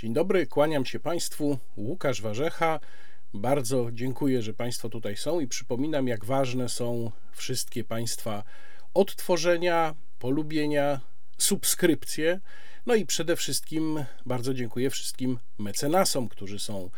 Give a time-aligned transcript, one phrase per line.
[0.00, 1.58] Dzień dobry, kłaniam się Państwu.
[1.76, 2.80] Łukasz Warzecha.
[3.34, 8.44] Bardzo dziękuję, że Państwo tutaj są i przypominam, jak ważne są wszystkie Państwa
[8.94, 11.00] odtworzenia, polubienia,
[11.38, 12.40] subskrypcje.
[12.86, 16.90] No i przede wszystkim bardzo dziękuję wszystkim mecenasom, którzy są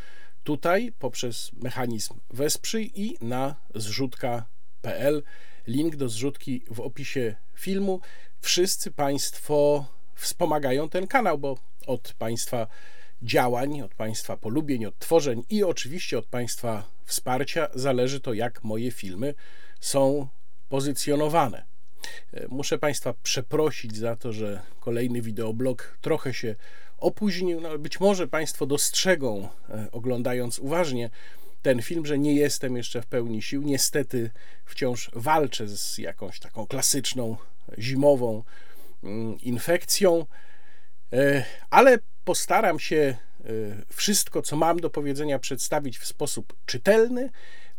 [0.44, 5.22] tutaj poprzez mechanizm Wesprzyj i na zrzutka.pl.
[5.66, 8.00] Link do zrzutki w opisie filmu.
[8.40, 12.66] Wszyscy Państwo wspomagają ten kanał, bo od Państwa
[13.22, 18.90] działań, od Państwa polubień, od tworzeń i oczywiście od Państwa wsparcia zależy to, jak moje
[18.90, 19.34] filmy
[19.80, 20.28] są
[20.68, 21.64] pozycjonowane.
[22.48, 26.54] Muszę Państwa przeprosić za to, że kolejny wideoblog trochę się
[26.98, 27.60] opóźnił.
[27.60, 31.10] No, być może Państwo dostrzegą, e, oglądając uważnie
[31.62, 33.62] ten film, że nie jestem jeszcze w pełni sił.
[33.62, 34.30] Niestety
[34.64, 37.36] wciąż walczę z jakąś taką klasyczną
[37.78, 38.42] zimową
[39.42, 40.26] infekcją,
[41.12, 43.16] e, ale postaram się e,
[43.88, 47.30] wszystko, co mam do powiedzenia, przedstawić w sposób czytelny,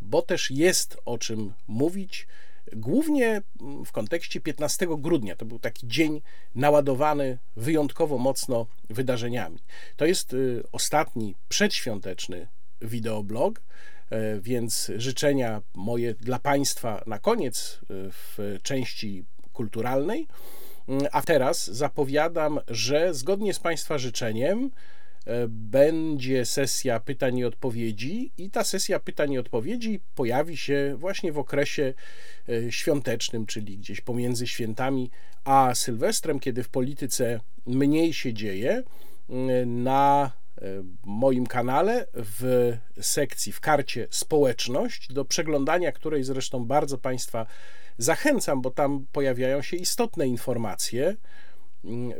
[0.02, 2.28] bo też jest o czym mówić.
[2.74, 3.42] Głównie
[3.86, 5.36] w kontekście 15 grudnia.
[5.36, 6.22] To był taki dzień
[6.56, 9.60] naładowany wyjątkowo mocno wydarzeniami.
[9.96, 10.38] To jest e,
[10.72, 12.48] ostatni przedświąteczny
[12.82, 13.62] wideoblog,
[14.42, 20.28] więc życzenia moje dla Państwa na koniec w części kulturalnej.
[20.88, 24.72] Mm, a teraz zapowiadam, że zgodnie z Państwa życzeniem
[25.26, 31.32] e, będzie sesja pytań i odpowiedzi, i ta sesja pytań i odpowiedzi pojawi się właśnie
[31.32, 31.94] w okresie
[32.50, 35.10] e, świątecznym, czyli gdzieś pomiędzy świętami
[35.44, 38.84] a Sylwestrem, kiedy w polityce mniej się dzieje.
[39.30, 40.66] Mm, na e,
[41.06, 47.46] moim kanale w sekcji, w karcie społeczność, do przeglądania której zresztą bardzo Państwa
[47.98, 51.16] Zachęcam, bo tam pojawiają się istotne informacje.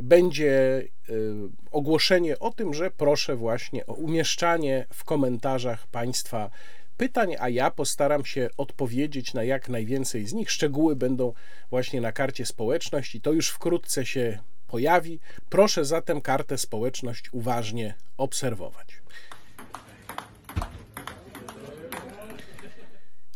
[0.02, 1.34] Będzie y,
[1.70, 6.50] ogłoszenie o tym, że proszę właśnie o umieszczanie w komentarzach Państwa
[6.96, 10.50] pytań, a ja postaram się odpowiedzieć na jak najwięcej z nich.
[10.50, 11.32] Szczegóły będą
[11.70, 15.20] właśnie na karcie społeczność i to już wkrótce się pojawi.
[15.48, 19.02] Proszę zatem kartę społeczność uważnie obserwować.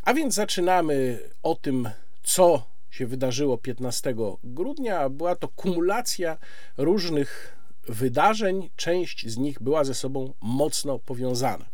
[0.05, 1.89] A więc zaczynamy o tym,
[2.29, 5.09] co się wydarzyło 15 grudnia.
[5.09, 6.39] Była to kumulacja
[6.77, 7.57] różnych
[7.89, 11.65] wydarzeń, część z nich była ze sobą mocno powiązana.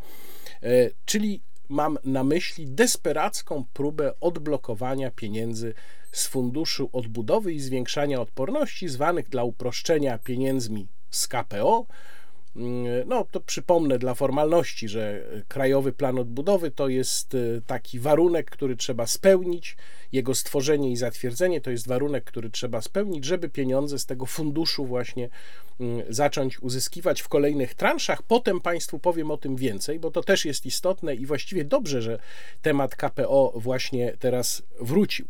[0.63, 5.73] E, czyli mam na myśli desperacką próbę odblokowania pieniędzy
[6.11, 11.85] z funduszu odbudowy i zwiększania odporności, zwanych dla uproszczenia pieniędzmi z KPO,
[13.05, 18.75] no, to przypomnę dla formalności, że Krajowy Plan Odbudowy to jest y, taki warunek, który
[18.75, 19.77] trzeba spełnić.
[20.11, 24.85] Jego stworzenie i zatwierdzenie to jest warunek, który trzeba spełnić, żeby pieniądze z tego funduszu
[24.85, 25.29] właśnie
[25.79, 28.23] mm, zacząć uzyskiwać w kolejnych transzach.
[28.23, 32.19] Potem Państwu powiem o tym więcej, bo to też jest istotne i właściwie dobrze, że
[32.61, 35.25] temat KPO właśnie teraz wrócił.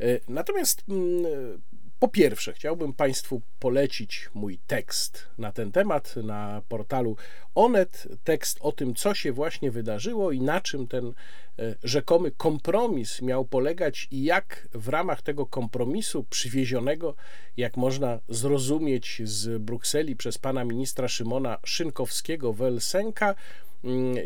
[0.00, 1.62] Y, natomiast mm,
[2.02, 7.16] po pierwsze, chciałbym Państwu polecić mój tekst na ten temat na portalu
[7.54, 8.08] Onet.
[8.24, 13.44] Tekst o tym, co się właśnie wydarzyło i na czym ten e, rzekomy kompromis miał
[13.44, 17.14] polegać i jak w ramach tego kompromisu przywiezionego,
[17.56, 23.34] jak można zrozumieć z Brukseli przez pana ministra Szymona Szynkowskiego-Welsenka,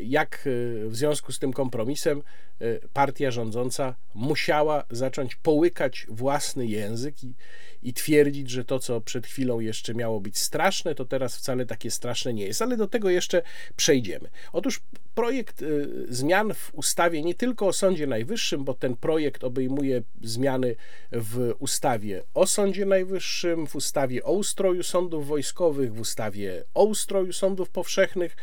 [0.02, 2.22] jak e, w związku z tym kompromisem
[2.60, 7.34] e, partia rządząca musiała zacząć połykać własny język i,
[7.82, 11.90] i twierdzić, że to, co przed chwilą jeszcze miało być straszne, to teraz wcale takie
[11.90, 12.62] straszne nie jest.
[12.62, 13.42] Ale do tego jeszcze
[13.76, 14.28] przejdziemy.
[14.52, 14.80] Otóż
[15.14, 20.76] projekt y, zmian w ustawie nie tylko o Sądzie Najwyższym, bo ten projekt obejmuje zmiany
[21.12, 27.32] w ustawie o Sądzie Najwyższym, w ustawie o ustroju sądów wojskowych, w ustawie o ustroju
[27.32, 28.36] sądów powszechnych.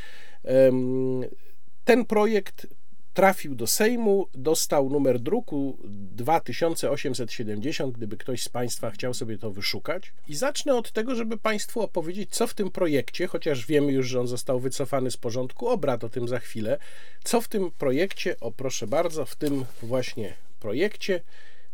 [1.85, 2.67] Ten projekt
[3.13, 10.13] trafił do Sejmu, dostał numer druku 2870, gdyby ktoś z Państwa chciał sobie to wyszukać.
[10.27, 14.19] I zacznę od tego, żeby Państwu opowiedzieć, co w tym projekcie, chociaż wiemy już, że
[14.19, 16.77] on został wycofany z porządku obrad, o tym za chwilę,
[17.23, 21.21] co w tym projekcie, o proszę bardzo, w tym właśnie projekcie,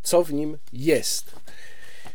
[0.03, 1.35] co w nim jest.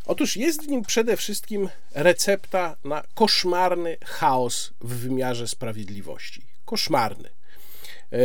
[0.07, 6.54] Otóż jest w nim przede wszystkim recepta na koszmarny chaos w wymiarze sprawiedliwości.
[6.65, 7.29] Koszmarny.
[8.13, 8.19] E,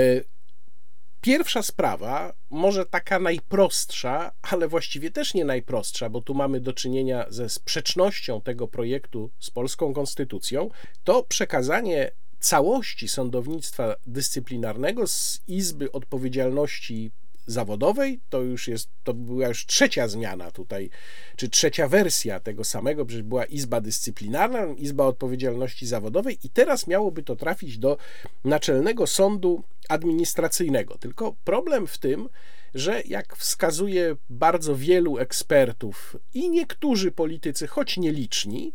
[1.21, 7.25] Pierwsza sprawa, może taka najprostsza, ale właściwie też nie najprostsza, bo tu mamy do czynienia
[7.29, 10.69] ze sprzecznością tego projektu z polską konstytucją,
[11.03, 17.11] to przekazanie całości sądownictwa dyscyplinarnego z Izby Odpowiedzialności
[17.51, 18.19] zawodowej.
[18.29, 20.89] To już jest, to była już trzecia zmiana tutaj,
[21.35, 27.23] czy trzecia wersja tego samego, przecież była Izba Dyscyplinarna, Izba Odpowiedzialności Zawodowej i teraz miałoby
[27.23, 27.97] to trafić do
[28.43, 30.97] Naczelnego Sądu Administracyjnego.
[30.97, 32.29] Tylko problem w tym,
[32.75, 38.73] że jak wskazuje bardzo wielu ekspertów i niektórzy politycy, choć nieliczni,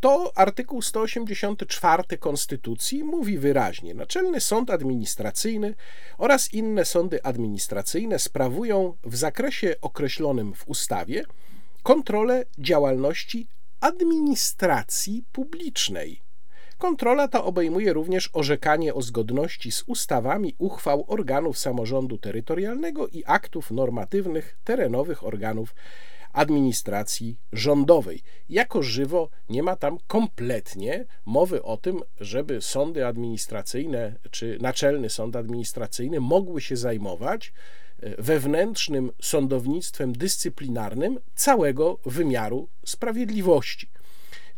[0.00, 5.74] to artykuł 184 Konstytucji mówi wyraźnie: Naczelny Sąd Administracyjny
[6.18, 11.24] oraz inne sądy administracyjne sprawują w zakresie określonym w ustawie
[11.82, 13.48] kontrolę działalności
[13.80, 16.20] administracji publicznej.
[16.78, 23.70] Kontrola ta obejmuje również orzekanie o zgodności z ustawami uchwał organów samorządu terytorialnego i aktów
[23.70, 25.74] normatywnych terenowych organów
[26.32, 28.22] administracji rządowej.
[28.48, 35.36] Jako żywo nie ma tam kompletnie mowy o tym, żeby sądy administracyjne czy naczelny sąd
[35.36, 37.52] administracyjny mogły się zajmować
[38.00, 43.88] e, wewnętrznym sądownictwem dyscyplinarnym całego wymiaru sprawiedliwości.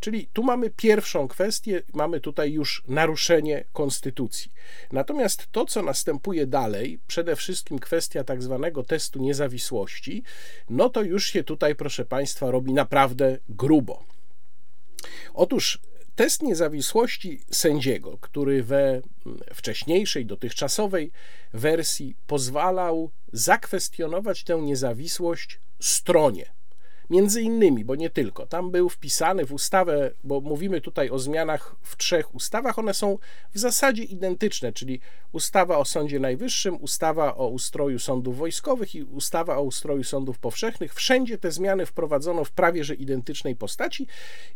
[0.01, 4.53] Czyli tu mamy pierwszą kwestię, mamy tutaj już naruszenie konstytucji.
[4.93, 10.23] Natomiast to, co następuje dalej, przede wszystkim kwestia tak zwanego testu niezawisłości,
[10.71, 14.05] no to już się tutaj, proszę Państwa, robi naprawdę grubo.
[15.35, 15.79] Otóż
[16.15, 19.03] test niezawisłości sędziego, który we
[19.55, 21.13] wcześniejszej, dotychczasowej
[21.53, 26.60] wersji pozwalał zakwestionować tę niezawisłość stronie
[27.11, 28.47] Między innymi, bo nie tylko.
[28.47, 33.19] Tam był wpisany w ustawę, bo mówimy tutaj o zmianach w trzech ustawach, one są
[33.55, 35.01] w zasadzie identyczne, czyli
[35.33, 40.95] ustawa o Sądzie Najwyższym, ustawa o ustroju sądów wojskowych i ustawa o ustroju sądów powszechnych.
[40.95, 44.07] Wszędzie te zmiany wprowadzono w prawie że identycznej postaci.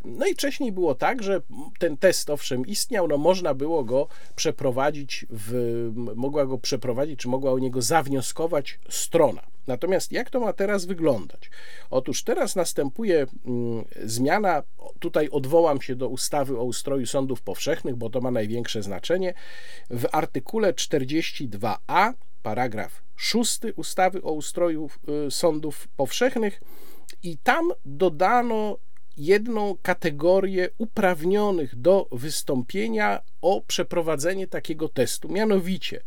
[0.04, 1.42] No i wcześniej było tak, że
[1.78, 7.52] ten test owszem istniał, no można było go przeprowadzić, w, mogła go przeprowadzić, czy mogła
[7.52, 9.53] o niego zawnioskować strona.
[9.66, 11.50] Natomiast jak to ma teraz wyglądać?
[11.90, 14.62] Otóż teraz następuje mm, zmiana,
[14.98, 19.34] tutaj odwołam się do ustawy o ustroju sądów powszechnych, bo to ma największe znaczenie.
[19.90, 22.12] W artykule 42a,
[22.42, 24.90] paragraf 6 ustawy o ustroju
[25.26, 26.60] y, sądów powszechnych,
[27.22, 28.78] i tam dodano
[29.16, 36.02] jedną kategorię uprawnionych do wystąpienia o przeprowadzenie takiego testu, mianowicie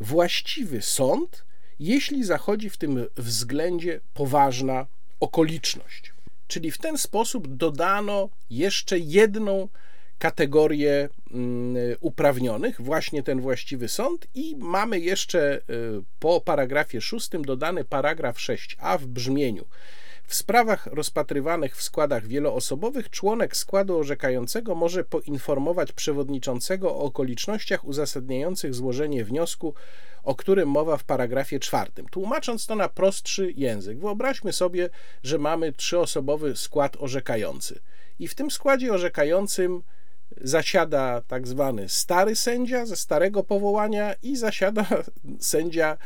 [0.00, 1.44] właściwy sąd
[1.86, 4.86] jeśli zachodzi w tym względzie poważna
[5.20, 6.12] okoliczność.
[6.48, 9.68] Czyli w ten sposób dodano jeszcze jedną
[10.18, 15.62] kategorię mm, uprawnionych, właśnie ten właściwy sąd, i mamy jeszcze y,
[16.20, 19.64] po paragrafie 6 dodany paragraf 6a w brzmieniu.
[20.26, 28.74] W sprawach rozpatrywanych w składach wieloosobowych członek składu orzekającego może poinformować przewodniczącego o okolicznościach uzasadniających
[28.74, 29.74] złożenie wniosku
[30.22, 32.06] o którym mowa w paragrafie czwartym.
[32.08, 34.90] Tłumacząc to na prostszy język, wyobraźmy sobie,
[35.22, 37.80] że mamy trzyosobowy skład orzekający.
[38.18, 39.82] I w tym składzie orzekającym
[40.40, 44.86] zasiada tak zwany stary sędzia ze starego powołania i zasiada
[45.40, 45.98] sędzia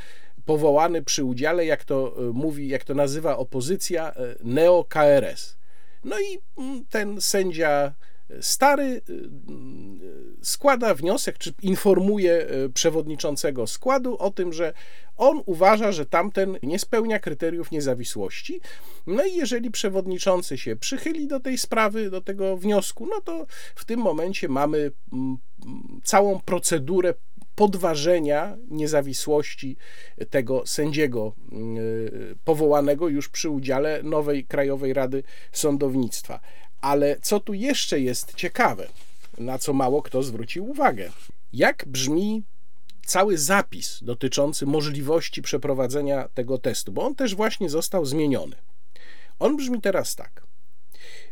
[0.46, 5.56] powołany przy udziale, jak to e, mówi, jak to nazywa opozycja, e, neo-KRS.
[6.04, 7.94] No i mm, ten sędzia
[8.40, 9.26] Stary y, y,
[10.43, 14.72] składa wniosek, czy informuje przewodniczącego składu o tym, że
[15.16, 18.61] on uważa, że tamten nie spełnia kryteriów niezawisłości.
[19.06, 23.85] No i jeżeli przewodniczący się przychyli do tej sprawy, do tego wniosku, no to w
[23.85, 25.38] tym momencie mamy mm,
[26.04, 27.14] całą procedurę
[27.56, 29.76] podważenia niezawisłości
[30.30, 31.32] tego sędziego
[32.44, 35.22] powołanego już przy udziale nowej Krajowej Rady
[35.52, 36.40] Sądownictwa.
[36.80, 38.88] Ale co tu jeszcze jest ciekawe,
[39.38, 41.12] na co mało kto zwrócił uwagę?
[41.52, 42.42] Jak brzmi
[43.06, 48.56] cały zapis dotyczący możliwości przeprowadzenia tego testu, bo on też właśnie został zmieniony.
[49.38, 50.46] On brzmi teraz tak.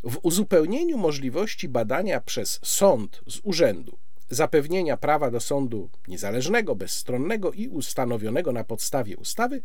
[0.05, 3.99] W uzupełnieniu możliwości badania przez sąd z urzędu
[4.35, 9.63] zapewnienia prawa do sądu niezależnego, bezstronnego i ustanowionego na podstawie ustawy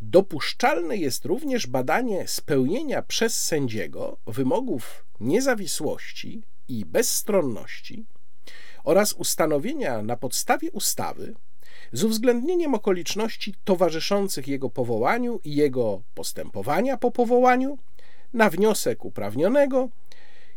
[0.00, 8.04] Dopuszczalne jest również badanie spełnienia przez sędziego wymogów niezawisłości i bezstronności
[8.84, 11.34] oraz ustanowienia na podstawie ustawy
[11.92, 17.78] z uwzględnieniem okoliczności towarzyszących jego powołaniu i jego postępowania po powołaniu
[18.32, 19.88] na wniosek uprawnionego,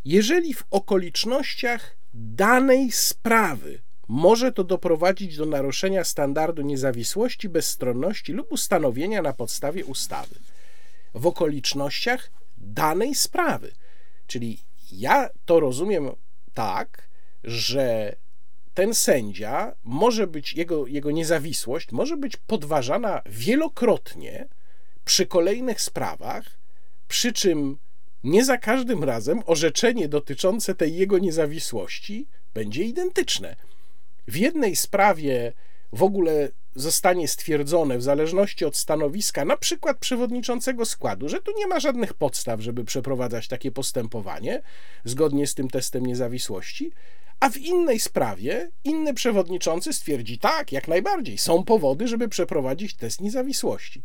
[0.05, 9.21] jeżeli w okolicznościach danej sprawy może to doprowadzić do naruszenia standardu niezawisłości, bezstronności lub ustanowienia
[9.21, 10.35] na podstawie ustawy
[11.13, 13.71] w okolicznościach danej sprawy.
[14.27, 14.59] Czyli
[14.91, 16.11] ja to rozumiem
[16.53, 17.07] tak,
[17.43, 18.15] że
[18.73, 24.47] ten sędzia może być, jego, jego niezawisłość może być podważana wielokrotnie
[25.05, 26.45] przy kolejnych sprawach,
[27.07, 27.77] przy czym
[28.23, 33.55] nie za każdym razem orzeczenie dotyczące tej jego niezawisłości będzie identyczne.
[34.27, 35.53] W jednej sprawie
[35.93, 41.67] w ogóle zostanie stwierdzone, w zależności od stanowiska, na przykład przewodniczącego składu, że tu nie
[41.67, 44.61] ma żadnych podstaw, żeby przeprowadzać takie postępowanie
[45.05, 46.91] zgodnie z tym testem niezawisłości,
[47.39, 53.21] a w innej sprawie inny przewodniczący stwierdzi tak, jak najbardziej, są powody, żeby przeprowadzić test
[53.21, 54.01] niezawisłości.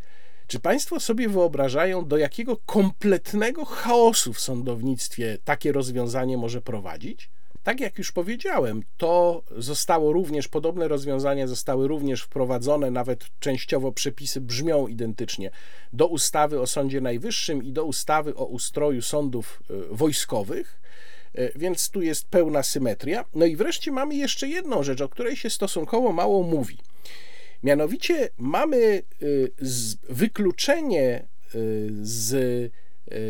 [0.47, 7.31] Czy Państwo sobie wyobrażają, do jakiego kompletnego chaosu w sądownictwie takie rozwiązanie może prowadzić?
[7.63, 14.41] Tak jak już powiedziałem, to zostało również, podobne rozwiązania zostały również wprowadzone, nawet częściowo przepisy
[14.41, 15.51] brzmią identycznie,
[15.93, 20.81] do ustawy o Sądzie Najwyższym i do ustawy o ustroju sądów e, wojskowych,
[21.35, 23.25] e, więc tu jest pełna symetria.
[23.35, 26.79] No i wreszcie mamy jeszcze jedną rzecz, o której się stosunkowo mało mówi.
[27.63, 29.27] Mianowicie mamy e,
[30.09, 31.29] wykluczenie
[32.03, 32.73] z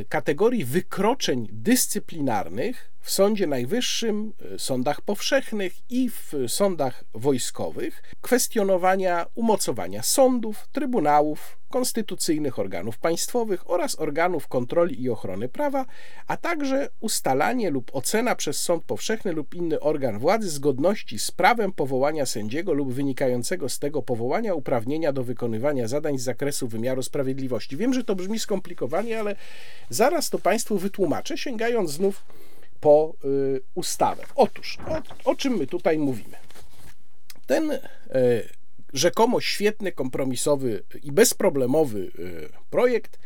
[0.09, 10.02] kategorii wykroczeń dyscyplinarnych w Sądzie Najwyższym, y, sądach powszechnych i w sądach wojskowych kwestionowania umocowania
[10.02, 15.86] sądów, trybunałów, konstytucyjnych organów państwowych oraz organów kontroli i ochrony prawa,
[16.26, 21.72] a także ustalanie lub ocena przez sąd powszechny lub inny organ władzy zgodności z prawem
[21.72, 27.76] powołania sędziego lub wynikającego z tego powołania uprawnienia do wykonywania zadań z zakresu wymiaru sprawiedliwości.
[27.76, 29.36] Wiem, że to brzmi skomplikowanie, ale
[29.90, 32.22] zaraz to Państwu wytłumaczę, sięgając znów
[32.80, 34.23] po y, ustawę.
[34.35, 36.37] Otóż, o, o czym my tutaj mówimy?
[37.47, 37.78] Ten y,
[38.92, 43.18] rzekomo świetny, kompromisowy i bezproblemowy y, projekt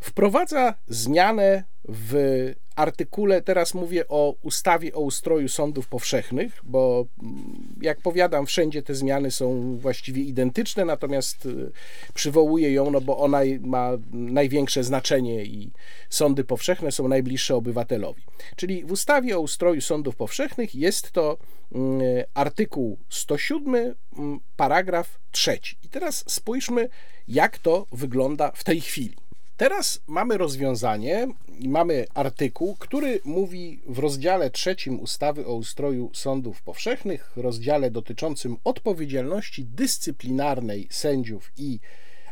[0.00, 8.00] wprowadza zmianę w artykule, teraz mówię o ustawie o ustroju sądów powszechnych, bo mm, jak
[8.00, 11.70] powiadam, wszędzie te zmiany są właściwie identyczne, natomiast y,
[12.14, 15.70] przywołuję ją, no bo ona ma największe znaczenie i
[16.10, 18.22] sądy powszechne są najbliższe obywatelowi.
[18.56, 21.38] Czyli w ustawie o ustroju sądów powszechnych jest to
[21.74, 22.00] mm,
[22.34, 25.58] artykuł 107, mm, paragraf 3.
[25.84, 26.88] I teraz spójrzmy,
[27.28, 29.21] jak to wygląda w tej chwili.
[29.62, 31.28] Teraz mamy rozwiązanie
[31.58, 38.56] i mamy artykuł, który mówi w rozdziale trzecim ustawy o ustroju sądów powszechnych, rozdziale dotyczącym
[38.64, 41.80] odpowiedzialności dyscyplinarnej sędziów i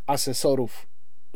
[0.07, 0.87] asesorów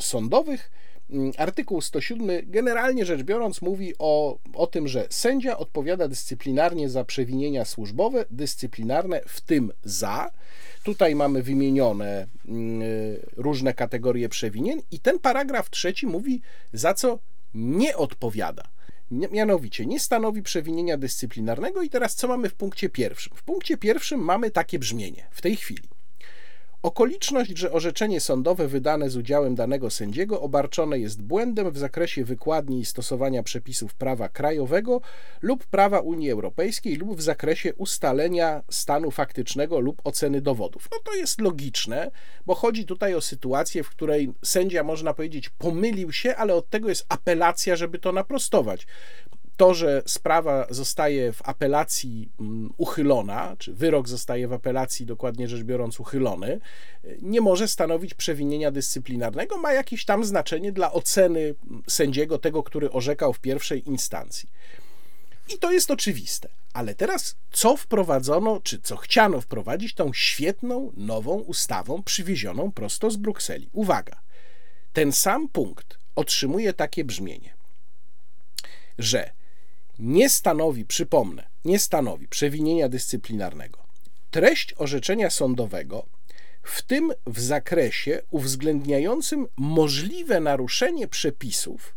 [0.01, 0.71] sądowych.
[1.11, 7.05] Mm, artykuł 107 generalnie rzecz biorąc mówi o, o tym, że sędzia odpowiada dyscyplinarnie za
[7.05, 10.31] przewinienia służbowe, dyscyplinarne, w tym za
[10.85, 12.83] Tutaj mamy wymienione mm,
[13.37, 16.43] różne kategorie przewinień, i ten paragraf trzeci mówi,
[16.73, 17.19] za co
[17.55, 18.63] nie odpowiada.
[19.11, 23.37] Mianowicie nie stanowi przewinienia dyscyplinarnego, i teraz co mamy w punkcie pierwszym?
[23.37, 25.94] W punkcie pierwszym mamy takie brzmienie w tej chwili.
[26.85, 32.81] Okoliczność, że orzeczenie sądowe wydane z udziałem danego sędziego obarczone jest błędem w zakresie wykładni
[32.81, 35.01] i stosowania przepisów prawa krajowego
[35.43, 40.89] lub prawa Unii Europejskiej lub w zakresie ustalenia stanu faktycznego lub oceny dowodów.
[40.93, 42.11] No to jest logiczne,
[42.47, 46.89] bo chodzi tutaj o sytuację, w której sędzia, można powiedzieć, pomylił się, ale od tego
[46.89, 48.87] jest apelacja, żeby to naprostować
[49.57, 55.63] to, że sprawa zostaje w apelacji mm, uchylona, czy wyrok zostaje w apelacji, dokładnie rzecz
[55.63, 56.61] biorąc, uchylony,
[57.23, 61.55] nie może stanowić przewinienia dyscyplinarnego, ma jakieś tam znaczenie dla oceny
[61.89, 64.49] sędziego, tego, który orzekał w pierwszej instancji.
[65.55, 66.49] I to jest oczywiste.
[66.73, 73.17] Ale teraz, co wprowadzono, czy co chciano wprowadzić tą świetną, nową ustawą przywiezioną prosto z
[73.17, 73.69] Brukseli?
[73.73, 74.21] Uwaga,
[74.93, 77.55] ten sam punkt otrzymuje takie brzmienie,
[78.99, 79.31] że
[79.99, 83.79] nie stanowi, przypomnę, nie stanowi przewinienia dyscyplinarnego.
[84.31, 86.07] Treść orzeczenia sądowego,
[86.63, 91.95] w tym w zakresie uwzględniającym możliwe naruszenie przepisów,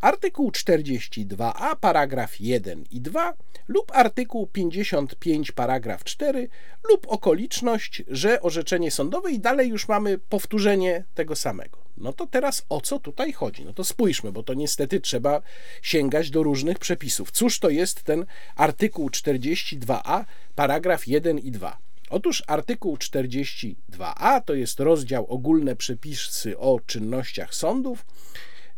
[0.00, 3.34] artykuł 42a, paragraf 1 i 2
[3.68, 6.48] lub artykuł 55, paragraf 4
[6.90, 11.81] lub okoliczność, że orzeczenie sądowe i dalej już mamy powtórzenie tego samego.
[12.02, 13.64] No to teraz o co tutaj chodzi?
[13.64, 15.42] No to spójrzmy, bo to niestety trzeba
[15.82, 17.30] sięgać do różnych przepisów.
[17.30, 21.78] Cóż to jest ten artykuł 42a, paragraf 1 i 2?
[22.10, 28.04] Otóż artykuł 42a to jest rozdział ogólne przepisy o czynnościach sądów.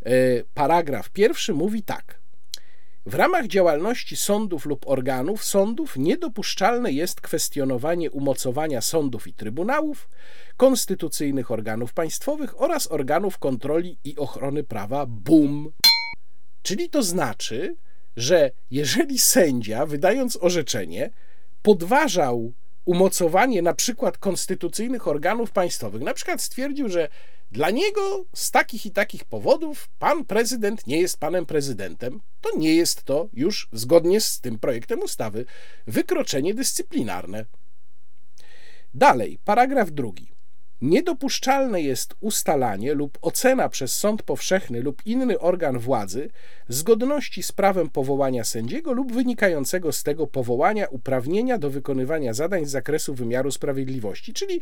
[0.03, 0.11] E,
[0.55, 2.24] paragraf pierwszy mówi tak.
[3.07, 10.09] W ramach działalności sądów lub organów sądów niedopuszczalne jest kwestionowanie umocowania sądów i trybunałów,
[10.57, 15.73] konstytucyjnych organów państwowych oraz organów kontroli i ochrony prawa BUM.
[16.63, 17.77] Czyli to znaczy,
[18.17, 21.11] że jeżeli sędzia, wydając orzeczenie,
[21.63, 22.53] podważał
[22.85, 27.09] umocowanie na przykład konstytucyjnych organów państwowych, na przykład stwierdził, że
[27.55, 32.75] dla niego z takich i takich powodów pan prezydent nie jest panem prezydentem, to nie
[32.75, 35.45] jest to już zgodnie z tym projektem ustawy
[35.87, 37.45] wykroczenie dyscyplinarne.
[38.95, 40.34] Dalej, paragraf drugi.
[40.85, 46.31] Niedopuszczalne jest ustalanie lub ocena przez sąd powszechny lub inny organ władzy
[46.69, 52.71] zgodności z prawem powołania sędziego lub wynikającego z tego powołania uprawnienia do wykonywania zadań z
[52.71, 54.33] zakresu wymiaru sprawiedliwości.
[54.33, 54.61] Czyli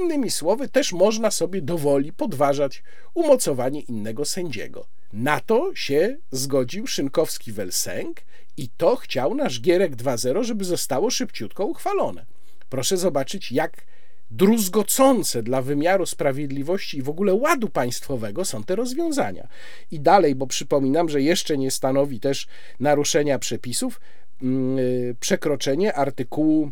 [0.00, 2.82] innymi słowy, też można sobie dowoli podważać
[3.14, 4.86] umocowanie innego sędziego.
[5.12, 8.14] Na to się zgodził Szynkowski-Welsenk
[8.56, 12.26] i to chciał nasz Gierek 2.0, żeby zostało szybciutko uchwalone.
[12.68, 13.90] Proszę zobaczyć, jak
[14.30, 19.48] druzgocące dla wymiaru sprawiedliwości i w ogóle ładu państwowego są te rozwiązania.
[19.90, 22.46] I dalej, bo przypominam, że jeszcze nie stanowi też
[22.80, 24.00] naruszenia przepisów
[24.42, 26.70] mm, y, przekroczenie artykułu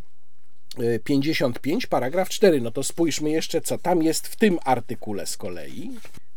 [1.04, 2.60] 55, y, paragraf 4.
[2.60, 5.90] No to spójrzmy jeszcze, co tam jest w tym artykule z kolei.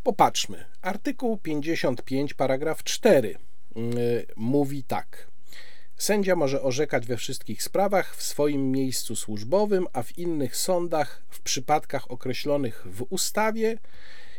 [0.03, 0.65] Popatrzmy.
[0.81, 3.35] Artykuł 55, paragraf 4
[3.77, 5.30] y, mówi tak.
[6.01, 11.41] Sędzia może orzekać we wszystkich sprawach w swoim miejscu służbowym, a w innych sądach w
[11.41, 13.77] przypadkach określonych w ustawie.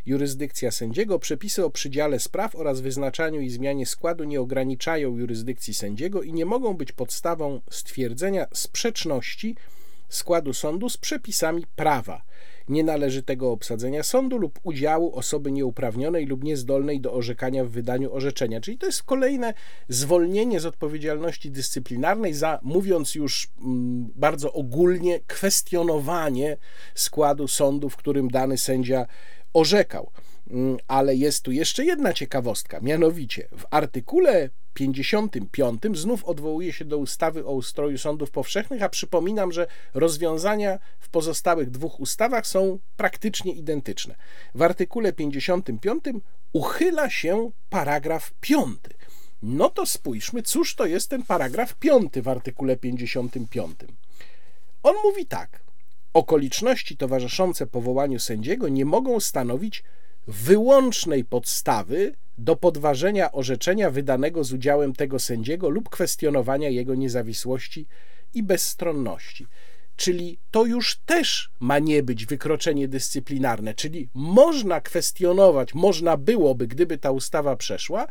[0.06, 6.22] Jurysdykcja sędziego, przepisy o przydziale spraw oraz wyznaczaniu i zmianie składu nie ograniczają jurysdykcji sędziego
[6.22, 9.56] i nie mogą być podstawą stwierdzenia sprzeczności
[10.08, 12.22] składu sądu z przepisami prawa
[12.68, 18.60] nienależytego obsadzenia sądu lub udziału osoby nieuprawnionej lub niezdolnej do orzekania w wydaniu orzeczenia.
[18.60, 19.54] Czyli to jest kolejne
[19.88, 26.56] zwolnienie z odpowiedzialności dyscyplinarnej za, mówiąc już mm, bardzo ogólnie, kwestionowanie
[26.94, 29.06] składu sądu, w którym dany sędzia
[29.54, 30.10] orzekał.
[30.50, 36.98] Mm, ale jest tu jeszcze jedna ciekawostka, mianowicie w artykule 55 znów odwołuje się do
[36.98, 43.52] ustawy o ustroju sądów powszechnych, a przypominam, że rozwiązania w pozostałych dwóch ustawach są praktycznie
[43.52, 44.14] identyczne.
[44.54, 46.04] W artykule 55
[46.52, 48.78] uchyla się paragraf 5.
[49.42, 53.76] No to spójrzmy, cóż to jest ten paragraf 5 w artykule 55.
[54.82, 55.60] On mówi tak:
[56.14, 59.84] Okoliczności towarzyszące powołaniu sędziego nie mogą stanowić
[60.26, 67.86] wyłącznej podstawy do podważenia orzeczenia wydanego z udziałem tego sędziego lub kwestionowania jego niezawisłości
[68.34, 69.46] i bezstronności.
[69.96, 76.98] Czyli to już też ma nie być wykroczenie dyscyplinarne, czyli można kwestionować, można byłoby, gdyby
[76.98, 78.06] ta ustawa przeszła,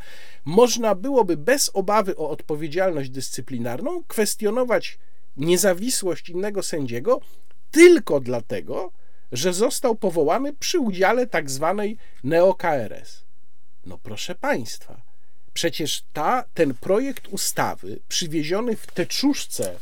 [0.45, 4.99] można byłoby bez obawy o odpowiedzialność dyscyplinarną kwestionować
[5.37, 7.21] niezawisłość innego sędziego
[7.71, 8.91] tylko dlatego,
[9.31, 13.23] że został powołany przy udziale tak zwanej neo-KRS.
[13.85, 15.01] No proszę Państwa,
[15.53, 19.75] przecież ta, ten projekt ustawy przywieziony w teczuszce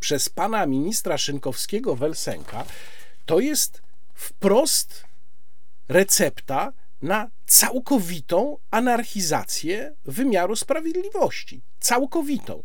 [0.00, 2.64] przez pana ministra Szynkowskiego Welsenka
[3.26, 3.82] to jest
[4.14, 5.04] wprost
[5.88, 11.60] recepta na całkowitą anarchizację wymiaru sprawiedliwości.
[11.80, 12.62] Całkowitą.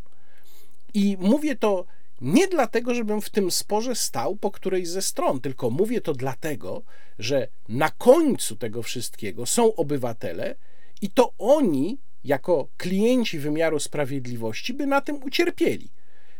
[0.93, 1.85] I mówię to
[2.21, 6.83] nie dlatego, żebym w tym sporze stał po którejś ze stron, tylko mówię to dlatego,
[7.19, 10.55] że na końcu tego wszystkiego są obywatele
[11.01, 15.89] i to oni, jako klienci wymiaru sprawiedliwości, by na tym ucierpieli,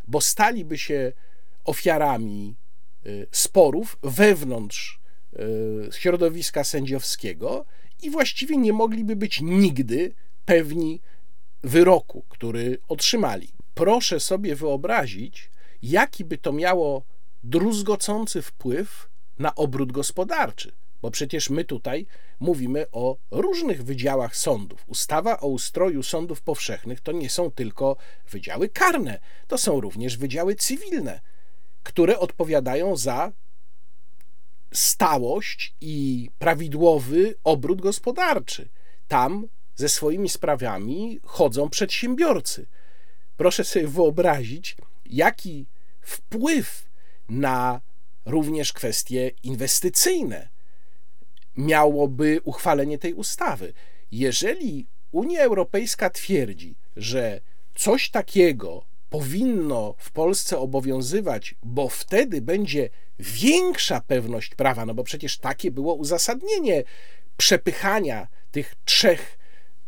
[0.07, 1.12] bo staliby się
[1.63, 2.55] ofiarami
[3.05, 4.99] y, sporów wewnątrz
[5.33, 7.65] y, środowiska sędziowskiego
[8.01, 10.13] i właściwie nie mogliby być nigdy
[10.45, 11.01] pewni
[11.63, 13.47] wyroku, który otrzymali.
[13.73, 15.49] Proszę sobie wyobrazić,
[15.83, 17.03] jaki by to miało
[17.43, 20.71] druzgocący wpływ na obrót gospodarczy.
[21.01, 22.05] Bo przecież my tutaj
[22.39, 24.83] mówimy o różnych wydziałach sądów.
[24.87, 27.97] Ustawa o ustroju sądów powszechnych to nie są tylko
[28.29, 31.21] wydziały karne, to są również wydziały cywilne,
[31.83, 33.31] które odpowiadają za
[34.71, 38.69] stałość i prawidłowy obrót gospodarczy.
[39.07, 42.65] Tam ze swoimi sprawami chodzą przedsiębiorcy.
[43.37, 45.65] Proszę sobie wyobrazić, jaki
[46.03, 46.89] wpływ
[47.29, 47.81] na
[48.25, 50.47] również kwestie inwestycyjne
[51.57, 53.73] miałoby uchwalenie tej ustawy.
[54.11, 57.41] Jeżeli Unia Europejska twierdzi, że
[57.75, 62.89] coś takiego powinno w Polsce obowiązywać, bo wtedy będzie
[63.19, 66.83] większa pewność prawa, no bo przecież takie było uzasadnienie
[67.37, 69.37] przepychania tych trzech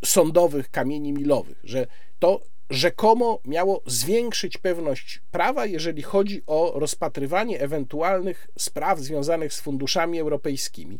[0.05, 1.87] sądowych kamieni milowych, że
[2.19, 10.19] to rzekomo miało zwiększyć pewność prawa, jeżeli chodzi o rozpatrywanie ewentualnych spraw związanych z funduszami
[10.19, 10.99] europejskimi,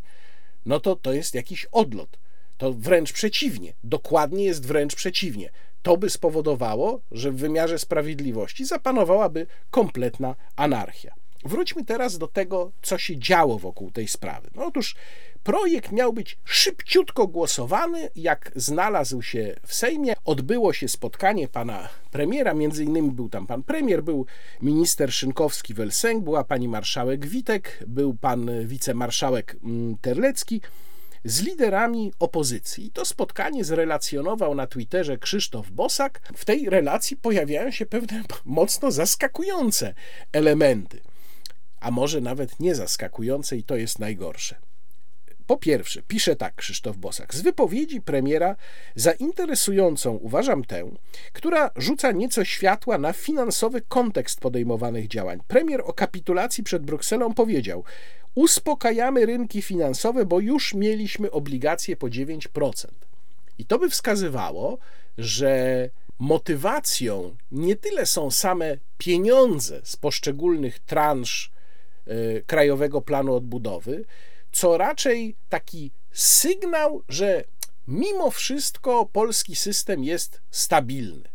[0.66, 2.18] no to to jest jakiś odlot.
[2.58, 5.50] To wręcz przeciwnie, dokładnie jest wręcz przeciwnie.
[5.82, 11.16] to by spowodowało, że w wymiarze sprawiedliwości zapanowałaby kompletna anarchia.
[11.46, 14.50] Wróćmy teraz do tego, co się działo wokół tej sprawy.
[14.56, 14.96] No otóż
[15.46, 18.10] projekt miał być szybciutko głosowany.
[18.16, 22.54] Jak znalazł się w Sejmie, odbyło się spotkanie pana premiera.
[22.54, 24.26] Między innymi był tam pan premier, był
[24.62, 30.62] minister Szynkowski Welsenk, była pani marszałek Witek, był pan wicemarszałek mm, Terlecki
[31.26, 32.92] z liderami opozycji.
[32.92, 36.22] To spotkanie zrelacjonował na Twitterze Krzysztof Bosak.
[36.36, 39.94] W tej relacji pojawiają się pewne mocno zaskakujące
[40.32, 41.02] elementy
[41.80, 44.56] a może nawet nie zaskakujące i to jest najgorsze.
[45.48, 48.56] Po pierwsze, pisze tak Krzysztof Bosak, z wypowiedzi premiera
[48.96, 50.92] za interesującą uważam tę,
[51.34, 55.40] która rzuca nieco światła na finansowy kontekst podejmowanych działań.
[55.48, 57.84] Premier o kapitulacji przed Brukselą powiedział:
[58.36, 62.86] Uspokajamy rynki finansowe, bo już mieliśmy obligacje po 9%.
[63.58, 64.78] I to by wskazywało,
[65.18, 71.56] że motywacją nie tyle są same pieniądze z poszczególnych transz
[72.08, 74.06] Y, Krajowego Planu Odbudowy,
[74.56, 77.44] co raczej taki sygnał, że
[77.88, 81.30] mimo wszystko polski system jest stabilny.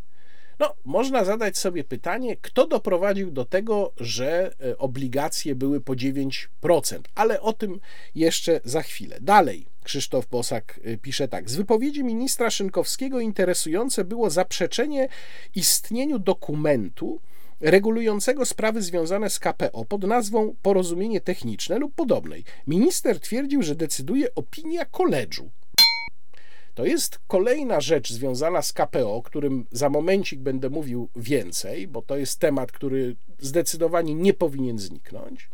[0.59, 6.47] No, można zadać sobie pytanie, kto doprowadził do tego, że y, obligacje były po 9%,
[7.15, 7.81] ale o tym
[8.15, 9.19] jeszcze za chwilę.
[9.21, 11.51] Dalej, Krzysztof Bosak y, pisze tak.
[11.51, 15.09] Z wypowiedzi ministra Szynkowskiego interesujące było zaprzeczenie
[15.55, 17.21] istnieniu dokumentu,
[17.61, 22.45] regulującego sprawy związane z KPO pod nazwą porozumienie techniczne lub podobnej.
[22.67, 25.51] Minister twierdził, że decyduje opinia koledżu.
[26.75, 32.03] To jest kolejna rzecz związana z KPO, o którym za momencik będę mówił więcej, bo
[32.03, 35.51] to jest temat, który zdecydowanie nie powinien zniknąć.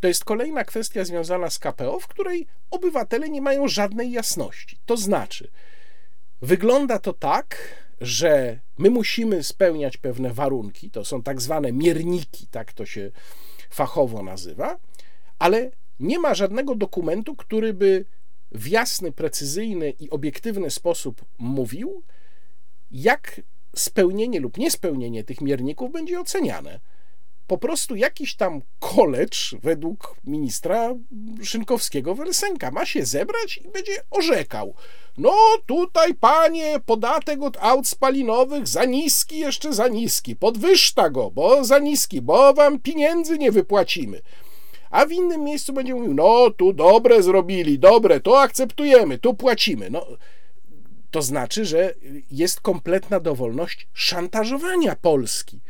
[0.00, 4.78] To jest kolejna kwestia związana z KPO, w której obywatele nie mają żadnej jasności.
[4.86, 5.50] To znaczy,
[6.42, 7.56] wygląda to tak,
[8.00, 13.10] że my musimy spełniać pewne warunki, to są tak zwane mierniki, tak to się
[13.70, 14.78] fachowo nazywa,
[15.38, 18.04] ale nie ma żadnego dokumentu, który by
[18.52, 22.02] w jasny, precyzyjny i obiektywny sposób mówił,
[22.90, 23.40] jak
[23.76, 26.80] spełnienie lub niespełnienie tych mierników będzie oceniane
[27.50, 30.94] po prostu jakiś tam kolecz według ministra
[31.42, 34.74] Szynkowskiego Welsenka ma się zebrać i będzie orzekał.
[35.18, 35.32] No
[35.66, 40.36] tutaj, panie, podatek od aut spalinowych za niski, jeszcze za niski.
[40.36, 44.20] Podwyższa go, bo za niski, bo wam pieniędzy nie wypłacimy.
[44.90, 49.90] A w innym miejscu będzie mówił, no tu dobre zrobili, dobre, to akceptujemy, tu płacimy.
[49.90, 50.06] No,
[51.10, 51.94] to znaczy, że
[52.30, 55.60] jest kompletna dowolność szantażowania Polski.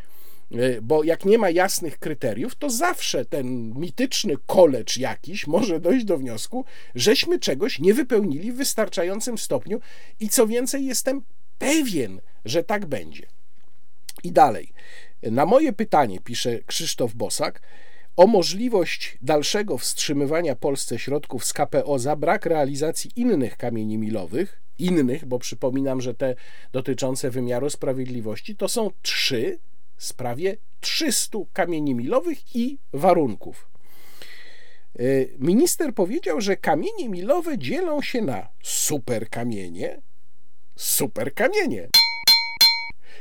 [0.52, 6.04] E, bo jak nie ma jasnych kryteriów, to zawsze ten mityczny kolecz jakiś może dojść
[6.04, 9.80] do wniosku, żeśmy czegoś nie wypełnili w wystarczającym stopniu
[10.20, 11.22] i co więcej, jestem
[11.58, 13.26] pewien, że tak będzie.
[14.24, 14.72] I dalej.
[15.22, 17.62] Na moje pytanie, pisze Krzysztof Bosak,
[18.16, 25.24] o możliwość dalszego wstrzymywania Polsce środków z KPO za brak realizacji innych kamieni milowych, innych,
[25.24, 26.34] bo przypominam, że te
[26.72, 29.58] dotyczące wymiaru sprawiedliwości to są trzy
[30.04, 33.68] sprawie 300 kamieni milowych i warunków.
[34.98, 35.02] E,
[35.38, 40.00] minister powiedział, że kamienie milowe dzielą się na superkamienie,
[40.76, 41.88] superkamienie,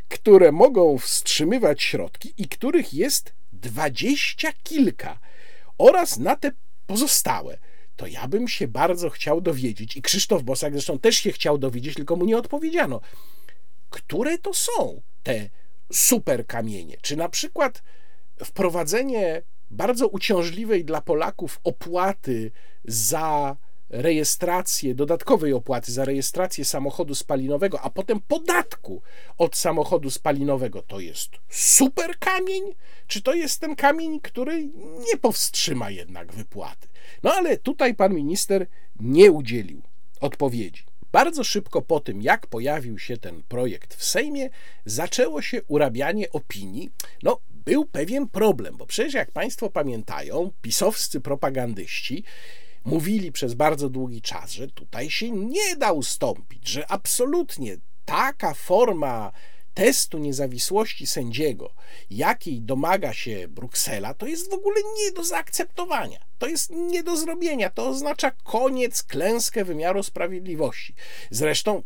[0.10, 5.20] które mogą wstrzymywać środki i których jest dwadzieścia kilka,
[5.78, 6.52] oraz na te
[6.88, 7.58] pozostałe.
[7.96, 11.96] To ja bym się bardzo chciał dowiedzieć, i Krzysztof Bosak zresztą też się chciał dowiedzieć,
[11.96, 13.02] tylko mu nie odpowiedziano,
[13.90, 15.50] które to są te
[15.94, 17.84] super kamienie, czy na przykład
[18.44, 22.52] wprowadzenie bardzo uciążliwej dla Polaków opłaty
[22.84, 23.58] za
[23.90, 29.02] rejestrację, dodatkowej opłaty za rejestrację samochodu spalinowego, a potem podatku
[29.38, 32.64] od samochodu spalinowego, to jest super kamień,
[33.08, 34.66] czy to jest ten kamień, który
[35.08, 36.88] nie powstrzyma jednak wypłaty?
[37.24, 38.68] No ale tutaj pan minister
[39.00, 39.82] nie udzielił
[40.22, 40.89] odpowiedzi.
[41.12, 44.50] Bardzo szybko po tym, jak pojawił się ten projekt w Sejmie,
[44.86, 46.90] zaczęło się urabianie opinii.
[47.24, 52.24] No, był pewien problem, bo przecież jak Państwo pamiętają, pisowscy propagandyści
[52.86, 59.32] mówili przez bardzo długi czas, że tutaj się nie da ustąpić, że absolutnie taka forma
[59.74, 61.74] testu niezawisłości sędziego,
[62.10, 66.29] jakiej domaga się Bruksela, to jest w ogóle nie do zaakceptowania.
[66.40, 67.70] To jest nie do zrobienia.
[67.70, 70.94] To oznacza koniec, klęskę wymiaru sprawiedliwości.
[71.32, 71.84] Zresztą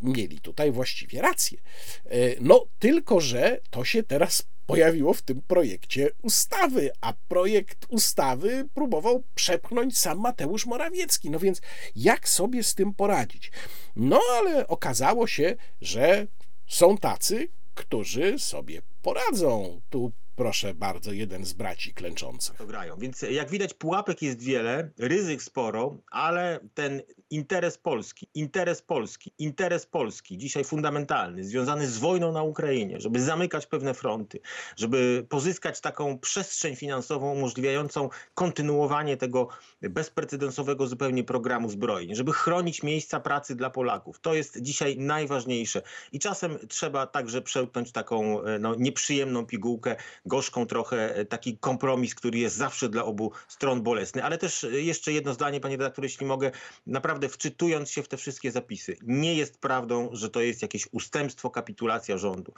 [0.00, 1.58] mieli tutaj właściwie rację.
[2.04, 8.68] E, no, tylko że to się teraz pojawiło w tym projekcie ustawy, a projekt ustawy
[8.74, 11.30] próbował przepchnąć sam Mateusz Morawiecki.
[11.30, 11.60] No więc
[11.96, 13.50] jak sobie z tym poradzić?
[13.96, 16.26] No ale okazało się, że
[16.66, 19.80] są tacy, którzy sobie poradzą.
[19.90, 22.66] Tu proszę bardzo, jeden z braci klęczących.
[22.66, 22.96] Grają.
[22.98, 29.86] Więc jak widać, pułapek jest wiele, ryzyk sporo, ale ten interes Polski, interes Polski, interes
[29.86, 34.40] Polski, dzisiaj fundamentalny, związany z wojną na Ukrainie, żeby zamykać pewne fronty,
[34.76, 39.48] żeby pozyskać taką przestrzeń finansową umożliwiającą kontynuowanie tego
[39.82, 44.20] bezprecedensowego zupełnie programu zbrojeń, żeby chronić miejsca pracy dla Polaków.
[44.20, 45.82] To jest dzisiaj najważniejsze.
[46.12, 52.38] I czasem trzeba także przełknąć taką no, nieprzyjemną pigułkę, gorzką trochę, e, taki kompromis, który
[52.38, 54.24] jest zawsze dla obu stron bolesny.
[54.24, 56.50] Ale też e, jeszcze jedno zdanie, panie redaktorze, jeśli mogę,
[56.86, 61.50] naprawdę wczytując się w te wszystkie zapisy, nie jest prawdą, że to jest jakieś ustępstwo,
[61.50, 62.52] kapitulacja rządu.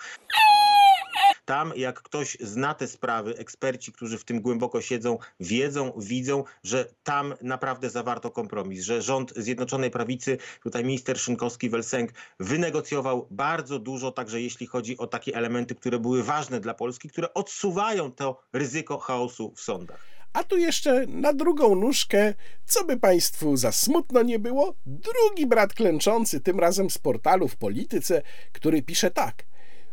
[1.44, 6.92] Tam, jak ktoś zna te sprawy, eksperci, którzy w tym głęboko siedzą, wiedzą, widzą, że
[7.02, 12.08] tam naprawdę zawarto kompromis, że rząd Zjednoczonej Prawicy, tutaj minister Szynkowski-Welsenk,
[12.40, 17.34] wynegocjował bardzo dużo, także jeśli chodzi o takie elementy, które były ważne dla Polski, które
[17.34, 20.19] odsuwają to ryzyko chaosu w sądach.
[20.32, 22.34] A tu jeszcze na drugą nóżkę,
[22.66, 27.56] co by Państwu za smutno nie było, drugi brat klęczący, tym razem z portalu w
[27.56, 29.46] polityce, który pisze tak.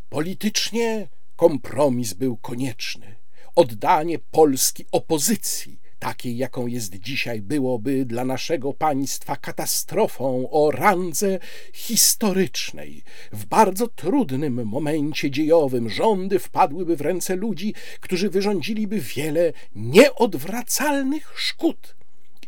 [0.09, 3.15] Politycznie kompromis był konieczny.
[3.55, 11.39] Oddanie Polski opozycji, takiej jaką jest dzisiaj, byłoby dla naszego państwa katastrofą o randze
[11.73, 13.03] historycznej.
[13.31, 21.95] W bardzo trudnym momencie dziejowym rządy wpadłyby w ręce ludzi, którzy wyrządziliby wiele nieodwracalnych szkód.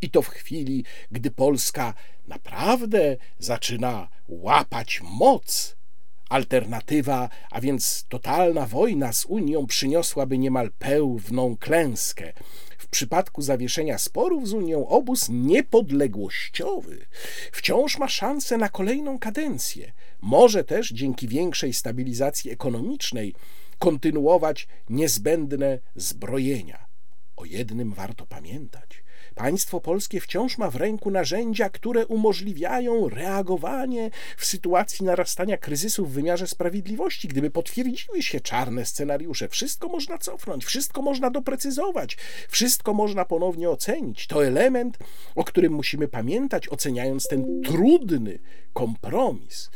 [0.01, 1.93] I to w chwili, gdy Polska
[2.27, 5.75] naprawdę zaczyna łapać moc
[6.29, 12.33] Alternatywa, a więc totalna wojna z Unią przyniosłaby niemal pełną klęskę.
[12.91, 17.05] Przypadku zawieszenia sporów z Unią obóz niepodległościowy
[17.51, 19.93] wciąż ma szansę na kolejną kadencję.
[20.21, 23.35] Może też dzięki większej stabilizacji ekonomicznej
[23.79, 26.85] kontynuować niezbędne zbrojenia.
[27.35, 29.03] O jednym warto pamiętać.
[29.39, 36.11] Państwo polskie wciąż ma w ręku narzędzia, które umożliwiają reagowanie w sytuacji narastania kryzysu w
[36.11, 37.27] wymiarze sprawiedliwości.
[37.27, 42.17] Gdyby potwierdziły się czarne scenariusze, wszystko można cofnąć, wszystko można doprecyzować,
[42.49, 44.27] wszystko można ponownie ocenić.
[44.27, 44.97] To element,
[45.35, 48.39] o którym musimy pamiętać, oceniając ten trudny
[48.73, 49.69] kompromis.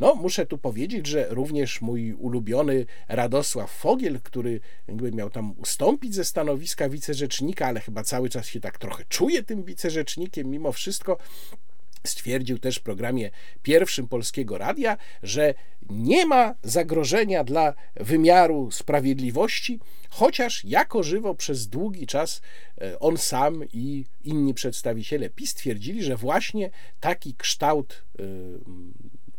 [0.00, 6.14] No, muszę tu powiedzieć, że również mój ulubiony Radosław Fogiel, który jakby miał tam ustąpić
[6.14, 11.18] ze stanowiska wicerzecznika, ale chyba cały czas się tak trochę czuje tym wicerzecznikiem mimo wszystko,
[12.06, 13.30] stwierdził też w programie
[13.62, 15.54] pierwszym Polskiego Radia, że
[15.90, 22.42] nie ma zagrożenia dla wymiaru sprawiedliwości, chociaż jako żywo przez długi czas
[22.80, 28.22] e, on sam i inni przedstawiciele PiS twierdzili, że właśnie taki kształt e,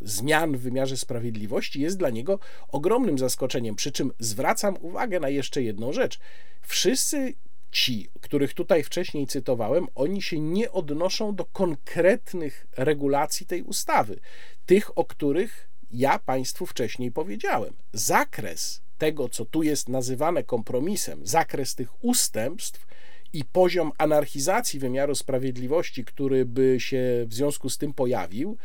[0.04, 2.38] zmian w wymiarze sprawiedliwości jest dla niego
[2.68, 3.74] ogromnym zaskoczeniem.
[3.74, 6.18] Przy czym zwracam uwagę na jeszcze jedną rzecz.
[6.62, 7.34] Wszyscy
[7.70, 14.18] ci, których tutaj wcześniej cytowałem, oni się nie odnoszą do konkretnych regulacji tej ustawy,
[14.66, 17.74] tych, o których ja Państwu wcześniej powiedziałem.
[17.92, 22.86] Zakres tego, co tu jest nazywane kompromisem, zakres tych ustępstw
[23.32, 28.56] i poziom anarchizacji wymiaru sprawiedliwości, który by się w związku z tym pojawił,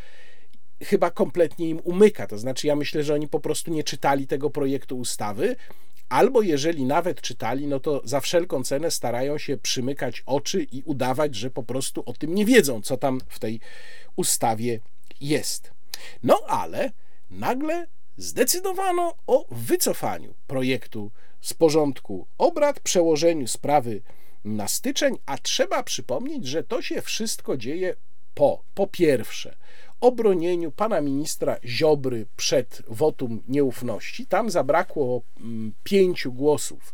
[0.84, 2.28] chyba kompletnie im umyka.
[2.28, 5.56] To znaczy, ja myślę, że oni po prostu nie czytali tego projektu ustawy,
[6.10, 11.36] albo jeżeli nawet czytali, no to za wszelką cenę starają się przymykać oczy i udawać,
[11.36, 13.60] że po prostu o tym nie wiedzą, co tam w tej
[14.16, 14.80] ustawie
[15.22, 15.72] jest.
[16.24, 16.92] No ale
[17.30, 17.88] nagle
[18.18, 21.12] zdecydowano o wycofaniu projektu
[21.42, 24.02] z porządku obrad, przełożeniu sprawy
[24.46, 27.96] na styczeń, a trzeba przypomnieć, że to się wszystko dzieje
[28.34, 29.58] po, po pierwsze,
[30.02, 34.26] obronieniu pana ministra Ziobry przed wotum nieufności.
[34.26, 36.94] Tam zabrakło mm, pięciu głosów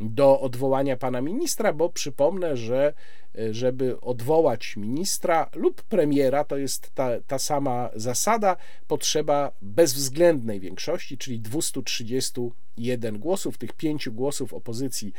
[0.00, 2.94] do odwołania pana ministra, bo przypomnę, że
[3.38, 8.56] e, żeby odwołać ministra lub premiera, to jest ta, ta sama zasada,
[8.88, 13.58] potrzeba bezwzględnej większości, czyli 231 głosów.
[13.58, 15.12] Tych pięciu głosów opozycji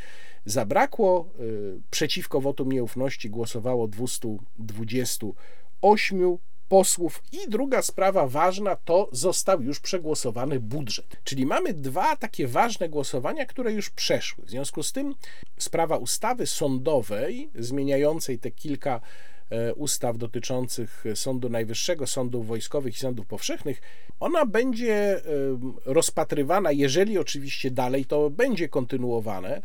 [0.44, 1.28] zabrakło.
[1.38, 1.42] E,
[1.90, 7.22] przeciwko wotum nieufności głosowało 228 posłów.
[7.32, 11.16] I druga sprawa ważna to został już przegłosowany budżet.
[11.24, 14.44] Czyli mamy dwa takie ważne głosowania, które już przeszły.
[14.44, 15.14] W związku z tym
[15.58, 19.00] sprawa ustawy sądowej zmieniającej te kilka
[19.50, 23.82] e, ustaw dotyczących Sądu Najwyższego, sądów wojskowych i sądów powszechnych,
[24.20, 25.22] ona będzie e,
[25.84, 29.62] rozpatrywana, jeżeli oczywiście dalej to będzie kontynuowane,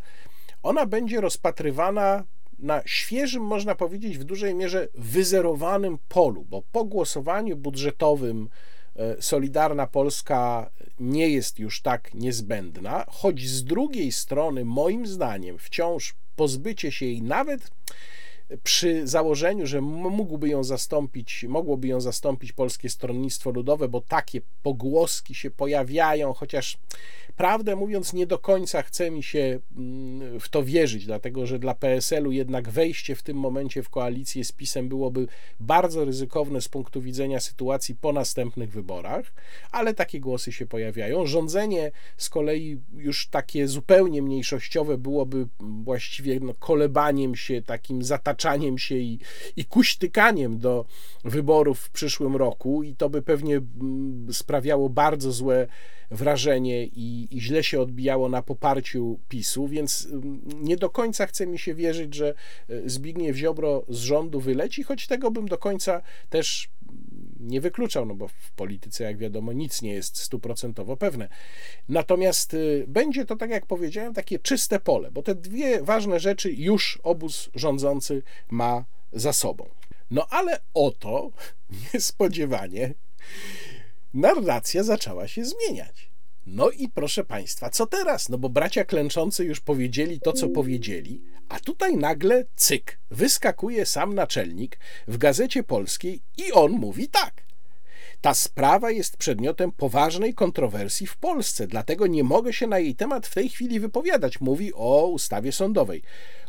[0.62, 2.24] ona będzie rozpatrywana
[2.62, 8.48] na świeżym, można powiedzieć, w dużej mierze wyzerowanym polu, bo po głosowaniu budżetowym
[8.96, 10.70] e, Solidarna Polska
[11.00, 17.22] nie jest już tak niezbędna, choć z drugiej strony, moim zdaniem, wciąż pozbycie się jej
[17.22, 17.70] nawet
[18.62, 25.34] przy założeniu, że mógłby ją zastąpić, mogłoby ją zastąpić Polskie Stronnictwo Ludowe, bo takie pogłoski
[25.34, 26.78] się pojawiają, chociaż
[27.36, 31.74] prawdę mówiąc, nie do końca chce mi się mm, w to wierzyć, dlatego że dla
[31.74, 35.26] PSL-u jednak wejście w tym momencie w koalicję z PiSem byłoby
[35.60, 39.32] bardzo ryzykowne z punktu widzenia sytuacji po następnych wyborach,
[39.70, 41.26] ale takie głosy się pojawiają.
[41.26, 48.02] Rządzenie z kolei już takie zupełnie mniejszościowe byłoby właściwie no, kolebaniem się, takim
[48.42, 49.18] zataczaniem się i,
[49.56, 50.84] i kuśtykaniem do
[51.24, 55.66] wyborów w przyszłym roku i to by pewnie mm, sprawiało bardzo złe
[56.10, 61.46] wrażenie i, i, źle się odbijało na poparciu PiSu, więc mm, nie do końca chce
[61.46, 62.34] mi się wierzyć, że
[62.68, 66.68] e, Zbigniew Ziobro z rządu wyleci, choć tego bym do końca też
[67.40, 71.28] nie wykluczał, no bo w polityce, jak wiadomo, nic nie jest stuprocentowo pewne.
[71.88, 76.52] Natomiast y, będzie to, tak jak powiedziałem, takie czyste pole, bo te dwie ważne rzeczy
[76.52, 79.68] już obóz rządzący ma za sobą.
[80.10, 81.30] No ale oto
[81.94, 82.94] niespodziewanie
[84.14, 86.11] narracja zaczęła się zmieniać.
[86.46, 88.28] No i proszę Państwa, co teraz?
[88.28, 94.14] No bo bracia klęczący już powiedzieli to, co powiedzieli, a tutaj nagle cyk, wyskakuje sam
[94.14, 94.78] naczelnik
[95.08, 97.42] w gazecie polskiej i on mówi tak.
[98.20, 103.26] Ta sprawa jest przedmiotem poważnej kontrowersji w Polsce, dlatego nie mogę się na jej temat
[103.26, 104.40] w tej chwili wypowiadać.
[104.40, 106.02] Mówi o ustawie sądowej.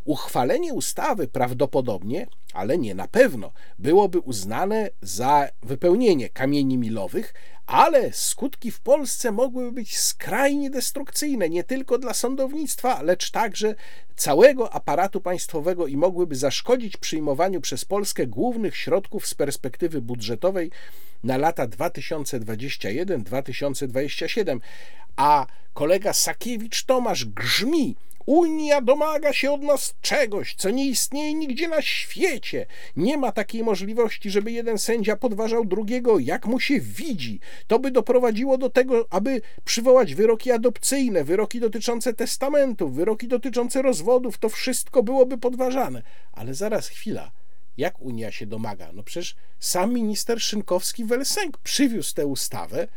[0.06, 7.34] Uchwalenie ustawy prawdopodobnie, ale nie na pewno, byłoby uznane za wypełnienie kamieni milowych,
[7.68, 13.76] ale skutki w Polsce mogłyby być skrajnie destrukcyjne nie tylko dla sądownictwa, lecz także
[14.16, 20.72] całego aparatu państwowego i mogłyby zaszkodzić przyjmowaniu przez Polskę głównych środków z perspektywy budżetowej
[21.24, 24.60] na lata 2021-2027.
[25.16, 31.68] A kolega Sakiewicz Tomasz grzmi, Unia domaga się od nas czegoś, co nie istnieje nigdzie
[31.68, 32.66] na świecie.
[32.96, 37.40] Nie ma takiej możliwości, żeby jeden sędzia podważał drugiego, jak mu się widzi.
[37.68, 44.38] To by doprowadziło do tego, aby przywołać wyroki adopcyjne, wyroki dotyczące testamentów, wyroki dotyczące rozwodów.
[44.38, 46.02] To wszystko byłoby podważane.
[46.32, 47.32] Ale zaraz chwila.
[47.78, 48.92] Jak Unia się domaga?
[48.94, 52.88] No przecież sam minister Szynkowski-Welsenk przywiózł tę ustawę,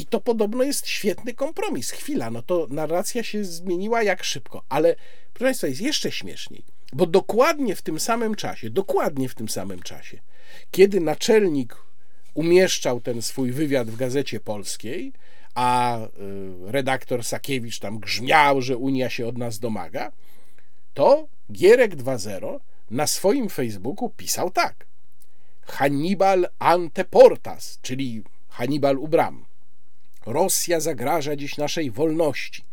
[0.00, 1.90] i to podobno jest świetny kompromis.
[1.90, 4.94] Chwila, no to narracja się zmieniła jak szybko, ale
[5.32, 9.82] proszę Państwa, jest jeszcze śmieszniej, bo dokładnie w tym samym czasie, dokładnie w tym samym
[9.82, 10.20] czasie,
[10.70, 11.76] kiedy naczelnik
[12.34, 15.12] umieszczał ten swój wywiad w gazecie polskiej,
[15.54, 16.08] a y,
[16.66, 20.12] redaktor Sakiewicz tam grzmiał, że Unia się od nas domaga,
[20.94, 22.60] to Gierek 2.0
[22.90, 24.86] na swoim Facebooku pisał tak.
[25.62, 29.49] Hannibal anteportas, czyli Hannibal u bram.
[30.26, 32.64] Rosja zagraża dziś naszej wolności.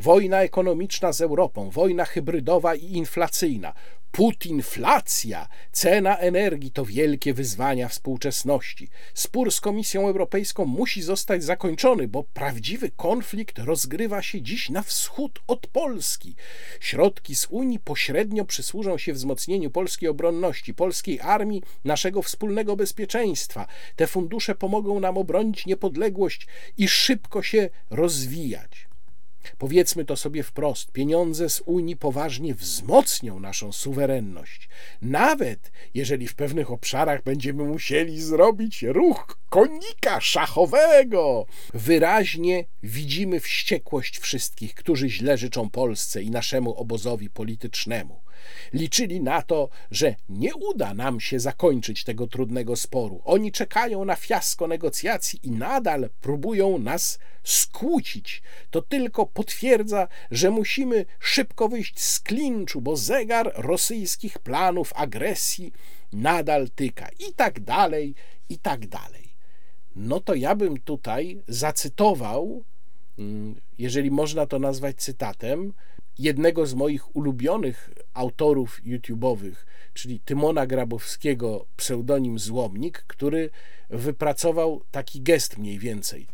[0.00, 3.72] Wojna ekonomiczna z Europą, wojna hybrydowa i inflacyjna,
[4.12, 8.88] putinflacja, cena energii to wielkie wyzwania współczesności.
[9.14, 15.40] Spór z Komisją Europejską musi zostać zakończony, bo prawdziwy konflikt rozgrywa się dziś na wschód
[15.46, 16.34] od Polski.
[16.80, 23.66] Środki z Unii pośrednio przysłużą się wzmocnieniu polskiej obronności, polskiej armii, naszego wspólnego bezpieczeństwa.
[23.96, 26.46] Te fundusze pomogą nam obronić niepodległość
[26.78, 28.85] i szybko się rozwijać.
[29.58, 34.68] Powiedzmy to sobie wprost: pieniądze z Unii poważnie wzmocnią naszą suwerenność.
[35.02, 41.46] Nawet jeżeli w pewnych obszarach będziemy musieli zrobić ruch konika szachowego.
[41.74, 48.25] Wyraźnie widzimy wściekłość wszystkich, którzy źle życzą Polsce i naszemu obozowi politycznemu.
[48.72, 53.22] Liczyli na to, że nie uda nam się zakończyć tego trudnego sporu.
[53.24, 58.42] Oni czekają na fiasko negocjacji i nadal próbują nas skłócić.
[58.70, 65.72] To tylko potwierdza, że musimy szybko wyjść z klinczu, bo zegar rosyjskich planów agresji
[66.12, 67.08] nadal tyka.
[67.28, 68.14] I tak dalej,
[68.48, 69.26] i tak dalej.
[69.96, 72.64] No to ja bym tutaj zacytował,
[73.18, 75.72] mm, jeżeli można to nazwać cytatem,
[76.18, 79.54] jednego z moich ulubionych autorów YouTube'owych,
[79.94, 83.50] czyli Tymona Grabowskiego, pseudonim Złomnik, który
[83.90, 86.26] wypracował taki gest mniej więcej.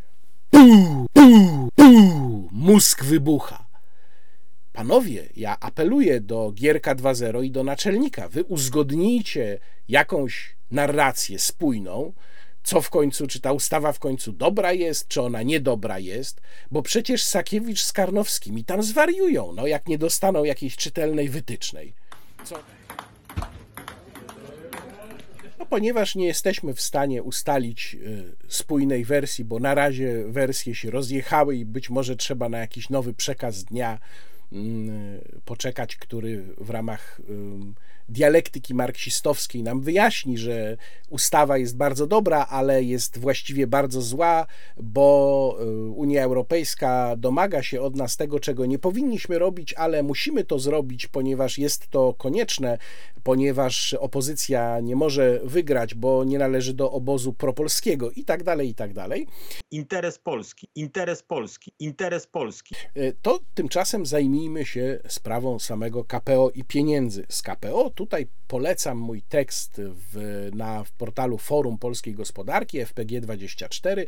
[0.51, 1.07] Puu,
[1.75, 3.67] puu, mózg wybucha.
[4.73, 8.29] Panowie, ja apeluję do Gierka 2.0 i do naczelnika.
[8.29, 9.59] Wy uzgodnijcie
[9.89, 12.13] jakąś narrację spójną,
[12.63, 16.41] co w końcu, czy ta ustawa w końcu dobra jest, czy ona niedobra jest,
[16.71, 21.95] bo przecież Sakiewicz z Karnowskim i tam zwariują, no jak nie dostaną jakiejś czytelnej wytycznej.
[22.45, 22.59] Co?
[25.59, 30.91] No, ponieważ nie jesteśmy w stanie ustalić y, spójnej wersji, bo na razie wersje się
[30.91, 33.99] rozjechały i być może trzeba na jakiś nowy przekaz dnia
[35.45, 37.21] poczekać, który w ramach
[38.09, 40.77] dialektyki marksistowskiej nam wyjaśni, że
[41.11, 44.47] ustawa jest bardzo dobra, ale jest właściwie bardzo zła,
[44.77, 50.45] bo y, Unia Europejska domaga się od nas tego, czego nie powinniśmy robić, ale musimy
[50.45, 52.79] to zrobić, ponieważ jest to konieczne,
[53.23, 58.75] ponieważ opozycja nie może wygrać, bo nie należy do obozu propolskiego i tak dalej, i
[58.75, 59.27] tak dalej.
[59.71, 62.75] Interes Polski, interes Polski, interes Polski.
[62.97, 64.07] Y, to tymczasem
[64.43, 67.27] zajmijmy się sprawą samego KPO i pieniędzy.
[67.29, 74.07] Z KPO tutaj polecam mój tekst w, na w portalu Forum Polskiej Gospodarki FPG24,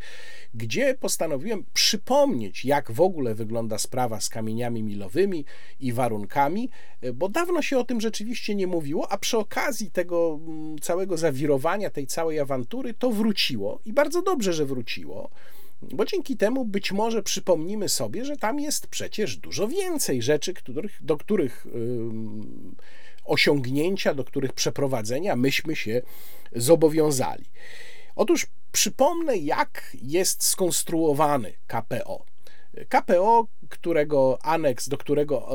[0.55, 5.45] gdzie postanowiłem przypomnieć, jak w ogóle wygląda sprawa z kamieniami milowymi
[5.81, 6.71] i warunkami,
[7.15, 11.91] bo dawno się o tym rzeczywiście nie mówiło, a przy okazji tego mm, całego zawirowania,
[11.91, 15.31] tej całej awantury, to wróciło i bardzo dobrze, że wróciło
[15.93, 20.99] bo dzięki temu być może przypomnimy sobie, że tam jest przecież dużo więcej rzeczy, których,
[21.03, 21.67] do których
[23.25, 26.03] osiągnięcia, do których przeprowadzenia myśmy się
[26.53, 27.45] zobowiązali.
[28.17, 32.34] Otóż przypomnę, jak jest skonstruowany KPO.
[32.89, 35.49] KPO, którego aneks, do którego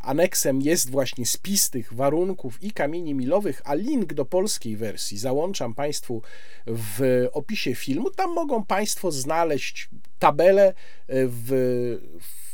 [0.00, 5.74] aneksem jest właśnie spis tych warunków i kamieni milowych, a link do polskiej wersji załączam
[5.74, 6.22] Państwu
[6.66, 8.10] w opisie filmu.
[8.10, 9.88] Tam mogą Państwo znaleźć
[10.18, 10.74] tabelę
[11.08, 11.98] w,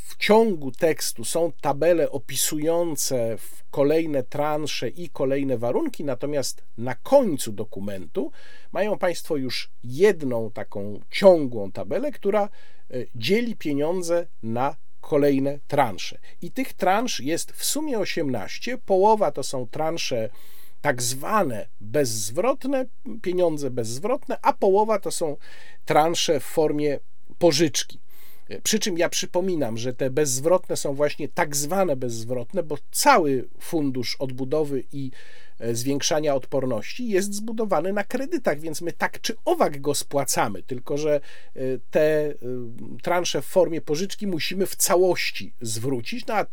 [0.07, 3.37] w ciągu tekstu są tabele opisujące
[3.71, 8.31] kolejne transze i kolejne warunki, natomiast na końcu dokumentu
[8.71, 12.49] mają Państwo już jedną taką ciągłą tabelę, która e,
[13.15, 16.17] dzieli pieniądze na kolejne transze.
[16.41, 18.77] I tych transz jest w sumie 18.
[18.77, 20.29] Połowa to są transze
[20.81, 22.85] tak zwane bezzwrotne,
[23.21, 25.37] pieniądze bezzwrotne, a połowa to są
[25.85, 26.99] transze w formie
[27.37, 27.99] pożyczki.
[28.63, 34.15] Przy czym ja przypominam, że te bezzwrotne są właśnie tak zwane bezzwrotne, bo cały fundusz
[34.15, 39.95] odbudowy i e, zwiększania odporności jest zbudowany na kredytach, więc my tak czy owak go
[39.95, 41.15] spłacamy, tylko że
[41.55, 42.35] e, te e,
[43.01, 46.25] transze w formie pożyczki musimy w całości zwrócić.
[46.27, 46.45] No a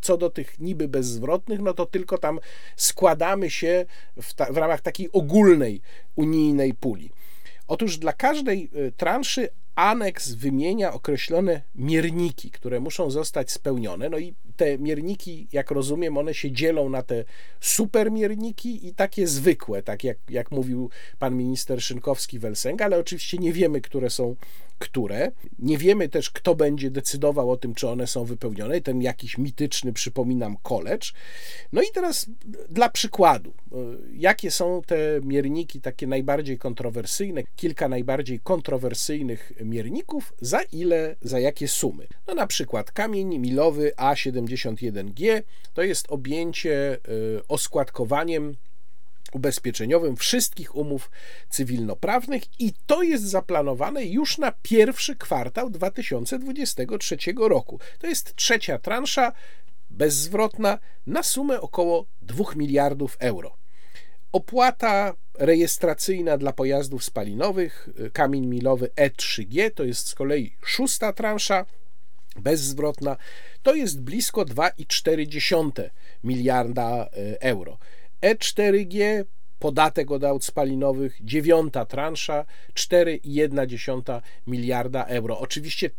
[0.00, 2.40] co do tych niby bezzwrotnych, no to tylko tam
[2.76, 3.86] składamy się
[4.22, 5.80] w, ta, w ramach takiej ogólnej
[6.16, 7.10] unijnej puli.
[7.68, 14.08] Otóż dla każdej transzy aneks wymienia określone mierniki, które muszą zostać spełnione.
[14.08, 17.24] No i te mierniki, jak rozumiem, one się dzielą na te
[17.60, 23.80] supermierniki i takie zwykłe, tak jak, jak mówił pan minister Szynkowski-Welsenga, ale oczywiście nie wiemy,
[23.80, 24.36] które są
[24.78, 25.32] które.
[25.58, 28.80] Nie wiemy też, kto będzie decydował o tym, czy one są wypełnione.
[28.80, 31.06] Ten jakiś mityczny, przypominam, college.
[31.72, 32.26] No i teraz
[32.70, 33.54] dla przykładu,
[34.12, 41.68] jakie są te mierniki takie najbardziej kontrowersyjne, kilka najbardziej kontrowersyjnych mierników, za ile, za jakie
[41.68, 42.06] sumy.
[42.26, 45.42] No na przykład kamień milowy A71G
[45.74, 48.56] to jest objęcie y, oskładkowaniem
[49.32, 51.10] ubezpieczeniowym wszystkich umów
[51.50, 57.80] cywilnoprawnych i to jest zaplanowane już na pierwszy kwartał 2023 roku.
[57.98, 59.32] To jest trzecia transza
[59.90, 63.63] bezzwrotna na sumę około 2 miliardów euro.
[64.34, 71.66] Opłata rejestracyjna dla pojazdów spalinowych, kamień milowy E3G, to jest z kolei szósta transza
[72.36, 73.16] bezzwrotna,
[73.62, 75.90] to jest blisko 2,4
[76.24, 77.78] miliarda e, euro.
[78.22, 79.24] E4G,
[79.58, 85.38] podatek od aut spalinowych, dziewiąta transza, 4,1 miliarda euro.
[85.38, 85.90] Oczywiście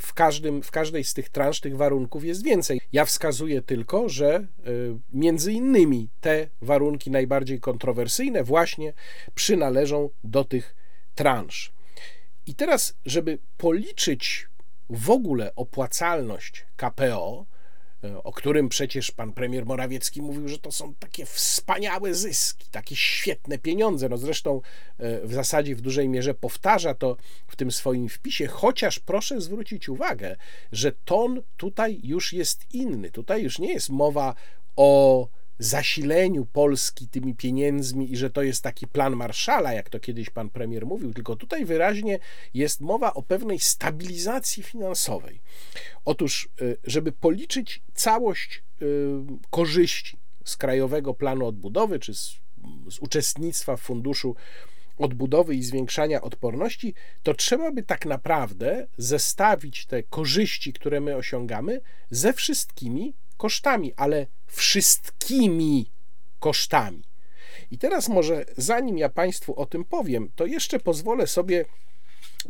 [0.00, 2.80] w, każdym, w każdej z tych transz tych warunków jest więcej.
[2.92, 4.46] Ja wskazuję tylko, że e,
[5.12, 8.92] między innymi te warunki najbardziej kontrowersyjne właśnie
[9.34, 10.74] przynależą do tych
[11.14, 11.72] transz.
[12.46, 14.48] I teraz, żeby policzyć
[14.90, 17.46] w ogóle opłacalność KPO,
[18.24, 23.58] o którym przecież pan premier Morawiecki mówił, że to są takie wspaniałe zyski, takie świetne
[23.58, 24.08] pieniądze.
[24.08, 24.60] No zresztą
[24.98, 29.88] e, w zasadzie w dużej mierze powtarza to w tym swoim wpisie, chociaż proszę zwrócić
[29.88, 30.36] uwagę,
[30.72, 33.10] że ton tutaj już jest inny.
[33.10, 34.34] Tutaj już nie jest mowa
[34.76, 35.28] o
[35.58, 40.50] zasileniu Polski tymi pieniędzmi i że to jest taki plan Marszala, jak to kiedyś pan
[40.50, 42.18] premier mówił, tylko tutaj wyraźnie
[42.54, 45.40] jest mowa o pewnej stabilizacji finansowej.
[46.04, 48.86] Otóż, y, żeby policzyć całość y,
[49.50, 52.36] korzyści z Krajowego Planu Odbudowy czy z,
[52.90, 54.36] z uczestnictwa w funduszu
[54.98, 61.80] odbudowy i zwiększania odporności, to trzeba by tak naprawdę zestawić te korzyści, które my osiągamy,
[62.10, 65.90] ze wszystkimi kosztami, ale wszystkimi
[66.40, 67.02] kosztami.
[67.70, 71.64] I teraz może zanim ja Państwu o tym powiem, to jeszcze pozwolę sobie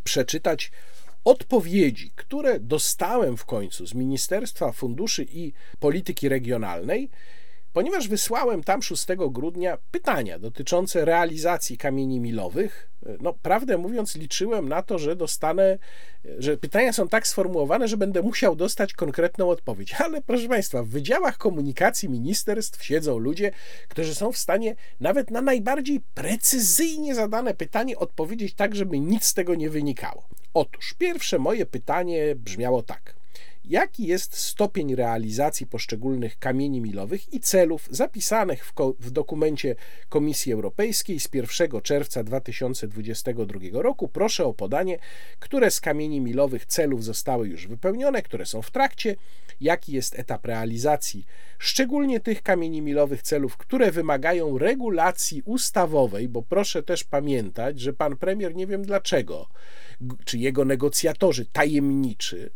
[0.04, 0.72] przeczytać
[1.24, 7.10] odpowiedzi, które dostałem w końcu z Ministerstwa Funduszy i Polityki Regionalnej
[7.72, 12.90] ponieważ wysłałem tam 6 grudnia pytania dotyczące realizacji kamieni milowych.
[13.20, 15.78] No, prawdę mówiąc, liczyłem na to, że dostanę,
[16.38, 19.94] że pytania są tak sformułowane, że będę musiał dostać konkretną odpowiedź.
[20.04, 23.50] Ale proszę Państwa, w wydziałach komunikacji ministerstw siedzą ludzie,
[23.88, 29.34] którzy są w stanie nawet na najbardziej precyzyjnie zadane pytanie odpowiedzieć tak, żeby nic z
[29.34, 30.28] tego nie wynikało.
[30.54, 33.17] Otóż pierwsze moje pytanie brzmiało tak
[33.68, 39.74] jaki jest stopień realizacji poszczególnych kamieni milowych i celów zapisanych w, w, dokumencie
[40.08, 44.08] Komisji Europejskiej z 1 czerwca 2022 roku.
[44.08, 44.98] Proszę o podanie,
[45.38, 49.16] które z kamieni milowych celów zostały już wypełnione, które są w trakcie,
[49.60, 51.26] jaki jest etap realizacji,
[51.58, 58.16] szczególnie tych kamieni milowych celów, które wymagają regulacji ustawowej, bo proszę też pamiętać, że pan
[58.16, 59.48] premier nie wiem dlaczego,
[60.24, 62.50] czy jego negocjatorzy tajemniczy,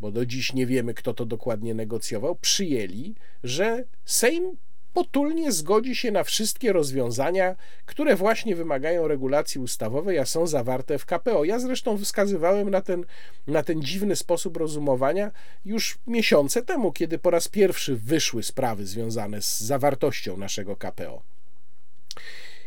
[0.00, 4.56] bo do dziś nie wiemy, kto to dokładnie negocjował, przyjęli, że Sejm
[4.96, 11.06] potulnie zgodzi się na wszystkie rozwiązania, które właśnie wymagają regulacji ustawowej, a są zawarte w
[11.06, 11.44] KPO.
[11.44, 13.04] Ja zresztą wskazywałem na ten,
[13.46, 15.30] na ten dziwny sposób rozumowania
[15.64, 21.22] już miesiące temu, kiedy po raz pierwszy wyszły sprawy związane z zawartością naszego KPO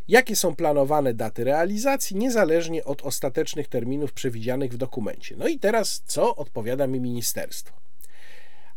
[0.10, 5.36] jakie są planowane daty realizacji, niezależnie od ostatecznych terminów przewidzianych w dokumencie.
[5.38, 7.80] No i teraz, co odpowiada mi ministerstwo?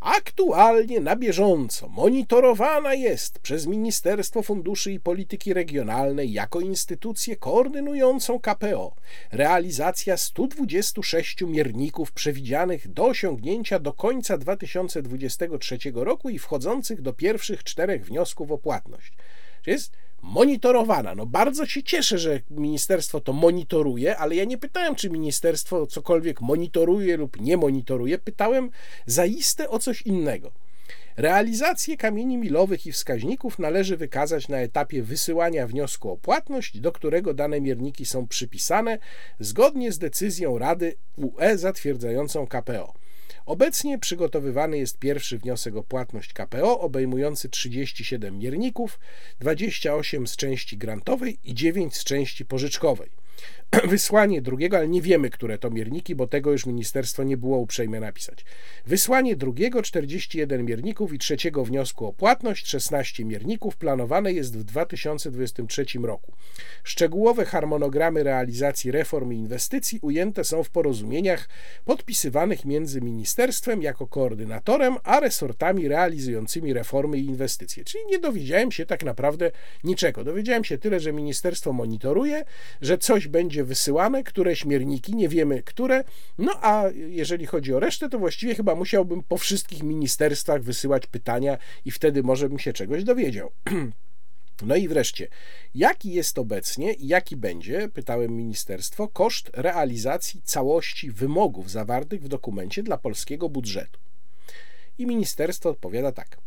[0.00, 8.94] Aktualnie na bieżąco monitorowana jest przez Ministerstwo Funduszy i Polityki Regionalnej jako instytucję koordynującą KPO
[9.32, 18.04] realizacja 126 mierników przewidzianych do osiągnięcia do końca 2023 roku i wchodzących do pierwszych czterech
[18.04, 19.12] wniosków o płatność.
[19.66, 21.14] Jest monitorowana.
[21.14, 26.40] No bardzo się cieszę, że ministerstwo to monitoruje, ale ja nie pytałem, czy ministerstwo cokolwiek
[26.40, 28.18] monitoruje lub nie monitoruje.
[28.18, 28.70] Pytałem
[29.06, 30.52] zaiste o coś innego.
[31.16, 37.34] Realizację kamieni milowych i wskaźników należy wykazać na etapie wysyłania wniosku o płatność, do którego
[37.34, 38.98] dane mierniki są przypisane
[39.40, 43.01] zgodnie z decyzją Rady UE zatwierdzającą KPO.
[43.46, 49.00] Obecnie przygotowywany jest pierwszy wniosek o płatność KPO obejmujący 37 mierników,
[49.40, 53.21] 28 z części grantowej i 9 z części pożyczkowej.
[53.88, 58.00] Wysłanie drugiego, ale nie wiemy, które to mierniki, bo tego już ministerstwo nie było uprzejme
[58.00, 58.44] napisać.
[58.86, 65.84] Wysłanie drugiego 41 mierników i trzeciego wniosku o płatność 16 mierników planowane jest w 2023
[66.02, 66.32] roku.
[66.84, 71.48] Szczegółowe harmonogramy realizacji reform i inwestycji ujęte są w porozumieniach
[71.84, 77.84] podpisywanych między ministerstwem jako koordynatorem, a resortami realizującymi reformy i inwestycje.
[77.84, 79.50] Czyli nie dowiedziałem się tak naprawdę
[79.84, 80.24] niczego.
[80.24, 82.44] Dowiedziałem się tyle, że ministerstwo monitoruje,
[82.80, 86.04] że coś będzie wysyłane, które śmierniki, nie wiemy które.
[86.38, 91.58] No a jeżeli chodzi o resztę, to właściwie chyba musiałbym po wszystkich ministerstwach wysyłać pytania
[91.84, 93.50] i wtedy może bym się czegoś dowiedział.
[94.62, 95.28] No i wreszcie,
[95.74, 102.82] jaki jest obecnie i jaki będzie, pytałem ministerstwo, koszt realizacji całości wymogów zawartych w dokumencie
[102.82, 104.00] dla polskiego budżetu?
[104.98, 106.38] I ministerstwo odpowiada tak.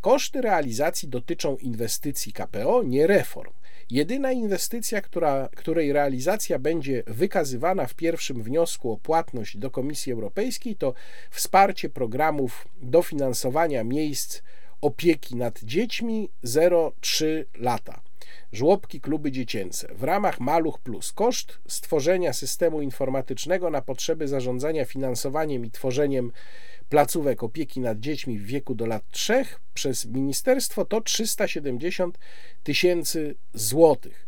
[0.00, 3.52] Koszty realizacji dotyczą inwestycji KPO, nie reform.
[3.90, 10.76] Jedyna inwestycja, która, której realizacja będzie wykazywana w pierwszym wniosku o płatność do Komisji Europejskiej,
[10.76, 10.94] to
[11.30, 14.42] wsparcie programów dofinansowania miejsc
[14.80, 18.00] opieki nad dziećmi 0-3 lata.
[18.52, 19.94] Żłobki, kluby dziecięce.
[19.94, 26.32] W ramach Maluch Plus koszt stworzenia systemu informatycznego na potrzeby zarządzania finansowaniem i tworzeniem
[26.94, 32.18] placówek opieki nad dziećmi w wieku do lat 3 przez ministerstwo to 370
[32.62, 34.26] tysięcy złotych.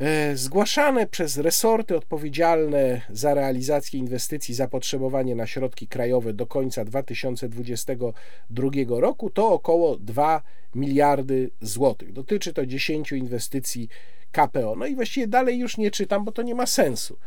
[0.00, 8.70] E, zgłaszane przez resorty odpowiedzialne za realizację inwestycji zapotrzebowanie na środki krajowe do końca 2022
[8.88, 10.42] roku to około 2
[10.74, 12.12] miliardy złotych.
[12.12, 13.88] Dotyczy to 10 inwestycji
[14.32, 14.76] KPO.
[14.76, 17.18] No i właściwie dalej już nie czytam, bo to nie ma sensu.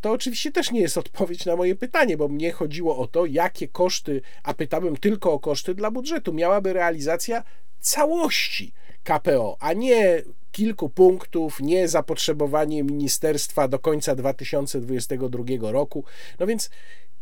[0.00, 3.68] To oczywiście też nie jest odpowiedź na moje pytanie, bo mnie chodziło o to, jakie
[3.68, 7.44] koszty, a pytałem tylko o koszty dla budżetu, miałaby realizacja
[7.80, 8.72] całości
[9.04, 10.22] KPO, a nie
[10.52, 16.04] kilku punktów, nie zapotrzebowanie ministerstwa do końca 2022 roku.
[16.38, 16.70] No więc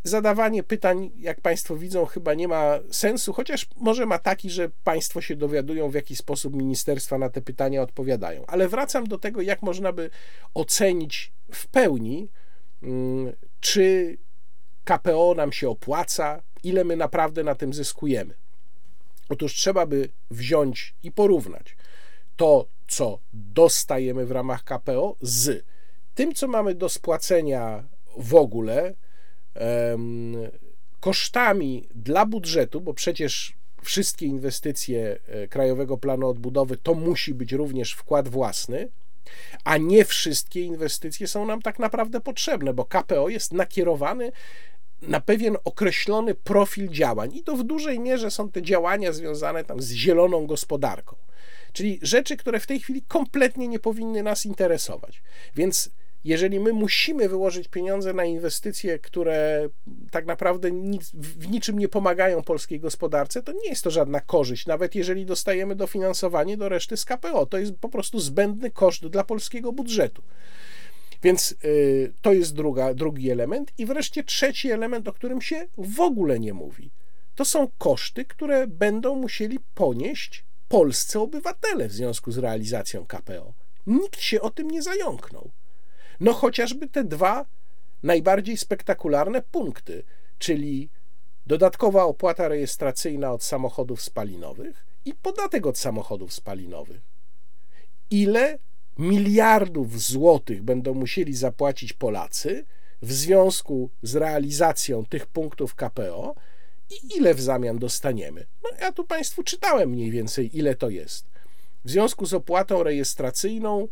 [0.05, 5.21] zadawanie pytań, jak Państwo widzą, chyba nie ma sensu, chociaż może ma taki, że Państwo
[5.21, 8.47] się dowiadują, w jaki sposób ministerstwa na te pytania odpowiadają.
[8.47, 10.11] Ale wracam do tego, jak można by
[10.55, 12.29] ocenić w pełni
[13.61, 14.17] czy
[14.85, 18.35] KPO nam się opłaca, ile my naprawdę na tym zyskujemy.
[19.29, 21.77] Otóż trzeba by wziąć i porównać
[22.37, 25.65] to, co dostajemy w ramach KPO, z
[26.15, 27.85] tym, co mamy do spłacenia
[28.17, 28.95] w ogóle,
[31.01, 37.93] kosztami dla budżetu, bo przecież wszystkie inwestycje e, Krajowego Planu Odbudowy to musi być również
[37.93, 38.89] wkład własny,
[39.65, 44.33] a nie wszystkie inwestycje są nam tak naprawdę potrzebne, bo KPO jest nakierowany
[45.03, 49.83] na pewien określony profil działań i to w dużej mierze są te działania związane tam
[49.83, 51.17] z zieloną gospodarką.
[51.73, 55.23] Czyli rzeczy, które w tej chwili kompletnie nie powinny nas interesować.
[55.55, 55.91] Więc
[56.25, 59.69] jeżeli my musimy wyłożyć pieniądze na inwestycje, które
[60.11, 64.67] tak naprawdę nic, w niczym nie pomagają polskiej gospodarce, to nie jest to żadna korzyść,
[64.67, 67.47] nawet jeżeli dostajemy dofinansowanie do reszty z KPO.
[67.47, 70.23] To jest po prostu zbędny koszt dla polskiego budżetu.
[71.23, 73.73] Więc y, to jest druga, drugi element.
[73.79, 76.91] I wreszcie trzeci element, o którym się w ogóle nie mówi.
[77.35, 83.53] To są koszty, które będą musieli ponieść polscy obywatele w związku z realizacją KPO.
[83.87, 85.51] Nikt się o tym nie zająknął.
[86.23, 87.47] No chociażby te dwa
[88.03, 90.03] najbardziej spektakularne punkty,
[90.39, 90.91] czyli
[91.47, 97.01] dodatkowa opłata rejestracyjna od samochodów spalinowych i podatek od samochodów spalinowych.
[98.11, 98.59] Ile
[98.99, 102.65] miliardów złotych będą musieli zapłacić Polacy
[103.03, 106.35] w związku z realizacją tych punktów KPO
[106.91, 108.47] i ile w zamian dostaniemy?
[108.63, 111.27] No ja tu Państwu czytałem mniej więcej, ile to jest.
[111.85, 113.89] W związku z opłatą rejestracyjną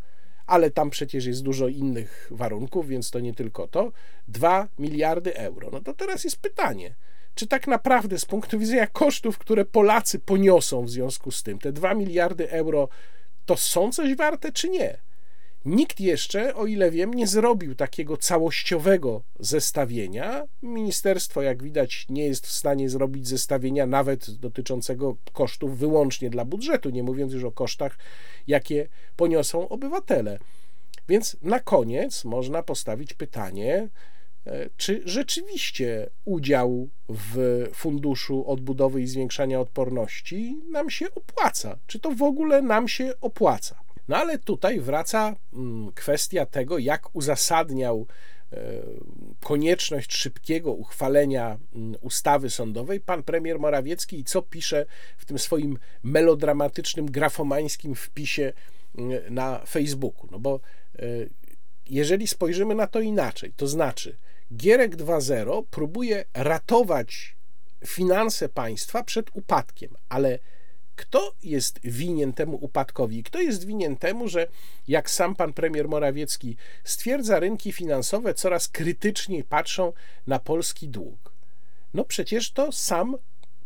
[0.51, 3.93] ale tam przecież jest dużo innych warunków, więc to nie tylko to.
[4.29, 5.69] 2 miliardy euro.
[5.73, 6.95] No to teraz jest pytanie,
[7.35, 11.73] czy tak naprawdę z punktu widzenia kosztów, które Polacy poniosą w związku z tym, te
[11.73, 12.89] 2 miliardy euro
[13.47, 14.99] to są coś warte, czy nie?
[15.65, 20.45] Nikt jeszcze, o ile wiem, nie zrobił takiego całościowego zestawienia.
[20.63, 26.91] Ministerstwo, jak widać, nie jest w stanie zrobić zestawienia nawet dotyczącego kosztów wyłącznie dla budżetu,
[26.91, 27.99] nie mówiąc już o kosztach,
[28.47, 30.39] jakie poniosą obywatele.
[31.09, 33.89] Więc na koniec można postawić pytanie,
[34.47, 41.79] e, czy rzeczywiście udział w Funduszu Odbudowy i Zwiększania Odporności nam się opłaca?
[41.87, 43.90] Czy to w ogóle nam się opłaca?
[44.11, 48.07] No ale tutaj wraca mm, kwestia tego, jak uzasadniał
[48.53, 48.57] e,
[49.41, 54.87] konieczność szybkiego uchwalenia mm, ustawy sądowej pan premier Morawiecki i co pisze
[55.19, 58.53] w tym swoim melodramatycznym, grafomańskim wpisie
[58.99, 60.29] mm, na Facebooku.
[60.31, 60.61] No bo
[60.99, 61.03] e,
[61.87, 64.17] jeżeli spojrzymy na to inaczej, to znaczy
[64.57, 67.37] Gierek 2.0 próbuje ratować
[67.87, 70.39] finanse państwa przed upadkiem, ale
[71.01, 73.23] kto jest winien temu upadkowi?
[73.23, 74.47] Kto jest winien temu, że
[74.89, 79.93] jak sam pan premier Morawiecki stwierdza, rynki finansowe coraz krytyczniej patrzą
[80.27, 81.33] na polski dług?
[81.95, 83.17] No przecież to sam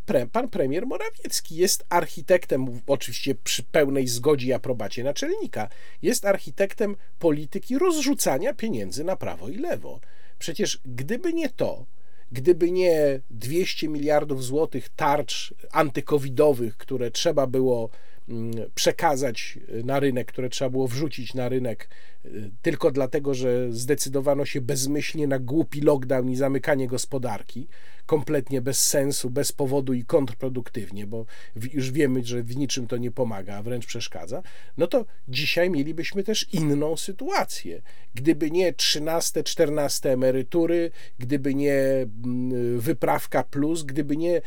[0.06, 5.68] pre, pan premier Morawiecki jest architektem, oczywiście przy pełnej zgodzie i aprobacie naczelnika,
[6.02, 10.00] jest architektem polityki rozrzucania pieniędzy na prawo i lewo.
[10.38, 11.86] Przecież gdyby nie to,
[12.34, 17.90] Gdyby nie 200 miliardów złotych tarcz antykowidowych, które trzeba było
[18.28, 21.88] mm, przekazać na rynek, które trzeba było wrzucić na rynek
[22.24, 27.68] y, tylko dlatego, że zdecydowano się bezmyślnie na głupi lockdown i zamykanie gospodarki,
[28.06, 31.26] kompletnie bez sensu, bez powodu i kontrproduktywnie, bo
[31.72, 34.42] już wiemy, że w niczym to nie pomaga, a wręcz przeszkadza,
[34.76, 37.82] no to dzisiaj mielibyśmy też inną sytuację.
[38.14, 44.40] Gdyby nie 13, 14 emerytury, gdyby nie mm, wyprawka plus, gdyby nie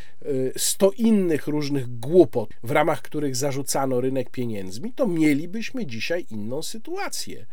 [0.58, 6.62] 100 y, innych różnych głupot, w ramach których zarzucano rynek pieniędzmi, to mielibyśmy dzisiaj inną
[6.62, 7.46] sytuację.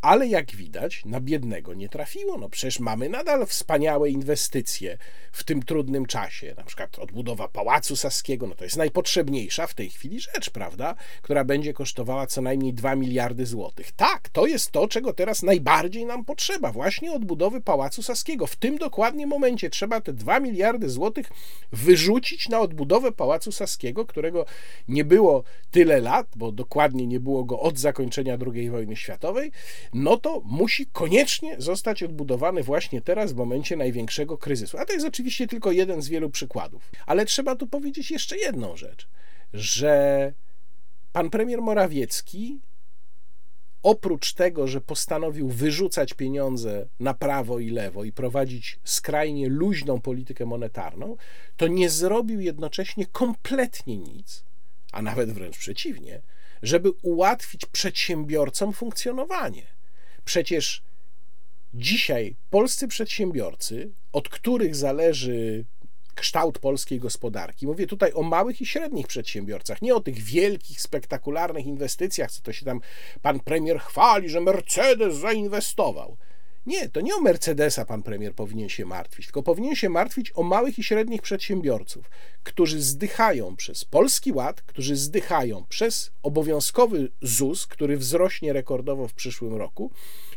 [0.00, 2.38] Ale jak widać, na biednego nie trafiło.
[2.38, 4.98] No przecież mamy nadal wspaniałe inwestycje
[5.32, 6.54] w w tym trudnym czasie.
[6.56, 10.94] Na przykład odbudowa Pałacu Saskiego, no to jest najpotrzebniejsza w tej chwili rzecz, prawda?
[11.22, 13.92] Która będzie kosztowała co najmniej 2 miliardy złotych.
[13.92, 18.46] Tak, to jest to, czego teraz najbardziej nam potrzeba, właśnie odbudowy Pałacu Saskiego.
[18.46, 21.30] W tym dokładnie momencie trzeba te 2 miliardy złotych
[21.72, 24.46] wyrzucić na odbudowę Pałacu Saskiego, którego
[24.88, 29.52] nie było tyle lat, bo dokładnie nie było go od zakończenia II wojny światowej,
[29.94, 34.78] no to musi koniecznie zostać odbudowany właśnie teraz, w momencie największego kryzysu.
[34.78, 36.90] A to jest oczywiście oczywiście tylko jeden z wielu przykładów.
[37.06, 39.08] Ale trzeba tu powiedzieć jeszcze jedną rzecz,
[39.52, 40.32] że
[41.12, 42.60] pan premier Morawiecki
[43.82, 50.46] oprócz tego, że postanowił wyrzucać pieniądze na prawo i lewo i prowadzić skrajnie luźną politykę
[50.46, 51.16] monetarną,
[51.56, 54.44] to nie zrobił jednocześnie kompletnie nic,
[54.92, 56.22] a nawet wręcz przeciwnie,
[56.62, 59.66] żeby ułatwić przedsiębiorcom funkcjonowanie.
[60.24, 60.82] Przecież
[61.76, 65.64] Dzisiaj polscy przedsiębiorcy, od których zależy
[66.14, 67.66] kształt polskiej gospodarki.
[67.66, 72.52] Mówię tutaj o małych i średnich przedsiębiorcach, nie o tych wielkich, spektakularnych inwestycjach, co to
[72.52, 72.80] się tam
[73.22, 76.16] pan premier chwali, że Mercedes zainwestował.
[76.66, 80.42] Nie, to nie o Mercedesa pan premier powinien się martwić, tylko powinien się martwić o
[80.42, 82.10] małych i średnich przedsiębiorców,
[82.42, 89.54] którzy zdychają przez Polski Ład, którzy zdychają przez obowiązkowy ZUS, który wzrośnie rekordowo w przyszłym
[89.54, 89.90] roku,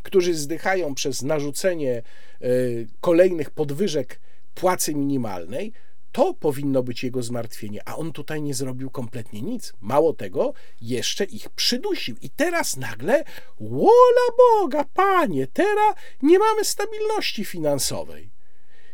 [0.07, 2.01] którzy zdychają przez narzucenie
[2.41, 4.19] y, kolejnych podwyżek
[4.55, 5.73] płacy minimalnej,
[6.11, 9.73] to powinno być jego zmartwienie, a on tutaj nie zrobił kompletnie nic.
[9.81, 12.15] Mało tego, jeszcze ich przydusił.
[12.21, 13.23] I teraz nagle,
[13.59, 18.29] wola Boga, panie, teraz nie mamy stabilności finansowej.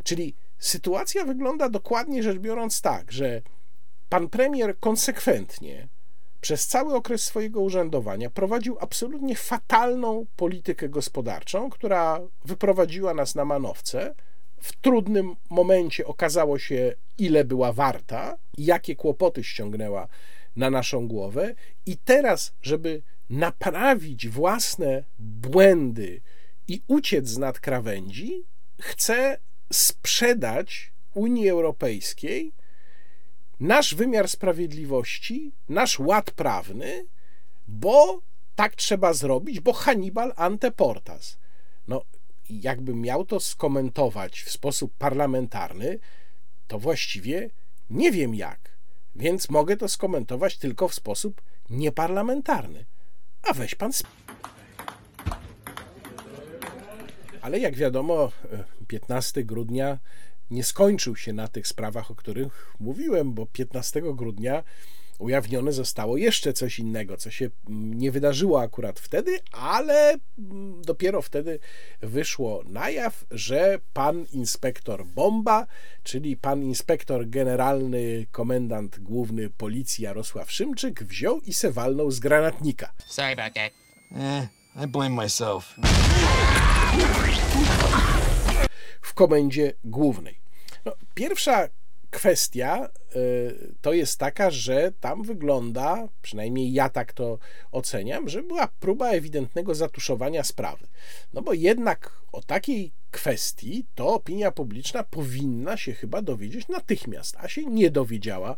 [0.03, 3.41] Czyli sytuacja wygląda dokładnie rzecz biorąc tak, że
[4.09, 5.88] pan premier konsekwentnie
[6.44, 14.16] przez cały okres swojego urzędowania prowadził absolutnie fatalną politykę gospodarczą, która wyprowadziła nas na manowce.
[14.62, 20.08] W trudnym momencie okazało się, ile była warta, jakie kłopoty ściągnęła
[20.56, 26.22] na naszą głowę, i teraz, żeby naprawić własne błędy
[26.68, 28.44] i uciec z nad krawędzi,
[28.80, 29.38] chce
[29.72, 32.52] sprzedać Unii Europejskiej
[33.60, 37.06] nasz wymiar sprawiedliwości, nasz ład prawny,
[37.68, 38.22] bo
[38.56, 41.38] tak trzeba zrobić, bo Hannibal anteportas.
[41.88, 42.01] No,
[42.49, 45.99] jakbym miał to skomentować w sposób parlamentarny,
[46.68, 47.49] to właściwie
[47.89, 48.78] nie wiem jak,
[49.16, 52.86] więc mogę to skomentować tylko w sposób nieparlamentarny.
[53.43, 53.89] A weź pan.
[53.99, 54.14] Sp-
[57.41, 58.32] Ale jak wiadomo,
[58.88, 59.99] 15 grudnia
[60.52, 64.64] nie skończył się na tych sprawach, o których mówiłem, bo 15 grudnia
[65.20, 71.22] ujawnione zostało jeszcze coś innego, co się mm, nie wydarzyło akurat wtedy, ale mm, dopiero
[71.22, 71.60] wtedy
[72.02, 75.68] wyszło na jaw, że pan inspektor Bomba,
[76.04, 82.94] czyli pan inspektor generalny, komendant główny policji Jarosław Szymczyk wziął i se walnął z granatnika.
[83.08, 83.72] Sorry about that.
[84.12, 84.48] Eh,
[84.84, 85.76] I blame myself.
[89.04, 90.39] W komendzie głównej.
[90.86, 91.70] No, pierwsza
[92.10, 97.39] kwestia y, to jest taka, że tam wygląda, przynajmniej ja tak to
[97.72, 100.88] oceniam, że była próba ewidentnego zatuszowania sprawy.
[101.34, 107.47] No bo jednak o takiej kwestii to opinia publiczna powinna się chyba dowiedzieć natychmiast, a
[107.47, 108.56] się nie dowiedziała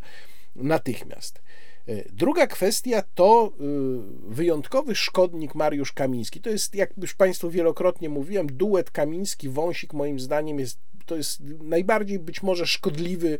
[0.56, 1.42] natychmiast.
[1.88, 6.40] Y, druga kwestia to y, wyjątkowy szkodnik Mariusz Kamiński.
[6.40, 12.18] To jest, jak już Państwu wielokrotnie mówiłem, duet Kamiński-Wąsik moim zdaniem jest to jest najbardziej
[12.18, 13.38] być może szkodliwy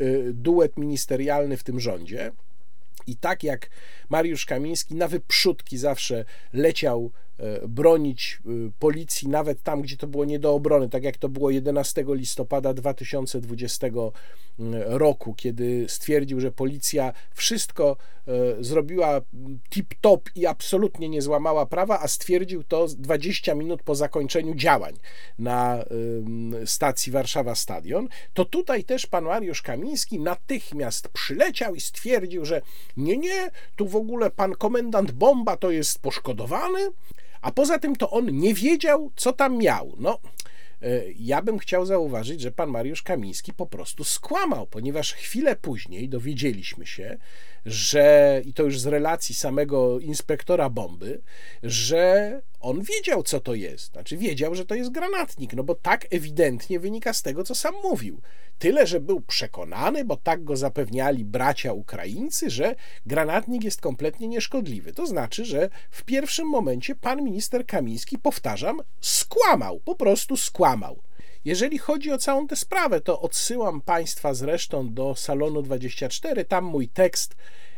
[0.00, 2.32] y, duet ministerialny w tym rządzie.
[3.06, 3.70] I tak jak
[4.08, 7.25] Mariusz Kamiński na wyprzódki zawsze leciał e,
[7.68, 11.50] bronić y, policji, nawet tam, gdzie to było nie do obrony, tak jak to było
[11.50, 13.86] 11 listopada 2020
[14.86, 19.20] roku, kiedy stwierdził, że policja wszystko e, zrobiła
[19.70, 24.94] tip-top i absolutnie nie złamała prawa, a stwierdził to 20 minut po zakończeniu działań
[25.38, 25.84] na
[26.64, 32.62] stacji Warszawa Stadion, to tutaj też pan Mariusz Kamiński natychmiast przyleciał i stwierdził, że
[32.96, 36.90] nie, nie, tu w ogóle pan komendant Bomba to jest poszkodowany,
[37.40, 39.94] a poza tym to on nie wiedział, co tam miał.
[39.98, 40.18] No,
[40.82, 46.08] E, ja bym chciał zauważyć, że pan Mariusz Kamiński po prostu skłamał, ponieważ chwilę później
[46.08, 47.18] dowiedzieliśmy się,
[47.66, 51.20] że, i to już z relacji samego inspektora bomby,
[51.62, 53.92] że on wiedział, co to jest.
[53.92, 57.74] Znaczy, wiedział, że to jest granatnik, no bo tak ewidentnie wynika z tego, co sam
[57.82, 58.20] mówił.
[58.58, 62.74] Tyle, że był przekonany, bo tak go zapewniali bracia Ukraińcy, że
[63.06, 64.92] granatnik jest kompletnie nieszkodliwy.
[64.92, 71.02] To znaczy, że w pierwszym momencie pan minister Kamiński, powtarzam, skłamał, po prostu skłamał.
[71.44, 76.88] Jeżeli chodzi o całą tę sprawę, to odsyłam Państwa zresztą do salonu 24, tam mój
[76.88, 77.36] tekst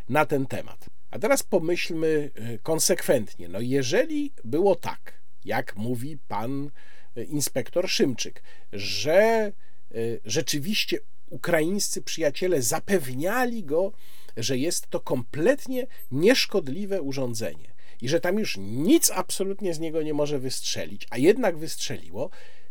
[0.08, 0.86] na ten temat.
[1.10, 3.48] A teraz pomyślmy y, konsekwentnie.
[3.48, 5.14] No, jeżeli było tak,
[5.44, 6.70] jak mówi pan
[7.16, 9.52] y, inspektor Szymczyk, że
[10.24, 10.98] rzeczywiście
[11.30, 13.92] ukraińscy przyjaciele zapewniali go,
[14.36, 20.14] że jest to kompletnie nieszkodliwe urządzenie i że tam już nic absolutnie z niego nie
[20.14, 22.30] może wystrzelić, a jednak wystrzeliło,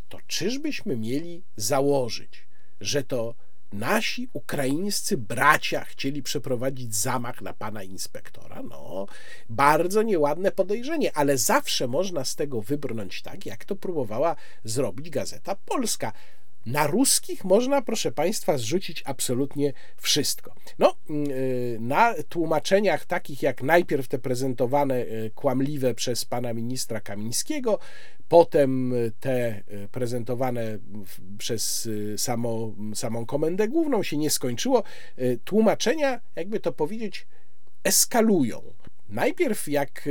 [0.10, 2.48] to czyżbyśmy mieli założyć,
[2.82, 3.36] że to
[3.74, 8.64] nasi ukraińscy bracia chcieli przeprowadzić zamach na pana inspektora?
[8.64, 9.06] No,
[9.50, 15.56] bardzo nieładne podejrzenie, ale zawsze można z tego wybrnąć tak, jak to próbowała zrobić Gazeta
[15.56, 16.14] Polska.
[16.68, 20.54] Na ruskich można, proszę Państwa, zrzucić absolutnie wszystko.
[20.80, 27.80] No, y, na tłumaczeniach takich jak najpierw te prezentowane y, kłamliwe przez pana ministra Kamińskiego,
[28.30, 30.78] potem te prezentowane
[31.38, 34.84] przez samo, samą komendę główną się nie skończyło.
[35.44, 37.28] Tłumaczenia, jakby to powiedzieć,
[37.84, 38.62] eskalują.
[39.10, 40.10] Najpierw, jak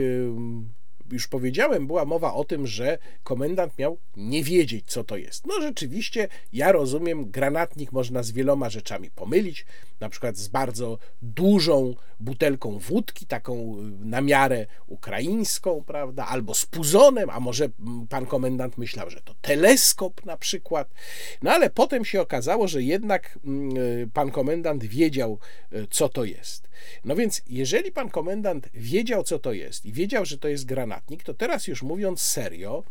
[1.13, 5.47] już powiedziałem, była mowa o tym, że komendant miał nie wiedzieć, co to jest.
[5.47, 9.67] No rzeczywiście, ja rozumiem, granatnik można z wieloma rzeczami pomylić,
[10.01, 16.67] na przykład z bardzo dużą butelką wódki, taką y, na miarę ukraińską, prawda, albo z
[16.67, 20.95] puzonem, a może mm, pan komendant myślał, że to teleskop na przykład.
[21.43, 25.39] No ale potem się okazało, że jednak mm, y, pan komendant wiedział,
[25.73, 26.69] y, co to jest.
[27.05, 31.23] No więc, jeżeli pan komendant wiedział, co to jest i wiedział, że to jest granatnik,
[31.23, 32.85] to teraz już mówiąc serio,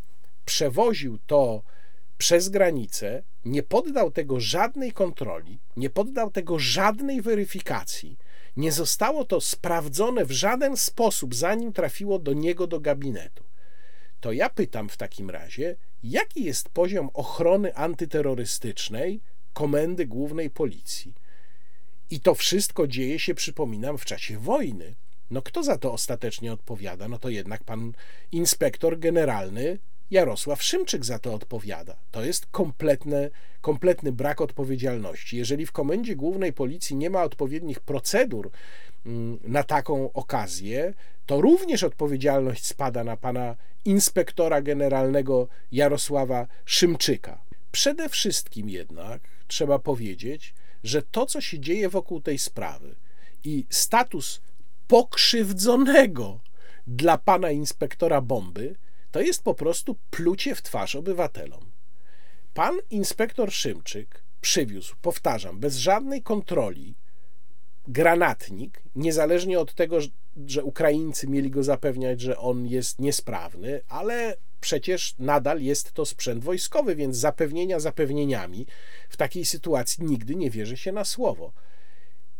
[0.46, 1.64] przewoził to
[2.18, 8.18] przez granicę, nie poddał tego żadnej kontroli, nie poddał tego żadnej weryfikacji,
[8.58, 13.44] nie zostało to sprawdzone w żaden sposób, zanim trafiło do niego do gabinetu.
[14.20, 19.22] To ja pytam w takim razie, jaki jest poziom ochrony antyterrorystycznej
[19.54, 21.14] Komendy Głównej Policji?
[22.10, 24.96] I to wszystko dzieje się, przypominam, w czasie wojny.
[25.32, 27.08] No kto za to ostatecznie odpowiada?
[27.08, 27.94] No to jednak pan
[28.32, 29.80] inspektor generalny
[30.12, 31.96] Jarosław Szymczyk za to odpowiada.
[32.12, 33.32] To jest kompletny,
[33.62, 35.38] kompletny brak odpowiedzialności.
[35.38, 38.52] Jeżeli w Komendzie Głównej Policji nie ma odpowiednich procedur
[39.06, 40.94] mm, na taką okazję,
[41.26, 47.42] to również odpowiedzialność spada na pana inspektora generalnego Jarosława Szymczyka.
[47.72, 50.54] Przede wszystkim jednak trzeba powiedzieć,
[50.84, 52.96] że to, co się dzieje wokół tej sprawy
[53.44, 54.42] i status
[54.88, 56.40] pokrzywdzonego
[56.88, 58.76] dla pana inspektora bomby,
[59.16, 61.72] to jest po prostu plucie w twarz obywatelom.
[62.54, 66.96] Pan inspektor Szymczyk przywiózł, powtarzam, bez żadnej kontroli
[67.88, 69.98] granatnik, niezależnie od tego,
[70.48, 76.44] że Ukraińcy mieli go zapewniać, że on jest niesprawny, ale przecież nadal jest to sprzęt
[76.44, 78.66] wojskowy, więc zapewnienia zapewnieniami
[79.10, 81.54] w takiej sytuacji nigdy nie wierzy się na słowo.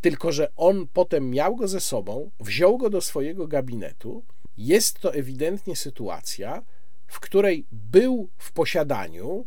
[0.02, 4.24] Tylko, że on potem miał go ze sobą, wziął go do swojego gabinetu.
[4.58, 6.64] Jest to ewidentnie sytuacja,
[7.08, 9.46] w której był w posiadaniu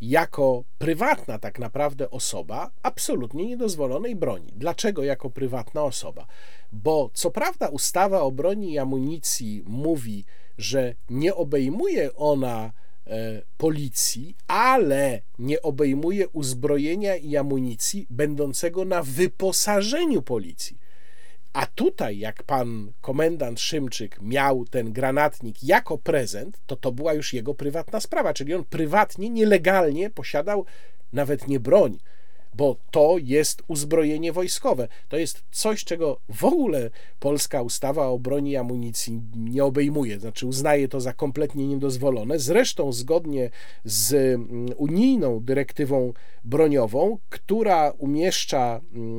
[0.00, 4.52] jako prywatna tak naprawdę osoba absolutnie niedozwolonej broni.
[4.56, 6.26] Dlaczego jako prywatna osoba?
[6.72, 10.24] Bo co prawda ustawa o broni i amunicji mówi,
[10.58, 12.72] że nie obejmuje ona
[13.06, 20.78] e, policji, ale nie obejmuje uzbrojenia i amunicji będącego na wyposażeniu policji.
[21.58, 27.32] A tutaj, jak pan komendant Szymczyk miał ten granatnik jako prezent, to to była już
[27.32, 30.64] jego prywatna sprawa, czyli on prywatnie, nielegalnie posiadał
[31.12, 31.98] nawet nie broń,
[32.54, 34.88] bo to jest uzbrojenie wojskowe.
[35.08, 40.46] To jest coś, czego w ogóle polska ustawa o broni i amunicji nie obejmuje, znaczy
[40.46, 42.38] uznaje to za kompletnie niedozwolone.
[42.38, 43.50] Zresztą zgodnie
[43.84, 46.12] z mm, unijną dyrektywą
[46.44, 49.16] broniową, która umieszcza mm,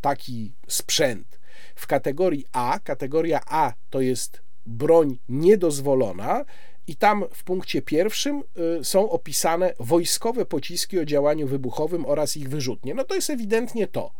[0.00, 1.39] taki sprzęt
[1.80, 2.78] w kategorii A.
[2.84, 6.44] Kategoria A to jest broń niedozwolona,
[6.86, 8.42] i tam w punkcie pierwszym
[8.80, 12.94] y, są opisane wojskowe pociski o działaniu wybuchowym oraz ich wyrzutnie.
[12.94, 14.12] No to jest ewidentnie to.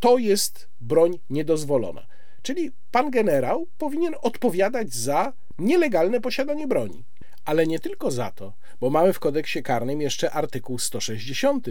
[0.00, 2.06] To jest broń niedozwolona.
[2.42, 7.04] Czyli pan generał powinien odpowiadać za nielegalne posiadanie broni.
[7.48, 11.66] Ale nie tylko za to, bo mamy w kodeksie karnym jeszcze artykuł 160,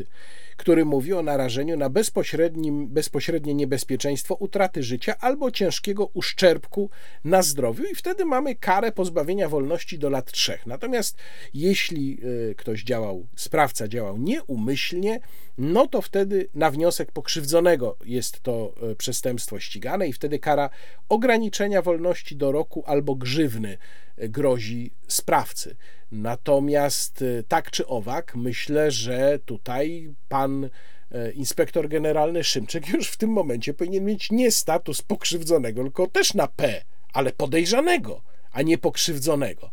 [0.57, 1.89] który mówi o narażeniu na
[2.87, 6.89] bezpośrednie niebezpieczeństwo utraty życia albo ciężkiego uszczerbku
[7.23, 10.65] na zdrowiu, i wtedy mamy karę pozbawienia wolności do lat trzech.
[10.65, 11.17] Natomiast
[11.53, 12.19] jeśli
[12.51, 15.19] e, ktoś działał, sprawca działał nieumyślnie,
[15.57, 20.69] no to wtedy na wniosek pokrzywdzonego jest to e, przestępstwo ścigane i wtedy kara
[21.09, 23.77] ograniczenia wolności do roku albo grzywny
[24.17, 25.75] grozi sprawcy.
[26.11, 30.69] Natomiast e, tak czy owak, myślę, że tutaj pan
[31.33, 36.47] inspektor generalny Szymczyk już w tym momencie powinien mieć nie status pokrzywdzonego, tylko też na
[36.47, 39.71] P, ale podejrzanego, a nie pokrzywdzonego.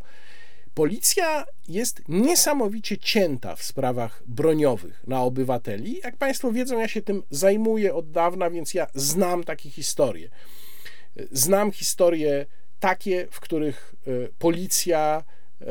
[0.74, 6.00] Policja jest niesamowicie cięta w sprawach broniowych na obywateli.
[6.04, 10.28] Jak Państwo wiedzą, ja się tym zajmuję od dawna, więc ja znam takie historie.
[11.30, 12.46] Znam historie
[12.84, 15.24] takie, w których e, policja
[15.60, 15.66] e,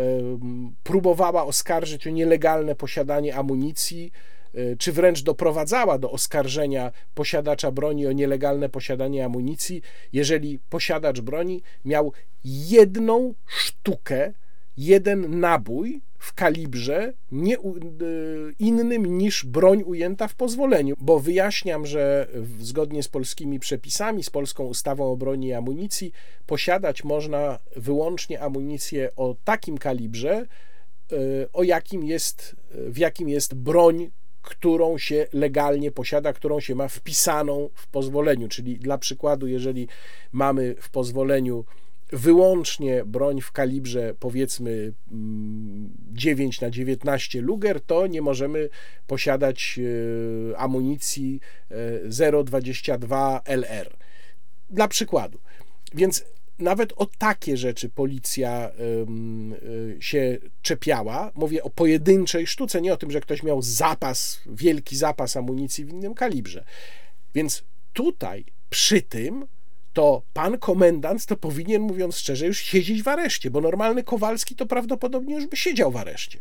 [0.84, 4.12] próbowała oskarżyć o nielegalne posiadanie amunicji,
[4.54, 9.82] e, czy wręcz doprowadzała do oskarżenia posiadacza broni o nielegalne posiadanie amunicji,
[10.14, 14.34] jeżeli posiadacz broni miał jedną sztukę
[14.78, 17.58] jeden nabój w kalibrze nie,
[18.60, 22.28] innym niż broń ujęta w pozwoleniu, bo wyjaśniam, że
[22.60, 26.12] zgodnie z polskimi przepisami, z polską ustawą o broni i amunicji,
[26.46, 30.46] posiadać można wyłącznie amunicję o takim kalibrze,
[31.54, 34.12] o jakim jest, w jakim jest broń,
[34.42, 38.48] którą się legalnie posiada, którą się ma wpisaną w pozwoleniu.
[38.48, 39.88] Czyli dla przykładu, jeżeli
[40.32, 41.66] mamy w pozwoleniu
[42.14, 44.94] wyłącznie broń w kalibrze powiedzmy
[46.12, 48.70] 9 mm, na 19 Luger, to nie możemy
[49.08, 49.80] posiadać
[50.54, 51.40] e, amunicji
[52.08, 53.98] 0,22 e, LR.
[54.70, 55.40] Dla przykładu.
[55.94, 56.26] Więc
[56.60, 58.72] nawet o takie rzeczy policja e,
[60.02, 61.32] się czepiała.
[61.36, 65.90] Mówię o pojedynczej sztuce, nie o tym, że ktoś miał zapas, wielki zapas amunicji w
[65.90, 66.66] innym kalibrze.
[67.36, 69.48] Więc tutaj przy tym
[69.94, 74.66] to pan komendant to powinien, mówiąc szczerze, już siedzieć w areszcie, bo normalny Kowalski to
[74.66, 76.40] prawdopodobnie już by siedział w areszcie.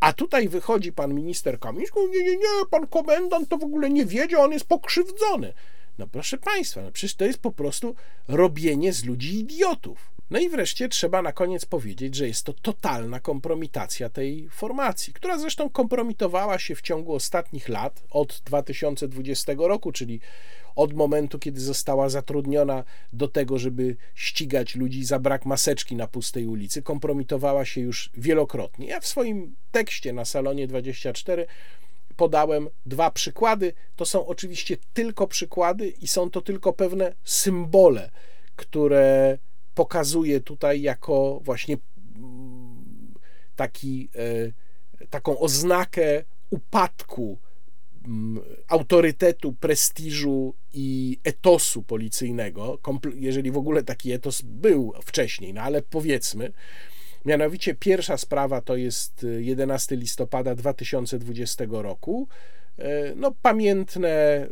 [0.00, 4.06] A tutaj wychodzi pan minister Kamiński, nie, nie, nie, pan komendant to w ogóle nie
[4.06, 5.52] wiedział, on jest pokrzywdzony.
[5.98, 7.94] No proszę państwa, no przecież to jest po prostu
[8.28, 10.12] robienie z ludzi idiotów.
[10.32, 15.38] No i wreszcie trzeba na koniec powiedzieć, że jest to totalna kompromitacja tej formacji, która
[15.38, 20.20] zresztą kompromitowała się w ciągu ostatnich lat, od 2020 roku, czyli
[20.76, 26.46] od momentu, kiedy została zatrudniona do tego, żeby ścigać ludzi za brak maseczki na pustej
[26.46, 28.86] ulicy, kompromitowała się już wielokrotnie.
[28.86, 31.46] Ja w swoim tekście na salonie 24
[32.16, 33.72] podałem dwa przykłady.
[33.96, 38.10] To są oczywiście tylko przykłady i są to tylko pewne symbole,
[38.56, 39.38] które
[39.74, 41.76] pokazuję tutaj jako właśnie
[42.16, 43.14] mm,
[43.56, 44.08] taki,
[45.00, 47.38] e, taką oznakę upadku
[48.68, 52.78] autorytetu, prestiżu i etosu policyjnego,
[53.14, 56.52] jeżeli w ogóle taki etos był wcześniej, no ale powiedzmy.
[57.24, 62.28] Mianowicie pierwsza sprawa to jest 11 listopada 2020 roku.
[62.78, 64.46] E, no, pamiętne,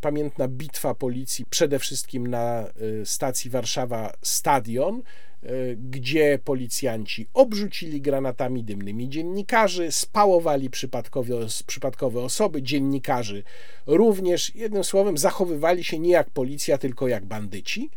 [0.00, 5.02] pamiętna bitwa policji, przede wszystkim na e, stacji Warszawa Stadion,
[5.44, 11.34] E, gdzie policjanci obrzucili granatami dymnymi dziennikarzy, spałowali przypadkowe,
[11.66, 13.42] przypadkowe osoby, dziennikarzy
[13.86, 17.90] również, jednym słowem, zachowywali się nie jak policja, tylko jak bandyci.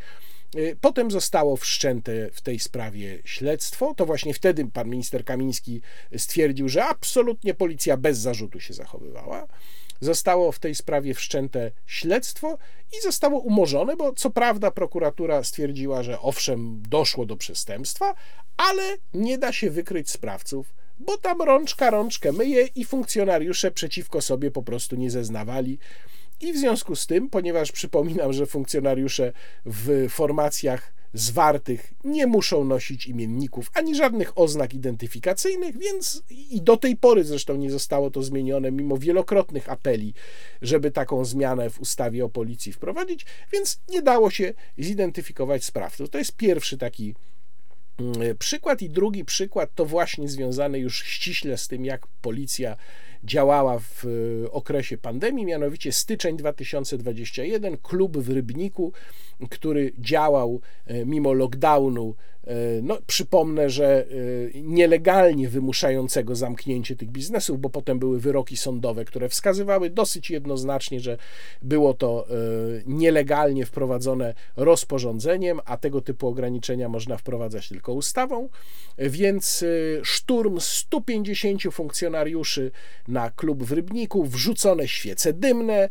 [0.58, 3.94] E, potem zostało wszczęte w tej sprawie śledztwo.
[3.96, 5.82] To właśnie wtedy pan minister Kamiński
[6.18, 9.48] stwierdził, że absolutnie policja bez zarzutu się zachowywała.
[10.02, 12.58] Zostało w tej sprawie wszczęte śledztwo
[12.98, 18.16] i zostało umorzone, bo co prawda prokuratura stwierdziła, że owszem, doszło do przestępstwa,
[18.58, 18.84] ale
[19.14, 24.64] nie da się wykryć sprawców, bo tam rączka rączkę myje i funkcjonariusze przeciwko sobie po
[24.64, 25.80] prostu nie zeznawali.
[26.42, 29.34] I w związku z tym, ponieważ przypominam, że funkcjonariusze
[29.66, 36.96] w formacjach zwartych nie muszą nosić imienników ani żadnych oznak identyfikacyjnych, więc i do tej
[36.96, 40.14] pory zresztą nie zostało to zmienione, mimo wielokrotnych apeli,
[40.62, 46.10] żeby taką zmianę w ustawie o policji wprowadzić, więc nie dało się zidentyfikować sprawców.
[46.10, 47.16] To jest pierwszy taki
[48.00, 52.78] mm, przykład, i drugi przykład to właśnie związany już ściśle z tym, jak policja
[53.28, 54.06] działała w
[54.46, 58.92] e, okresie pandemii, mianowicie styczeń 2021, klub w Rybniku,
[59.50, 62.16] który działał e, mimo lockdownu
[62.84, 64.06] no, przypomnę, że e,
[64.62, 71.18] nielegalnie wymuszającego zamknięcie tych biznesów, bo potem były wyroki sądowe, które wskazywały dosyć jednoznacznie, że
[71.62, 72.34] było to e,
[72.86, 78.50] nielegalnie wprowadzone rozporządzeniem, a tego typu ograniczenia można wprowadzać tylko ustawą.
[78.98, 79.66] Więc
[80.04, 82.72] szturm 150 funkcjonariuszy
[83.08, 85.90] na klub w Rybniku, wrzucone świece dymne,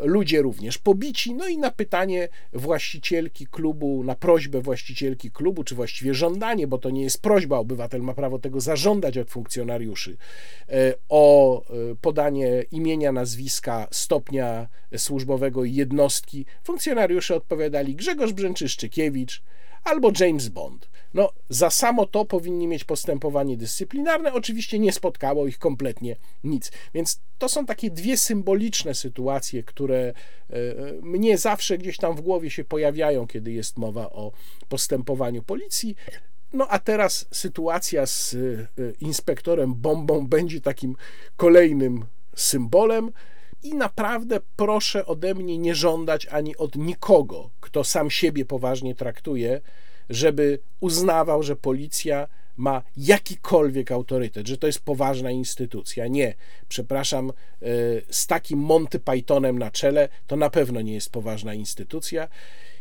[0.00, 1.34] ludzie również pobici.
[1.34, 6.90] No i na pytanie właścicielki klubu, na prośbę właścicielki klubu, czy właściwie żądanie, bo to
[6.90, 10.16] nie jest prośba, obywatel ma prawo tego zażądać od funkcjonariuszy,
[10.68, 11.64] e, o e,
[12.00, 19.42] podanie imienia, nazwiska, stopnia służbowego i jednostki, funkcjonariusze odpowiadali Grzegorz Brzęczyszczykiewicz
[19.84, 20.88] albo James Bond.
[21.16, 24.32] No, za samo to powinni mieć postępowanie dyscyplinarne.
[24.32, 26.72] Oczywiście nie spotkało ich kompletnie nic.
[26.94, 30.12] Więc to są takie dwie symboliczne sytuacje, które e,
[31.02, 34.32] mnie zawsze gdzieś tam w głowie się pojawiają, kiedy jest mowa o
[34.68, 35.96] postępowaniu policji.
[36.52, 38.38] No a teraz sytuacja z e,
[39.00, 40.96] inspektorem bombą będzie takim
[41.36, 42.04] kolejnym
[42.34, 43.12] symbolem.
[43.62, 49.60] I naprawdę proszę ode mnie nie żądać ani od nikogo, kto sam siebie poważnie traktuje,
[50.10, 56.06] żeby uznawał, że policja ma jakikolwiek autorytet, że to jest poważna instytucja.
[56.06, 56.34] Nie,
[56.68, 57.32] przepraszam, e,
[58.10, 62.28] z takim Monty Pythonem na czele to na pewno nie jest poważna instytucja.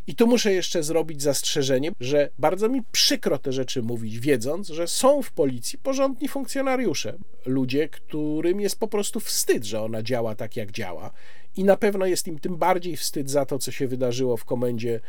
[0.07, 4.87] I tu muszę jeszcze zrobić zastrzeżenie, że bardzo mi przykro te rzeczy mówić, wiedząc, że
[4.87, 10.55] są w policji porządni funkcjonariusze, ludzie, którym jest po prostu wstyd, że ona działa tak,
[10.55, 11.11] jak działa.
[11.55, 14.99] I na pewno jest im tym bardziej wstyd za to, co się wydarzyło w komendzie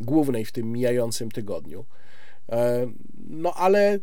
[0.00, 1.84] głównej w tym mijającym tygodniu.
[2.52, 2.86] E,
[3.28, 3.98] no ale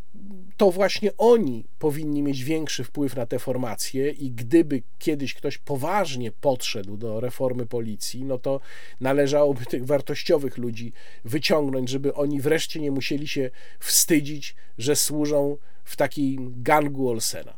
[0.58, 6.32] to właśnie oni powinni mieć większy wpływ na te formacje i gdyby kiedyś ktoś poważnie
[6.32, 8.60] podszedł do reformy policji, no to
[9.00, 10.94] należałoby tych wartościowych ludzi
[11.26, 17.54] wyciągnąć, żeby oni wreszcie nie musieli się wstydzić, że służą w takim gangu Olsena.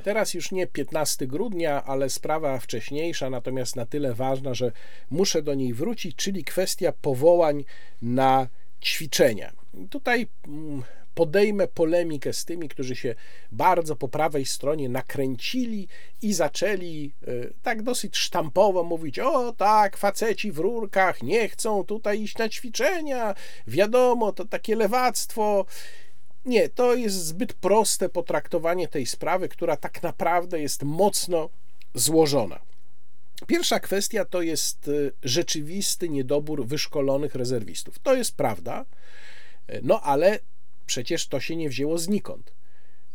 [0.00, 4.72] Teraz już nie 15 grudnia, ale sprawa wcześniejsza, natomiast na tyle ważna, że
[5.10, 7.64] muszę do niej wrócić, czyli kwestia powołań
[8.02, 8.48] na
[8.82, 9.52] ćwiczenia.
[9.90, 10.82] Tutaj mm,
[11.14, 13.14] podejmę polemikę z tymi, którzy się
[13.52, 15.88] bardzo po prawej stronie nakręcili
[16.22, 17.32] i zaczęli e,
[17.62, 23.34] tak dosyć sztampowo mówić: O, tak, faceci w rurkach nie chcą tutaj iść na ćwiczenia,
[23.66, 25.66] wiadomo, to takie lewactwo.
[26.44, 31.50] Nie, to jest zbyt proste potraktowanie tej sprawy, która tak naprawdę jest mocno
[31.94, 32.60] złożona.
[33.46, 37.98] Pierwsza kwestia to jest y, rzeczywisty niedobór wyszkolonych rezerwistów.
[37.98, 38.84] To jest prawda,
[39.70, 40.38] y, no ale
[40.86, 42.54] przecież to się nie wzięło znikąd.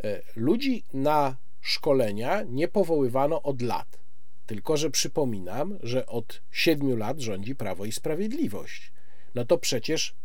[0.05, 3.97] Y, ludzi na szkolenia nie powoływano od lat.
[4.45, 8.91] Tylko, że przypominam, że od siedmiu lat rządzi Prawo i Sprawiedliwość.
[9.36, 10.15] No to przecież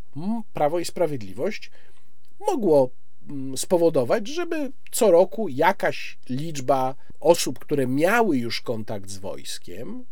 [0.53, 1.71] Prawo i Sprawiedliwość
[2.41, 2.91] mogło
[3.31, 10.05] mm, spowodować, żeby co roku jakaś liczba osób, które miały już kontakt z wojskiem,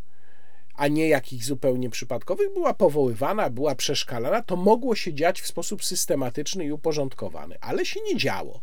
[0.74, 5.85] a nie jakichś zupełnie przypadkowych, była powoływana, była przeszkalana, to mogło się dziać w sposób
[5.85, 8.61] systematyczny i uporządkowany, ale się nie działo.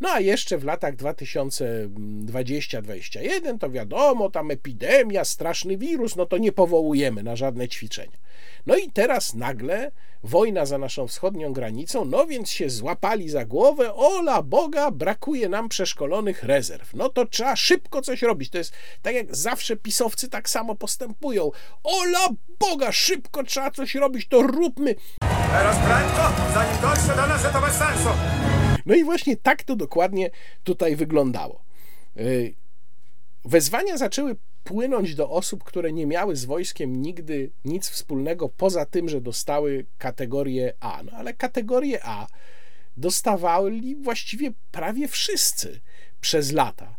[0.00, 6.52] No a jeszcze w latach 2020-2021 to wiadomo, tam epidemia, straszny wirus, no to nie
[6.52, 8.18] powołujemy na żadne ćwiczenia.
[8.66, 9.90] No i teraz nagle
[10.24, 15.68] wojna za naszą wschodnią granicą, no więc się złapali za głowę, ola Boga, brakuje nam
[15.68, 16.94] przeszkolonych rezerw.
[16.94, 18.50] No to trzeba szybko coś robić.
[18.50, 18.72] To jest
[19.02, 21.50] tak jak zawsze pisowcy tak samo postępują.
[21.84, 22.28] Ola
[22.60, 24.94] Boga, szybko trzeba coś robić, to róbmy.
[25.50, 28.08] Teraz prędko, zanim dotrze do nas, że to bez sensu.
[28.90, 30.30] No i właśnie tak to dokładnie
[30.64, 31.64] tutaj wyglądało.
[32.16, 32.54] Y,
[33.44, 39.08] wezwania zaczęły płynąć do osób, które nie miały z wojskiem nigdy nic wspólnego, poza tym,
[39.08, 41.02] że dostały kategorię A.
[41.02, 42.26] No ale kategorię A
[42.96, 45.80] dostawali właściwie prawie wszyscy
[46.20, 46.96] przez lata.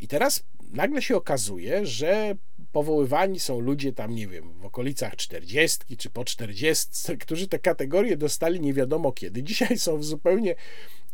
[0.00, 2.34] I teraz nagle się okazuje, że
[2.72, 8.16] powoływani są ludzie tam, nie wiem, w okolicach 40 czy po 40, którzy te kategorie
[8.16, 9.42] dostali nie wiadomo kiedy.
[9.42, 10.54] Dzisiaj są w zupełnie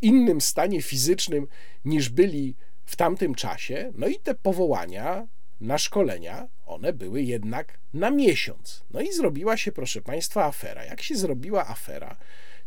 [0.01, 1.47] innym stanie fizycznym
[1.85, 2.55] niż byli
[2.85, 3.91] w tamtym czasie.
[3.95, 5.27] No i te powołania
[5.61, 8.83] na szkolenia, one były jednak na miesiąc.
[8.91, 10.85] No i zrobiła się, proszę Państwa, afera.
[10.85, 12.17] Jak się zrobiła afera,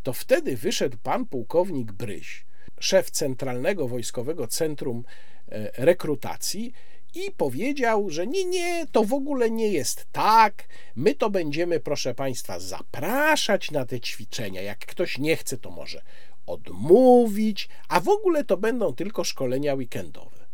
[0.03, 2.45] to wtedy wyszedł pan pułkownik Bryś,
[2.79, 5.03] szef Centralnego Wojskowego Centrum
[5.51, 6.73] e, Rekrutacji
[7.15, 10.67] i powiedział, że nie, nie, to w ogóle nie jest tak.
[10.95, 14.61] My to będziemy, proszę Państwa, zapraszać na te ćwiczenia.
[14.61, 16.01] Jak ktoś nie chce, to może
[16.45, 20.45] odmówić, a w ogóle to będą tylko szkolenia weekendowe.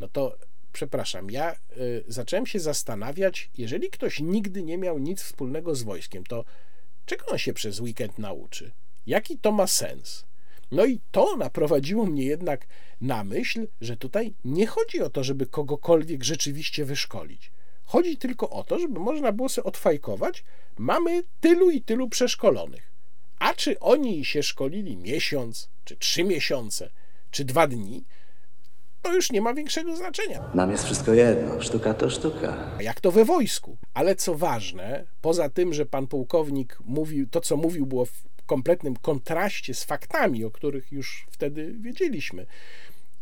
[0.00, 0.36] No to
[0.72, 6.24] przepraszam, ja y, zacząłem się zastanawiać, jeżeli ktoś nigdy nie miał nic wspólnego z wojskiem,
[6.24, 6.44] to
[7.06, 8.72] czego on się przez weekend nauczy?
[9.06, 10.27] Jaki to ma sens?
[10.70, 12.66] No i to naprowadziło mnie jednak
[13.00, 17.50] na myśl, że tutaj nie chodzi o to, żeby kogokolwiek rzeczywiście wyszkolić.
[17.84, 20.44] Chodzi tylko o to, żeby można było sobie odfajkować,
[20.78, 22.92] mamy tylu i tylu przeszkolonych.
[23.38, 26.90] A czy oni się szkolili miesiąc, czy trzy miesiące,
[27.30, 28.04] czy dwa dni,
[29.02, 30.50] to już nie ma większego znaczenia.
[30.54, 32.70] Nam jest wszystko jedno, sztuka to sztuka.
[32.78, 33.76] A jak to we wojsku?
[33.94, 38.06] Ale co ważne, poza tym, że pan pułkownik mówił, to co mówił było
[38.48, 42.46] kompletnym kontraście z faktami, o których już wtedy wiedzieliśmy,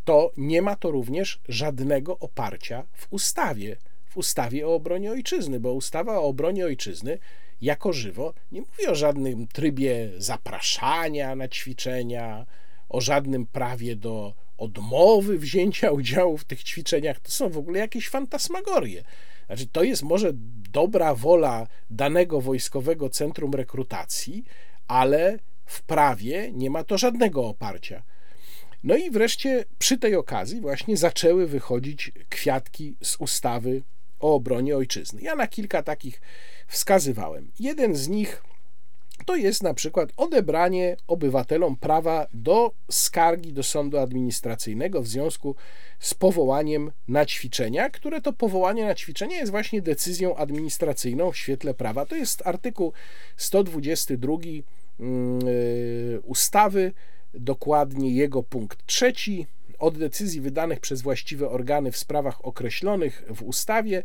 [0.05, 5.73] to nie ma to również żadnego oparcia w ustawie, w ustawie o obronie ojczyzny, bo
[5.73, 7.19] ustawa o obronie ojczyzny
[7.61, 12.45] jako żywo nie mówi o żadnym trybie zapraszania na ćwiczenia,
[12.89, 18.09] o żadnym prawie do odmowy wzięcia udziału w tych ćwiczeniach, to są w ogóle jakieś
[18.09, 19.03] fantasmagorie.
[19.47, 20.31] Znaczy, to jest może
[20.71, 24.43] dobra wola danego wojskowego centrum rekrutacji,
[24.87, 28.03] ale w prawie nie ma to żadnego oparcia.
[28.83, 33.81] No i wreszcie przy tej okazji właśnie zaczęły wychodzić kwiatki z ustawy
[34.19, 35.21] o obronie ojczyzny.
[35.21, 36.21] Ja na kilka takich
[36.67, 37.51] wskazywałem.
[37.59, 38.43] Jeden z nich
[39.25, 45.55] to jest na przykład odebranie obywatelom prawa do skargi do sądu administracyjnego w związku
[45.99, 51.73] z powołaniem na ćwiczenia, które to powołanie na ćwiczenia jest właśnie decyzją administracyjną w świetle
[51.73, 52.05] prawa.
[52.05, 52.93] To jest artykuł
[53.37, 54.33] 122
[54.99, 56.91] mm, y, ustawy,
[57.33, 59.47] dokładnie jego punkt trzeci
[59.79, 64.03] od decyzji wydanych przez właściwe organy w sprawach określonych w ustawie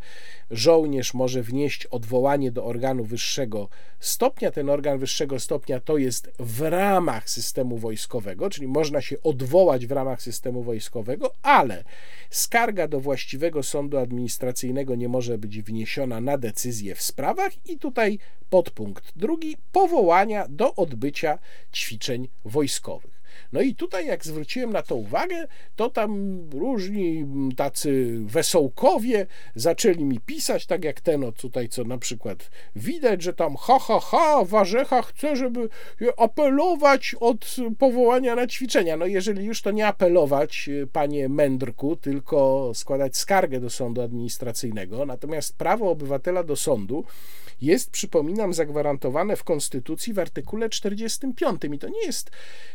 [0.51, 3.69] żołnierz może wnieść odwołanie do organu wyższego
[4.01, 4.51] stopnia.
[4.51, 9.93] Ten organ wyższego stopnia to jest w ramach systemu wojskowego, czyli można się odwołać w
[9.93, 11.85] ramach systemu wojskowego, ale
[12.31, 18.19] skarga do właściwego sądu administracyjnego nie może być wniesiona na decyzję w sprawach i tutaj
[18.51, 21.39] podpunkt drugi powołania do odbycia
[21.73, 23.12] ćwiczeń wojskowych.
[23.53, 25.47] No i tutaj, jak zwróciłem na to uwagę,
[25.77, 27.27] to tam różni
[27.57, 33.33] tacy wesołkowie zaczęli mi pisać, tak jak ten o tutaj, co na przykład widać, że
[33.33, 35.69] tam ha, ha, ha, Warzecha chce, żeby
[36.17, 38.97] apelować od powołania na ćwiczenia.
[38.97, 45.57] No jeżeli już to nie apelować, panie Mędrku, tylko składać skargę do sądu administracyjnego, natomiast
[45.57, 47.05] prawo obywatela do sądu
[47.63, 51.63] jest, przypominam, zagwarantowane w Konstytucji w artykule 45.
[51.73, 52.31] I to nie jest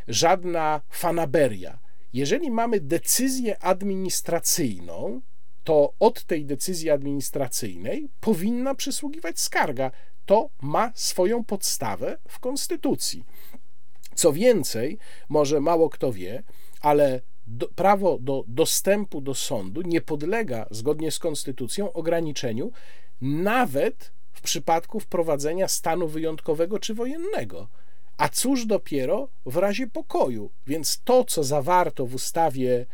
[0.07, 1.79] żadna fanaberia.
[2.13, 5.21] Jeżeli mamy decyzję administracyjną,
[5.63, 9.91] to od tej decyzji administracyjnej powinna przysługiwać skarga.
[10.25, 13.23] To ma swoją podstawę w Konstytucji.
[14.15, 14.97] Co więcej,
[15.29, 16.43] może mało kto wie,
[16.81, 22.71] ale do, prawo do dostępu do sądu nie podlega, zgodnie z Konstytucją, ograniczeniu
[23.21, 27.67] nawet w przypadku wprowadzenia stanu wyjątkowego czy wojennego.
[28.17, 30.51] A cóż dopiero w razie pokoju.
[30.67, 32.85] Więc to, co zawarto w ustawie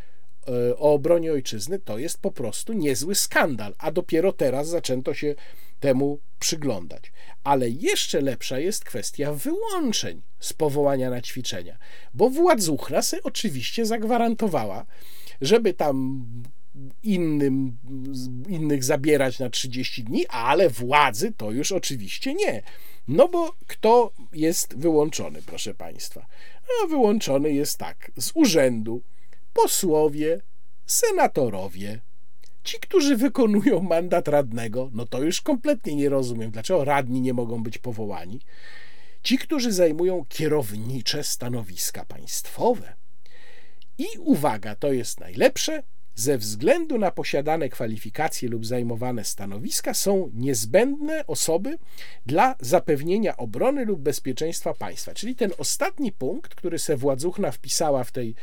[0.47, 5.35] e, o obronie ojczyzny, to jest po prostu niezły skandal, a dopiero teraz zaczęto się
[5.79, 7.11] temu przyglądać.
[7.43, 11.77] Ale jeszcze lepsza jest kwestia wyłączeń z powołania na ćwiczenia,
[12.13, 14.85] bo władzuchna se oczywiście zagwarantowała,
[15.41, 16.25] żeby tam
[17.03, 17.77] innym,
[18.49, 22.63] innych zabierać na 30 dni, ale władzy to już oczywiście nie.
[23.07, 26.25] No bo kto jest wyłączony, proszę Państwa?
[26.61, 29.01] No, wyłączony jest tak, z urzędu
[29.53, 30.41] posłowie,
[30.85, 32.01] senatorowie,
[32.63, 37.63] ci, którzy wykonują mandat radnego, no to już kompletnie nie rozumiem, dlaczego radni nie mogą
[37.63, 38.39] być powołani.
[39.23, 42.93] Ci, którzy zajmują kierownicze stanowiska państwowe.
[43.97, 45.83] I uwaga, to jest najlepsze,
[46.15, 51.77] ze względu na posiadane kwalifikacje lub zajmowane stanowiska są niezbędne osoby
[52.25, 55.13] dla zapewnienia obrony lub bezpieczeństwa państwa.
[55.13, 58.35] Czyli ten ostatni punkt, który se władzuchna wpisała w tej,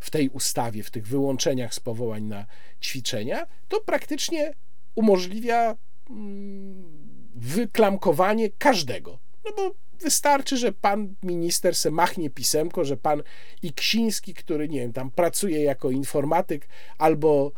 [0.00, 2.46] w tej ustawie, w tych wyłączeniach z powołań na
[2.82, 4.52] ćwiczenia, to praktycznie
[4.94, 5.76] umożliwia
[6.10, 6.84] mm,
[7.34, 9.18] wyklamkowanie każdego.
[9.44, 13.22] No bo Wystarczy, że pan minister se machnie pisemko, że pan
[13.62, 16.68] Iksiński, który nie wiem, tam pracuje jako informatyk
[16.98, 17.52] albo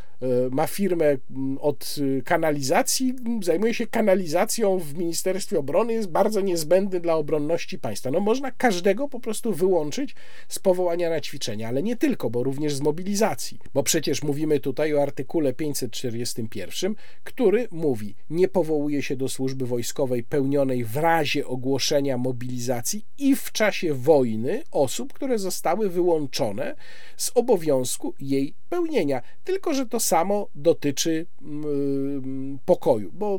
[0.51, 1.17] ma firmę
[1.61, 8.11] od e, kanalizacji, zajmuje się kanalizacją w Ministerstwie Obrony, jest bardzo niezbędny dla obronności państwa.
[8.11, 10.15] No można każdego po prostu wyłączyć
[10.49, 13.59] z powołania na ćwiczenia, ale nie tylko, bo również z mobilizacji.
[13.75, 16.95] Bo przecież mówimy tutaj o artykule 541,
[17.25, 23.53] który mówi, nie powołuje się do służby wojskowej pełnionej w razie ogłoszenia mobilizacji i w
[23.53, 26.77] czasie wojny osób, które zostały wyłączone
[27.17, 29.23] z obowiązku jej pełnienia.
[29.45, 33.39] Tylko, że to samo dotyczy yy, pokoju, bo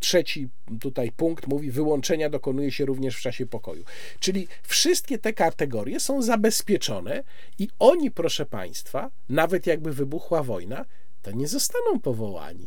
[0.00, 0.48] trzeci
[0.80, 3.84] tutaj punkt mówi, wyłączenia dokonuje się również w czasie pokoju.
[4.20, 7.24] Czyli wszystkie te kategorie są zabezpieczone
[7.58, 10.84] i oni, proszę Państwa, nawet jakby wybuchła wojna,
[11.22, 12.66] to nie zostaną powołani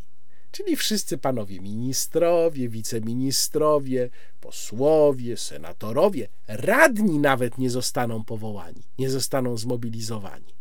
[0.52, 4.10] czyli wszyscy panowie ministrowie, wiceministrowie,
[4.40, 10.54] posłowie, senatorowie, radni nawet nie zostaną powołani, nie zostaną zmobilizowani.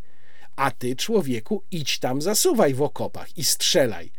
[0.56, 4.12] A ty, człowieku, idź tam, zasuwaj w okopach i strzelaj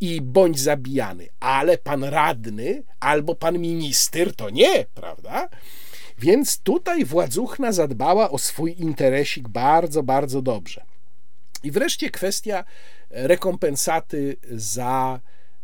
[0.00, 5.48] i bądź zabijany, ale pan radny albo pan minister to nie, prawda?
[6.18, 10.84] Więc tutaj władzuchna zadbała o swój interesik bardzo, bardzo dobrze.
[11.62, 12.64] I wreszcie kwestia
[13.10, 15.20] rekompensaty za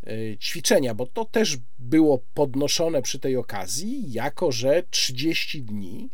[0.07, 6.11] e, ćwiczenia, bo to też było podnoszone przy tej okazji, jako że 30 dni,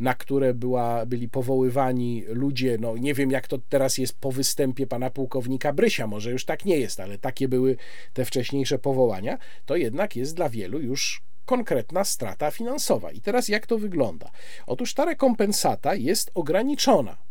[0.00, 4.86] na które była, byli powoływani ludzie, no nie wiem jak to teraz jest po występie
[4.86, 7.76] pana pułkownika Brysia, może już tak nie jest, ale takie były
[8.12, 13.12] te wcześniejsze powołania, to jednak jest dla wielu już konkretna strata finansowa.
[13.12, 14.30] I teraz jak to wygląda?
[14.66, 17.29] Otóż ta rekompensata jest ograniczona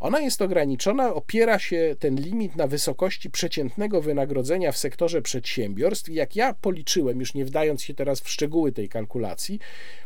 [0.00, 6.08] Ona jest ograniczona, opiera się ten limit na wysokości przeciętnego wynagrodzenia w sektorze przedsiębiorstw.
[6.08, 9.58] Jak ja policzyłem, już nie wdając się teraz w szczegóły tej kalkulacji,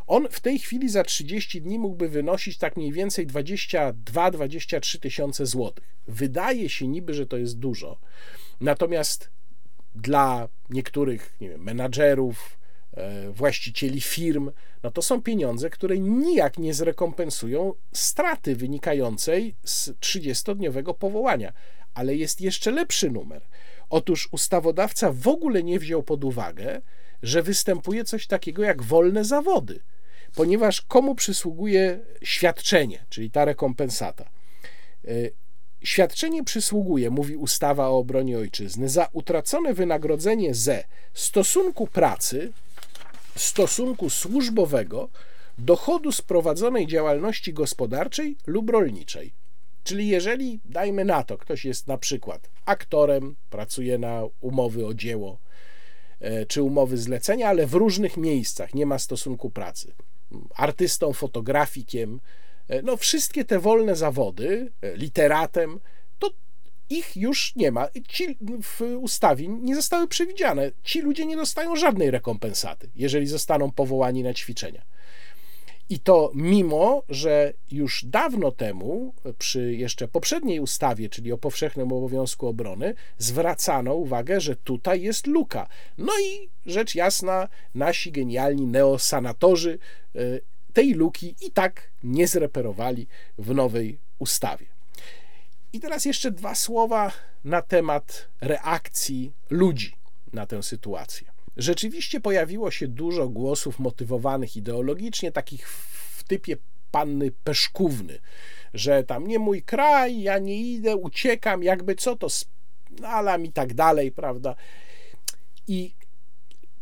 [0.06, 5.96] on w tej chwili za 30 dni mógłby wynosić tak mniej więcej 22-23 tysiące złotych.
[6.08, 7.98] Wydaje się niby, że to jest dużo.
[8.60, 9.30] Natomiast
[9.94, 12.55] dla niektórych nie wiem, menadżerów,
[13.32, 14.50] właścicieli firm,
[14.82, 21.52] no to są pieniądze, które nijak nie zrekompensują straty wynikającej z 30-dniowego powołania.
[21.94, 23.42] Ale jest jeszcze lepszy numer.
[23.90, 26.80] Otóż ustawodawca w ogóle nie wziął pod uwagę,
[27.22, 29.80] że występuje coś takiego jak wolne zawody,
[30.34, 34.24] ponieważ komu przysługuje świadczenie, czyli ta rekompensata?
[35.04, 35.10] E,
[35.82, 42.52] Świadczenie przysługuje, mówi ustawa o obronie ojczyzny, za utracone wynagrodzenie ze stosunku pracy,
[43.36, 45.08] stosunku służbowego,
[45.58, 49.32] dochodu z prowadzonej działalności gospodarczej lub rolniczej.
[49.84, 55.38] Czyli jeżeli, dajmy na to, ktoś jest na przykład aktorem, pracuje na umowy o dzieło
[56.20, 59.92] e, czy umowy zlecenia, ale w różnych miejscach nie ma stosunku pracy.
[60.56, 62.20] Artystą, fotografikiem,
[62.68, 65.80] E, no, wszystkie te wolne zawody, e, literatem,
[66.90, 67.88] ich już nie ma.
[68.08, 70.70] Ci w ustawie nie zostały przewidziane.
[70.82, 74.82] Ci ludzie nie dostają żadnej rekompensaty, jeżeli zostaną powołani na ćwiczenia.
[75.88, 82.46] I to mimo, że już dawno temu, przy jeszcze poprzedniej ustawie, czyli o powszechnym obowiązku
[82.46, 85.68] obrony, zwracano uwagę, że tutaj jest luka.
[85.98, 89.78] No i rzecz jasna, nasi genialni neosanatorzy
[90.14, 90.18] e,
[90.72, 93.06] tej luki i tak nie zreperowali
[93.38, 94.75] w nowej ustawie.
[95.76, 97.12] I teraz jeszcze dwa słowa
[97.44, 99.96] na temat reakcji ludzi
[100.32, 101.30] na tę sytuację.
[101.56, 106.56] Rzeczywiście pojawiło się dużo głosów motywowanych ideologicznie, takich w typie
[106.90, 108.18] panny Peszkówny,
[108.74, 113.74] że tam nie mój kraj, ja nie idę, uciekam, jakby co to spalam i tak
[113.74, 114.56] dalej, prawda?
[115.68, 115.94] I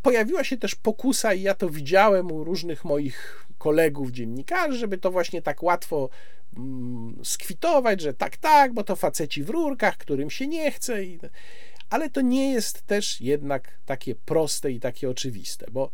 [0.03, 5.11] pojawiła się też pokusa, i ja to widziałem u różnych moich kolegów dziennikarzy, żeby to
[5.11, 6.09] właśnie tak łatwo
[7.23, 10.97] skwitować, że tak, tak, bo to faceci w rurkach, którym się nie chce.
[11.91, 15.91] Ale to nie jest też jednak takie proste i takie oczywiste, bo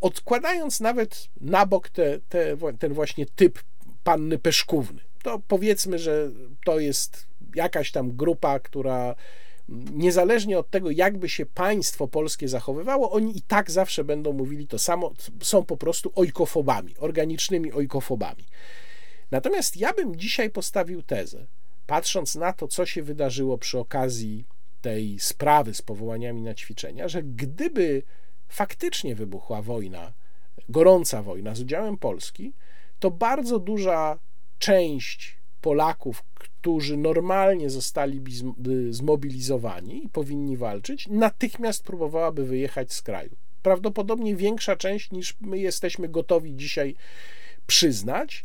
[0.00, 3.58] odkładając nawet na bok te, te, ten właśnie typ
[4.04, 6.30] panny Peszkówny, to powiedzmy, że
[6.64, 9.14] to jest jakaś tam grupa, która
[9.92, 14.78] niezależnie od tego, jakby się państwo polskie zachowywało, oni i tak zawsze będą mówili to
[14.78, 15.12] samo,
[15.42, 18.44] są po prostu ojkofobami, organicznymi ojkofobami.
[19.30, 21.46] Natomiast ja bym dzisiaj postawił tezę,
[21.86, 24.44] patrząc na to, co się wydarzyło przy okazji
[24.82, 28.02] tej sprawy z powołaniami na ćwiczenia, że gdyby
[28.48, 30.12] faktycznie wybuchła wojna,
[30.68, 32.52] gorąca wojna z udziałem Polski,
[33.00, 34.18] to bardzo duża
[34.58, 38.22] część Polaków, którzy normalnie zostali
[38.90, 43.30] zmobilizowani i powinni walczyć, natychmiast próbowałaby wyjechać z kraju.
[43.62, 46.94] Prawdopodobnie większa część niż my jesteśmy gotowi dzisiaj
[47.66, 48.44] przyznać,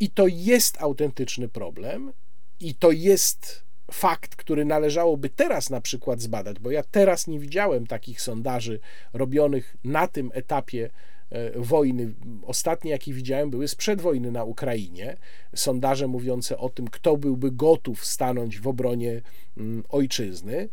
[0.00, 2.12] i to jest autentyczny problem,
[2.60, 7.86] i to jest fakt, który należałoby teraz na przykład zbadać, bo ja teraz nie widziałem
[7.86, 8.80] takich sondaży
[9.12, 10.90] robionych na tym etapie
[11.30, 12.14] E, wojny.
[12.46, 15.16] Ostatnie, jakie widziałem, były sprzed wojny na Ukrainie.
[15.54, 19.22] Sondaże mówiące o tym, kto byłby gotów stanąć w obronie
[19.56, 20.68] mm, ojczyzny.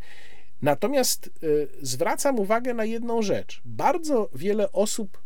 [0.61, 1.47] Natomiast e,
[1.81, 3.61] zwracam uwagę na jedną rzecz.
[3.65, 5.21] Bardzo wiele osób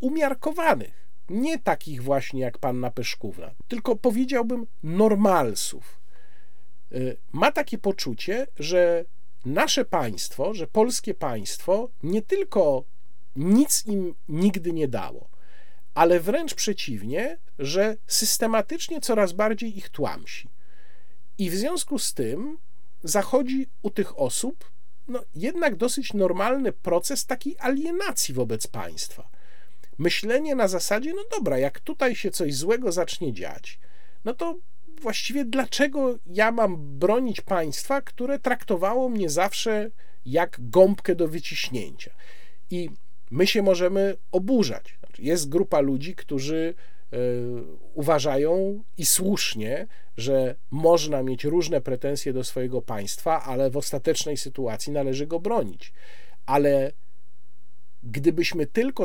[0.00, 6.00] umiarkowanych, nie takich właśnie jak panna Peszkówna, tylko powiedziałbym normalsów,
[6.92, 6.98] e,
[7.32, 9.04] ma takie poczucie, że
[9.44, 12.84] nasze państwo, że polskie państwo nie tylko
[13.36, 15.28] nic im nigdy nie dało,
[15.94, 20.48] ale wręcz przeciwnie, że systematycznie coraz bardziej ich tłamsi.
[21.38, 22.58] I w związku z tym
[23.02, 24.70] zachodzi u tych osób
[25.08, 29.28] no, jednak dosyć normalny proces takiej alienacji wobec państwa.
[29.98, 33.78] Myślenie na zasadzie, no dobra, jak tutaj się coś złego zacznie dziać,
[34.24, 34.58] no to
[35.00, 39.90] właściwie dlaczego ja mam bronić państwa, które traktowało mnie zawsze
[40.26, 42.10] jak gąbkę do wyciśnięcia?
[42.70, 42.90] I
[43.30, 44.98] my się możemy oburzać.
[44.98, 46.74] Znaczy, jest grupa ludzi, którzy
[47.12, 47.16] e,
[47.94, 49.86] uważają i słusznie,
[50.16, 55.92] że można mieć różne pretensje do swojego państwa, ale w ostatecznej sytuacji należy go bronić.
[56.46, 56.92] Ale
[58.06, 59.04] gdybyśmy tylko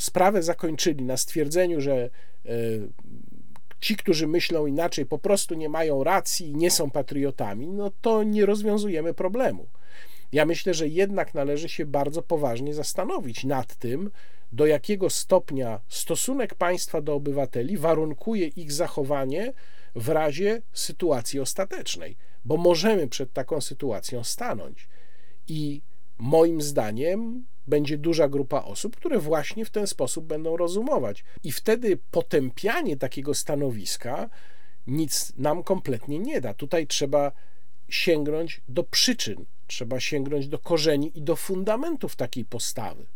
[0.00, 2.50] sprawę zakończyli na stwierdzeniu, że e,
[3.80, 8.22] ci, którzy myślą inaczej, po prostu nie mają racji i nie są patriotami, no to
[8.22, 9.66] nie rozwiązujemy problemu.
[10.32, 14.10] Ja myślę, że jednak należy się bardzo poważnie zastanowić nad tym,
[14.52, 19.52] do jakiego stopnia stosunek państwa do obywateli warunkuje ich zachowanie
[19.94, 24.88] w razie sytuacji ostatecznej, bo możemy przed taką sytuacją stanąć.
[25.48, 25.82] I
[26.18, 31.24] moim zdaniem będzie duża grupa osób, które właśnie w ten sposób będą rozumować.
[31.44, 34.30] I wtedy potępianie takiego stanowiska
[34.86, 36.54] nic nam kompletnie nie da.
[36.54, 37.32] Tutaj trzeba
[37.88, 43.06] sięgnąć do przyczyn, trzeba sięgnąć do korzeni i do fundamentów takiej postawy.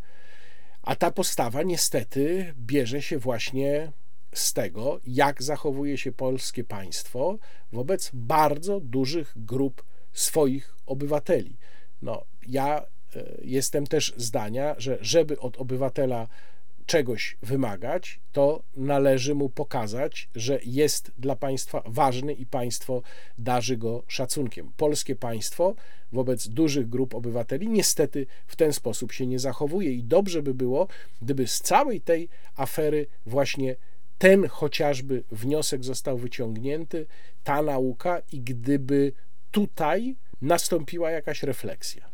[0.82, 3.92] A ta postawa niestety bierze się właśnie
[4.34, 7.38] z tego, jak zachowuje się polskie państwo
[7.72, 11.56] wobec bardzo dużych grup swoich obywateli.
[12.02, 12.86] No, ja
[13.42, 16.28] jestem też zdania, że żeby od obywatela
[16.86, 23.02] czegoś wymagać, to należy mu pokazać, że jest dla państwa ważny i państwo
[23.38, 24.72] darzy go szacunkiem.
[24.76, 25.74] Polskie państwo
[26.12, 30.88] wobec dużych grup obywateli niestety w ten sposób się nie zachowuje i dobrze by było,
[31.22, 33.76] gdyby z całej tej afery właśnie
[34.18, 37.06] ten chociażby wniosek został wyciągnięty,
[37.44, 39.12] ta nauka i gdyby
[39.50, 42.10] tutaj nastąpiła jakaś refleksja.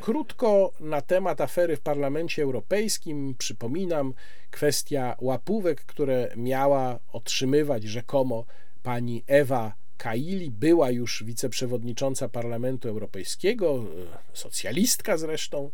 [0.00, 3.34] Krótko na temat afery w Parlamencie Europejskim.
[3.38, 4.14] Przypominam
[4.50, 8.44] kwestia łapówek, które miała otrzymywać rzekomo
[8.82, 13.84] pani Ewa Kaili, była już wiceprzewodnicząca Parlamentu Europejskiego,
[14.32, 15.70] socjalistka zresztą,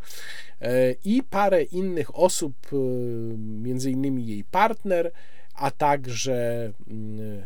[0.61, 2.77] e, i parę innych osób, e,
[3.39, 5.13] między innymi jej partner
[5.57, 7.46] a także mm, e,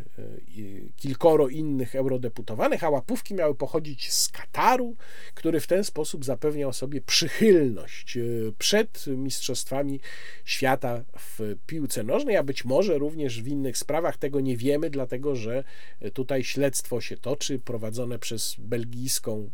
[1.01, 4.97] kilkoro innych eurodeputowanych, a łapówki miały pochodzić z Kataru,
[5.35, 8.23] który w ten sposób zapewniał sobie przychylność e,
[8.59, 10.01] przed Mistrzostwami
[10.45, 14.17] Świata w piłce nożnej, a być może również w innych sprawach.
[14.17, 15.65] Tego nie wiemy, dlatego że
[16.13, 19.51] tutaj śledztwo się toczy, prowadzone przez belgijską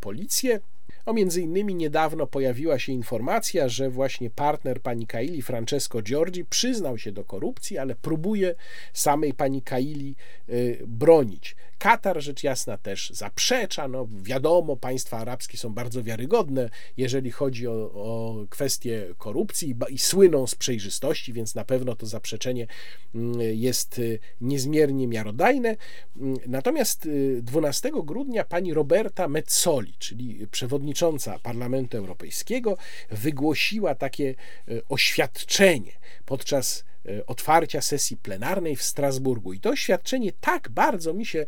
[0.00, 0.60] policję.
[1.06, 6.98] O między innymi niedawno pojawiła się informacja, że właśnie partner pani Kaili, Francesco Giorgi, przyznał
[6.98, 8.54] się do korupcji, ale próbuje
[8.92, 10.16] samej pani Kaili
[10.48, 11.56] y, bronić.
[11.80, 13.88] Katar rzecz jasna też zaprzecza.
[13.88, 19.98] No, wiadomo, państwa arabskie są bardzo wiarygodne, jeżeli chodzi o, o kwestie korupcji i, i
[19.98, 22.66] słyną z przejrzystości, więc na pewno to zaprzeczenie
[23.14, 25.76] mm, jest y, niezmiernie miarodajne.
[26.16, 27.08] Mm, natomiast
[27.42, 32.76] 12 y, grudnia pani Roberta Mezzoli, czyli przewodnicząca Parlamentu Europejskiego,
[33.10, 34.34] wygłosiła takie
[34.68, 35.92] y, oświadczenie
[36.26, 36.84] podczas
[37.26, 39.52] otwarcia sesji plenarnej w Strasburgu.
[39.52, 41.46] I to oświadczenie tak bardzo mi się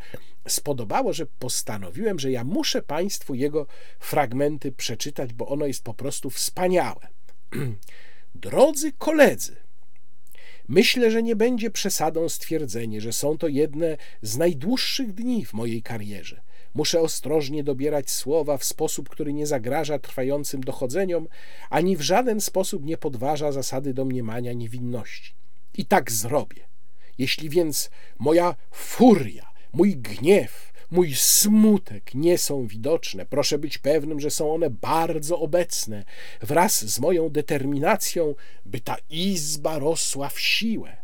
[0.48, 3.66] spodobało, że postanowiłem, że ja muszę Państwu jego
[3.98, 7.08] fragmenty przeczytać, bo ono jest po prostu wspaniałe.
[8.34, 9.56] Drodzy koledzy,
[10.68, 15.82] Myślę, że nie będzie przesadą stwierdzenie, że są to jedne z najdłuższych dni w mojej
[15.82, 16.42] karierze.
[16.74, 21.28] Muszę ostrożnie dobierać słowa w sposób, który nie zagraża trwającym dochodzeniom,
[21.70, 25.41] ani w żaden sposób nie podważa zasady domniemania niewinności.
[25.74, 26.68] I tak zrobię.
[27.18, 34.30] Jeśli więc moja furia, mój gniew, mój smutek nie są widoczne, proszę być pewnym, że
[34.30, 36.04] są one bardzo obecne,
[36.40, 38.34] wraz z moją determinacją,
[38.66, 40.96] by ta izba rosła w siłę.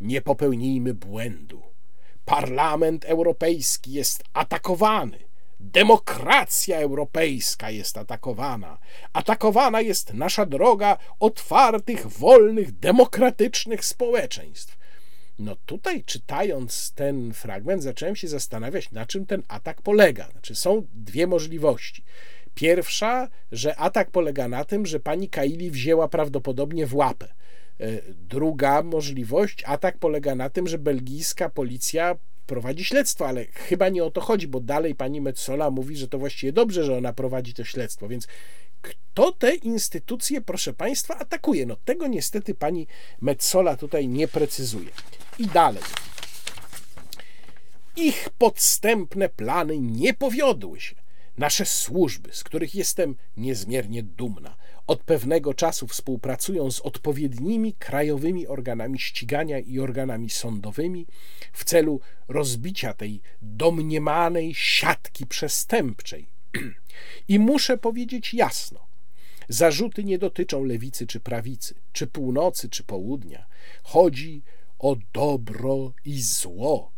[0.00, 1.62] Nie popełnijmy błędu.
[2.24, 5.29] Parlament Europejski jest atakowany
[5.60, 8.78] Demokracja europejska jest atakowana.
[9.12, 14.78] Atakowana jest nasza droga otwartych, wolnych, demokratycznych społeczeństw.
[15.38, 20.28] No tutaj, czytając ten fragment, zacząłem się zastanawiać, na czym ten atak polega.
[20.30, 22.04] Znaczy, są dwie możliwości.
[22.54, 27.28] Pierwsza, że atak polega na tym, że pani Kaili wzięła prawdopodobnie w łapę.
[27.80, 32.16] E, druga możliwość, atak polega na tym, że belgijska policja
[32.50, 36.18] prowadzi śledztwo, ale chyba nie o to chodzi, bo dalej pani Metzola mówi, że to
[36.18, 38.26] właściwie dobrze, że ona prowadzi to śledztwo, więc
[38.82, 41.66] kto te instytucje, proszę państwa, atakuje?
[41.66, 42.86] No tego niestety pani
[43.20, 44.90] Metzola tutaj nie precyzuje.
[45.38, 45.82] I dalej.
[47.96, 50.94] Ich podstępne plany nie powiodły się.
[51.38, 54.56] Nasze służby, z których jestem niezmiernie dumna,
[54.90, 61.06] od pewnego czasu współpracują z odpowiednimi krajowymi organami ścigania i organami sądowymi
[61.52, 66.26] w celu rozbicia tej domniemanej siatki przestępczej.
[67.28, 68.86] I muszę powiedzieć jasno:
[69.48, 73.46] zarzuty nie dotyczą lewicy czy prawicy, czy północy czy południa.
[73.82, 74.42] Chodzi
[74.78, 76.92] o dobro i zło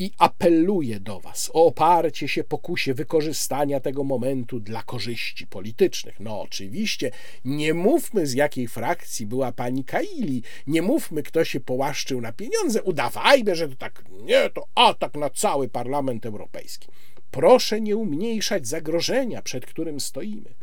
[0.00, 6.20] i apeluję do Was o oparcie się pokusie wykorzystania tego momentu dla korzyści politycznych.
[6.20, 7.10] No oczywiście,
[7.44, 12.82] nie mówmy z jakiej frakcji była pani Kaili, nie mówmy kto się połaszczył na pieniądze,
[12.82, 16.88] udawajmy, że to tak, nie, to atak na cały Parlament Europejski.
[17.30, 20.54] Proszę nie umniejszać zagrożenia, przed którym stoimy.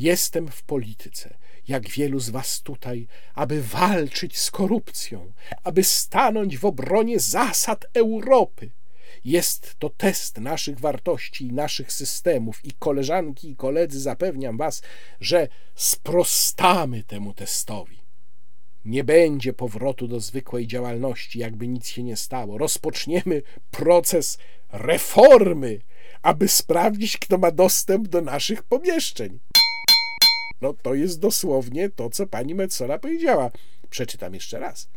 [0.00, 1.34] Jestem w polityce
[1.68, 5.32] jak wielu z was tutaj, aby walczyć z korupcją,
[5.64, 8.70] aby stanąć w obronie zasad Europy.
[9.24, 14.82] Jest to test naszych wartości i naszych systemów, i koleżanki i koledzy, zapewniam was,
[15.20, 18.00] że sprostamy temu testowi.
[18.84, 22.58] Nie będzie powrotu do zwykłej działalności, jakby nic się nie stało.
[22.58, 24.38] Rozpoczniemy proces
[24.72, 25.80] reformy,
[26.22, 29.38] aby sprawdzić, kto ma dostęp do naszych pomieszczeń.
[30.60, 33.50] No to jest dosłownie to, co pani Metzola powiedziała.
[33.90, 34.88] Przeczytam jeszcze raz.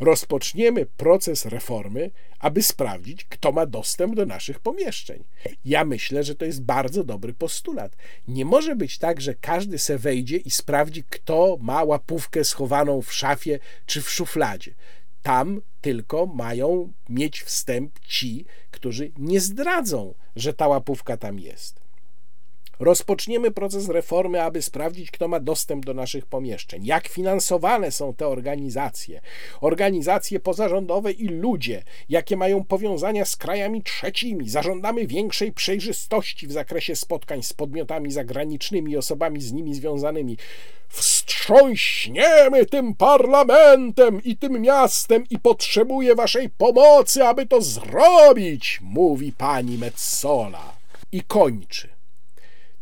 [0.00, 5.24] Rozpoczniemy proces reformy, aby sprawdzić, kto ma dostęp do naszych pomieszczeń.
[5.64, 7.96] Ja myślę, że to jest bardzo dobry postulat.
[8.28, 13.12] Nie może być tak, że każdy se wejdzie i sprawdzi, kto ma łapówkę schowaną w
[13.12, 14.74] szafie czy w szufladzie.
[15.22, 21.87] Tam tylko mają mieć wstęp ci, którzy nie zdradzą, że ta łapówka tam jest.
[22.80, 28.28] Rozpoczniemy proces reformy, aby sprawdzić, kto ma dostęp do naszych pomieszczeń, jak finansowane są te
[28.28, 29.20] organizacje,
[29.60, 34.48] organizacje pozarządowe i ludzie, jakie mają powiązania z krajami trzecimi.
[34.48, 40.36] Zażądamy większej przejrzystości w zakresie spotkań z podmiotami zagranicznymi i osobami z nimi związanymi.
[40.88, 49.78] Wstrząśniemy tym parlamentem i tym miastem i potrzebuję waszej pomocy, aby to zrobić, mówi pani
[49.78, 50.78] Metzola.
[51.12, 51.97] I kończy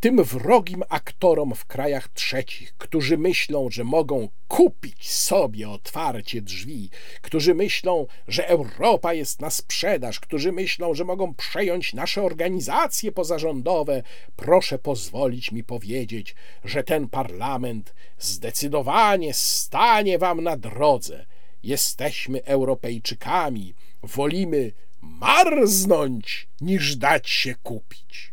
[0.00, 6.90] tym wrogim aktorom w krajach trzecich, którzy myślą, że mogą kupić sobie otwarcie drzwi,
[7.22, 14.02] którzy myślą, że Europa jest na sprzedaż, którzy myślą, że mogą przejąć nasze organizacje pozarządowe,
[14.36, 21.26] proszę pozwolić mi powiedzieć, że ten parlament zdecydowanie stanie wam na drodze.
[21.62, 28.30] Jesteśmy Europejczykami, wolimy marznąć niż dać się kupić.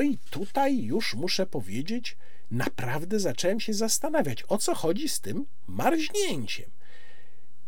[0.00, 2.16] No i tutaj już muszę powiedzieć,
[2.50, 6.70] naprawdę zacząłem się zastanawiać, o co chodzi z tym marznięciem.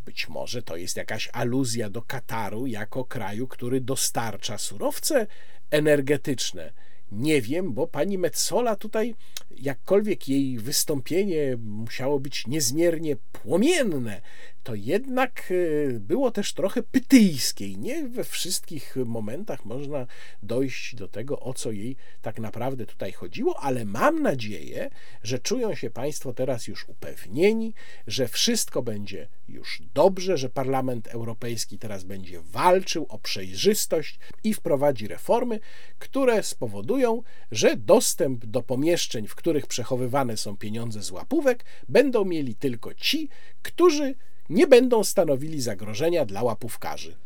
[0.04, 5.26] Być może to jest jakaś aluzja do Kataru jako kraju, który dostarcza surowce
[5.70, 6.72] energetyczne.
[7.10, 9.14] Nie wiem, bo pani Metzola tutaj,
[9.50, 14.22] jakkolwiek jej wystąpienie musiało być niezmiernie płomienne,
[14.62, 20.06] to jednak e, było też trochę pytyjskie i nie we wszystkich momentach można
[20.42, 24.90] dojść do tego, o co jej tak naprawdę tutaj chodziło, ale mam nadzieję,
[25.22, 27.74] że czują się Państwo teraz już upewnieni,
[28.06, 35.08] że wszystko będzie już dobrze, że Parlament Europejski teraz będzie walczył o przejrzystość i wprowadzi
[35.08, 35.60] reformy,
[35.98, 42.54] które spowodują, że dostęp do pomieszczeń, w których przechowywane są pieniądze z łapówek, będą mieli
[42.54, 43.28] tylko ci,
[43.62, 44.14] którzy
[44.48, 47.16] nie będą stanowili zagrożenia dla łapówkarzy.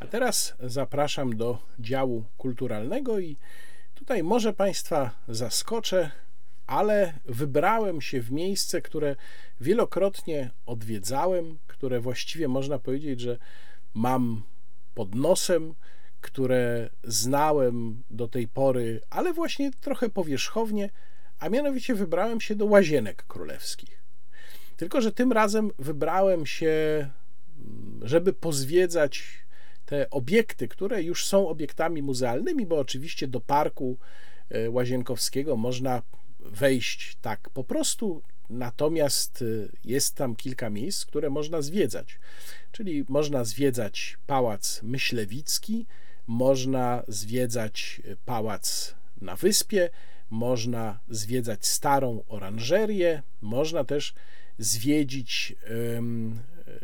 [0.00, 3.36] A teraz zapraszam do działu kulturalnego i
[3.94, 6.10] tutaj może Państwa zaskoczę,
[6.66, 9.16] ale wybrałem się w miejsce, które
[9.60, 13.38] wielokrotnie odwiedzałem, które właściwie można powiedzieć, że
[13.94, 14.42] mam
[14.94, 15.74] pod nosem,
[16.20, 20.90] które znałem do tej pory, ale właśnie trochę powierzchownie
[21.44, 24.02] a mianowicie wybrałem się do łazienek królewskich.
[24.76, 26.70] Tylko, że tym razem wybrałem się,
[27.58, 29.24] mm, żeby pozwiedzać
[29.86, 33.96] te obiekty, które już są obiektami muzealnymi, bo oczywiście do parku
[34.50, 36.02] e, łazienkowskiego można
[36.40, 42.18] wejść tak po prostu, natomiast e, jest tam kilka miejsc, które można zwiedzać.
[42.72, 45.86] Czyli można zwiedzać pałac Myślewicki,
[46.26, 49.90] można zwiedzać pałac na wyspie,
[50.34, 54.14] można zwiedzać starą oranżerię, można też
[54.58, 55.56] zwiedzić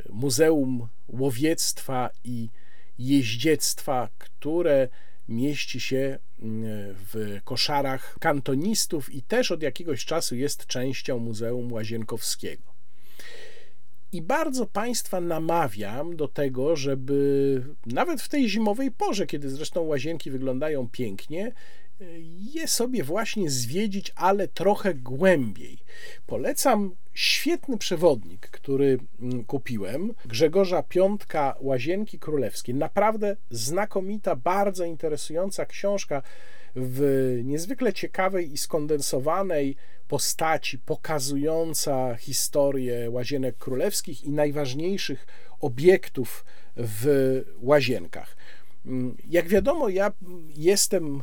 [0.09, 2.48] Muzeum Łowiectwa i
[2.98, 4.89] Jeździectwa, które
[5.28, 6.18] mieści się
[7.12, 12.70] w koszarach kantonistów i też od jakiegoś czasu jest częścią Muzeum Łazienkowskiego.
[14.12, 20.31] I bardzo Państwa namawiam do tego, żeby nawet w tej zimowej porze, kiedy zresztą łazienki
[20.31, 21.52] wyglądają pięknie,
[22.55, 25.78] je sobie właśnie zwiedzić, ale trochę głębiej.
[26.27, 32.74] Polecam świetny przewodnik, który mm, kupiłem, Grzegorza Piątka Łazienki Królewskie.
[32.74, 36.22] Naprawdę znakomita, bardzo interesująca książka
[36.77, 39.77] w niezwykle ciekawej i skondensowanej
[40.09, 45.27] postaci, pokazująca historię łazienek królewskich i najważniejszych
[45.60, 46.44] obiektów
[46.77, 47.06] w
[47.60, 48.36] łazienkach.
[48.86, 50.12] Mm, jak wiadomo, ja
[50.56, 51.22] jestem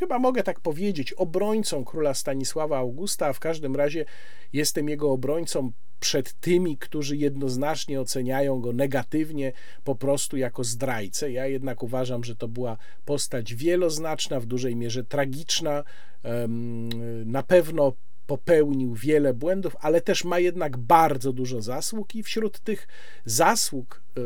[0.00, 4.04] chyba mogę tak powiedzieć, obrońcą króla Stanisława Augusta, a w każdym razie
[4.52, 9.52] jestem jego obrońcą przed tymi, którzy jednoznacznie oceniają go negatywnie,
[9.84, 11.32] po prostu jako zdrajcę.
[11.32, 15.84] Ja jednak uważam, że to była postać wieloznaczna, w dużej mierze tragiczna.
[17.24, 17.92] Na pewno
[18.30, 22.88] popełnił wiele błędów, ale też ma jednak bardzo dużo zasług, i wśród tych
[23.24, 24.20] zasług e,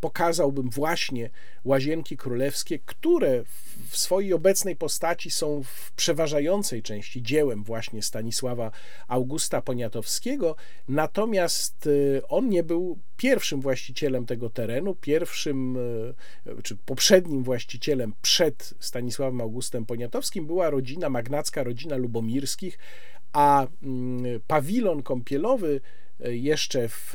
[0.00, 1.30] pokazałbym właśnie
[1.64, 3.44] Łazienki Królewskie, które
[3.88, 8.70] w swojej obecnej postaci są w przeważającej części dziełem właśnie Stanisława
[9.08, 10.56] Augusta Poniatowskiego,
[10.88, 15.76] natomiast e, on nie był pierwszym właścicielem tego terenu, pierwszym
[16.46, 22.78] e, czy poprzednim właścicielem przed Stanisławem Augustem Poniatowskim była rodzina, magnacka rodzina Lubomirskich,
[23.34, 25.80] a mm, pawilon kąpielowy
[26.20, 27.14] e, jeszcze w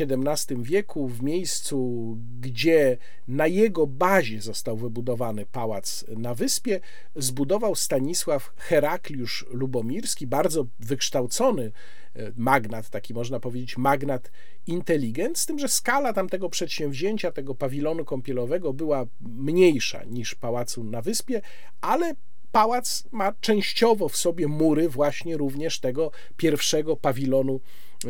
[0.00, 2.96] XVII wieku, w miejscu, gdzie
[3.28, 6.80] na jego bazie został wybudowany pałac na wyspie,
[7.16, 11.72] zbudował Stanisław Herakliusz Lubomirski, bardzo wykształcony
[12.14, 14.30] e, magnat, taki można powiedzieć magnat
[14.66, 21.02] inteligent, z tym, że skala tamtego przedsięwzięcia, tego pawilonu kąpielowego była mniejsza niż pałacu na
[21.02, 21.40] wyspie,
[21.80, 22.14] ale
[22.52, 27.60] pałac ma częściowo w sobie mury właśnie również tego pierwszego pawilonu
[28.04, 28.08] e,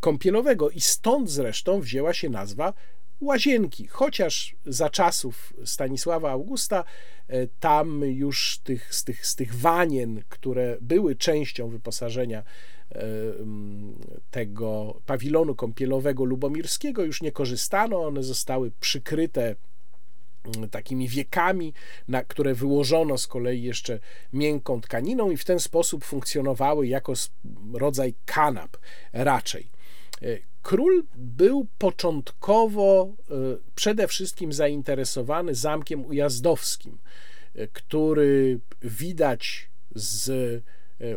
[0.00, 0.70] kąpielowego.
[0.70, 2.72] I stąd zresztą wzięła się nazwa
[3.20, 6.84] łazienki, chociaż za czasów Stanisława Augusta
[7.28, 12.42] e, tam już tych, z, tych, z tych wanien, które były częścią wyposażenia
[12.92, 13.02] e,
[14.30, 19.56] tego pawilonu kąpielowego lubomirskiego już nie korzystano, one zostały przykryte
[20.70, 21.74] takimi wiekami,
[22.08, 23.98] na które wyłożono z kolei jeszcze
[24.32, 27.12] miękką tkaniną i w ten sposób funkcjonowały jako
[27.72, 28.76] rodzaj kanap
[29.12, 29.70] raczej.
[30.22, 30.26] E,
[30.62, 33.34] król był początkowo e,
[33.74, 36.98] przede wszystkim zainteresowany zamkiem ujazdowskim,
[37.54, 40.30] e, który widać z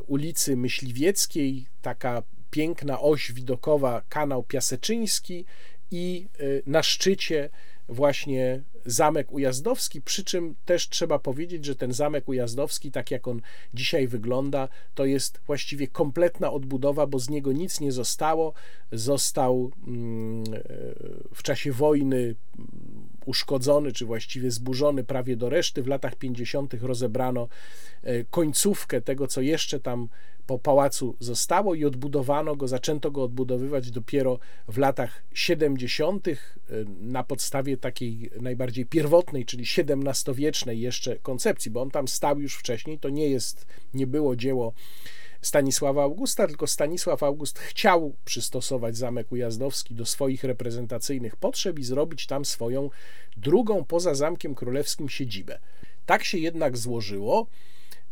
[0.08, 5.46] ulicy Myśliwieckiej, taka piękna oś widokowa, kanał Piaseczyński
[5.92, 6.28] i
[6.66, 7.50] na szczycie
[7.90, 13.42] właśnie zamek ujazdowski, przy czym też trzeba powiedzieć, że ten zamek ujazdowski, tak jak on
[13.74, 18.54] dzisiaj wygląda, to jest właściwie kompletna odbudowa, bo z niego nic nie zostało.
[18.92, 20.44] Został mm,
[21.34, 22.36] w czasie wojny
[23.26, 25.84] uszkodzony, czy właściwie zburzony prawie do reszty.
[25.84, 26.74] W latach 50.
[26.82, 27.48] rozebrano
[28.04, 30.08] e, końcówkę tego, co jeszcze tam
[30.48, 36.28] po pałacu zostało i odbudowano go, zaczęto go odbudowywać dopiero w latach 70.
[36.28, 36.38] Y,
[37.02, 43.00] na podstawie takiej najbardziej pierwotnej, czyli XVII-wiecznej jeszcze koncepcji, bo on tam stał już wcześniej,
[43.00, 44.74] to nie jest, nie było dzieło
[45.44, 52.28] Stanisława Augusta, tylko Stanisław August chciał przystosować Zamek Ujazdowski do swoich reprezentacyjnych potrzeb i zrobić
[52.28, 52.90] tam swoją
[53.38, 55.60] drugą poza Zamkiem Królewskim siedzibę.
[56.06, 57.48] Tak się jednak złożyło,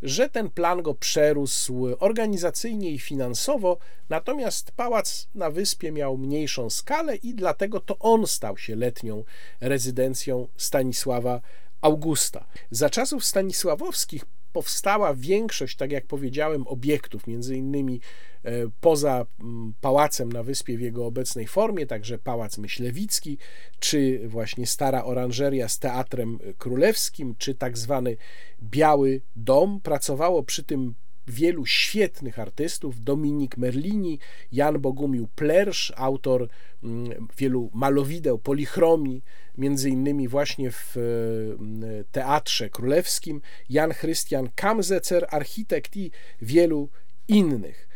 [0.02, 3.78] że ten plan go przerósł organizacyjnie i finansowo,
[4.08, 9.24] natomiast pałac na wyspie miał mniejszą skalę i dlatego to on stał się letnią
[9.60, 11.40] rezydencją Stanisława
[11.80, 12.44] Augusta.
[12.70, 18.00] Za czasów stanisławowskich powstała większość, tak jak powiedziałem, obiektów, między innymi
[18.44, 23.38] e, poza mm, pałacem na wyspie w jego obecnej formie, także pałac Myślewicki,
[23.78, 28.16] czy właśnie stara oranżeria z teatrem królewskim, czy tak zwany
[28.62, 29.80] Biały Dom.
[29.80, 30.94] Pracowało przy tym
[31.26, 34.18] wielu świetnych artystów, Dominik Merlini,
[34.52, 36.48] Jan Bogumił Plersz, autor
[36.82, 39.24] mm, wielu malowideł, polichromii,
[39.58, 46.10] między innymi właśnie w mm, Teatrze Królewskim, Jan Christian Kamzecer, architekt i
[46.42, 46.88] wielu
[47.28, 47.91] innych.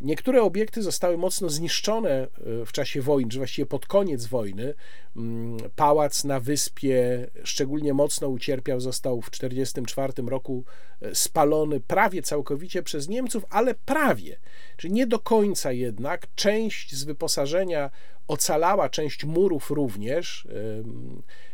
[0.00, 2.28] Niektóre obiekty zostały mocno zniszczone e,
[2.66, 4.74] w czasie wojny, czy właściwie pod koniec wojny.
[5.16, 10.64] Mm, pałac na wyspie szczególnie mocno ucierpiał, został w 1944 roku
[11.00, 14.38] e, spalony prawie całkowicie przez Niemców, ale prawie,
[14.76, 16.26] czyli nie do końca jednak.
[16.34, 17.90] Część z wyposażenia
[18.28, 20.48] ocalała, część murów również.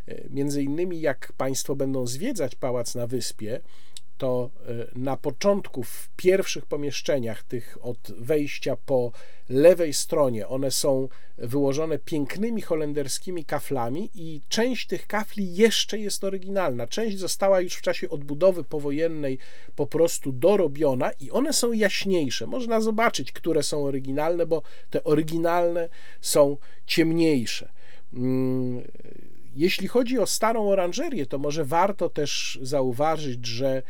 [0.07, 3.61] E, między innymi, jak Państwo będą zwiedzać pałac na wyspie,
[4.21, 9.13] to e, na początku, w pierwszych pomieszczeniach, tych od wejścia po
[9.49, 16.87] lewej stronie, one są wyłożone pięknymi holenderskimi kaflami, i część tych kafli jeszcze jest oryginalna.
[16.87, 19.39] Część została już w czasie odbudowy powojennej
[19.77, 22.47] po prostu dorobiona, i one są jaśniejsze.
[22.47, 25.89] Można zobaczyć, które są oryginalne, bo te oryginalne
[26.21, 26.57] są
[26.87, 27.73] ciemniejsze.
[28.15, 28.83] Mm,
[29.57, 33.83] jeśli chodzi o starą oranżerię, to może warto też zauważyć, że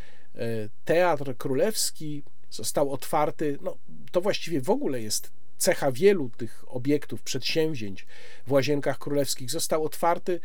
[0.85, 3.77] Teatr Królewski został otwarty, no,
[4.13, 8.07] to właściwie w ogóle jest cecha wielu tych obiektów, przedsięwzięć
[8.47, 9.51] w Łazienkach Królewskich.
[9.51, 10.41] Został otwarty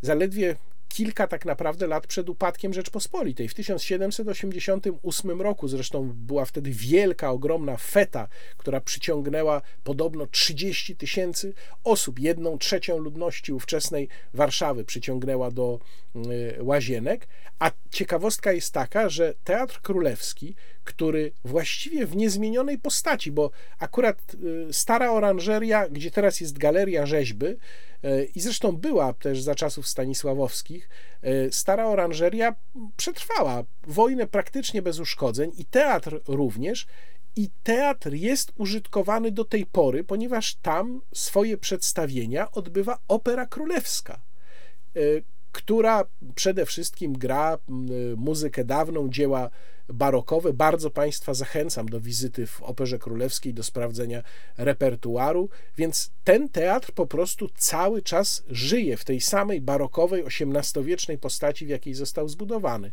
[0.00, 0.56] zaledwie
[0.92, 3.48] kilka tak naprawdę lat przed upadkiem Rzeczpospolitej.
[3.48, 11.54] W 1788 roku zresztą była wtedy wielka, ogromna feta, która przyciągnęła podobno 30 tysięcy
[11.84, 12.18] osób.
[12.18, 15.80] Jedną trzecią ludności ówczesnej Warszawy przyciągnęła do
[16.16, 17.28] y, łazienek.
[17.58, 20.54] A ciekawostka jest taka, że Teatr Królewski,
[20.84, 24.34] który właściwie w niezmienionej postaci, bo akurat
[24.68, 27.46] y, stara oranżeria, gdzie teraz jest galeria rzeźby,
[28.34, 30.88] i zresztą była też za czasów Stanisławowskich,
[31.50, 32.54] stara oranżeria
[32.96, 36.86] przetrwała wojnę praktycznie bez uszkodzeń i teatr również.
[37.36, 44.20] I teatr jest użytkowany do tej pory, ponieważ tam swoje przedstawienia odbywa Opera Królewska,
[44.96, 45.00] e,
[45.52, 46.04] która
[46.34, 47.58] przede wszystkim gra
[48.16, 49.50] muzykę dawną, dzieła
[49.92, 50.52] barokowe.
[50.52, 54.22] Bardzo Państwa zachęcam do wizyty w Operze Królewskiej, do sprawdzenia
[54.56, 61.66] repertuaru, więc ten teatr po prostu cały czas żyje w tej samej barokowej, XVIII-wiecznej postaci,
[61.66, 62.92] w jakiej został zbudowany.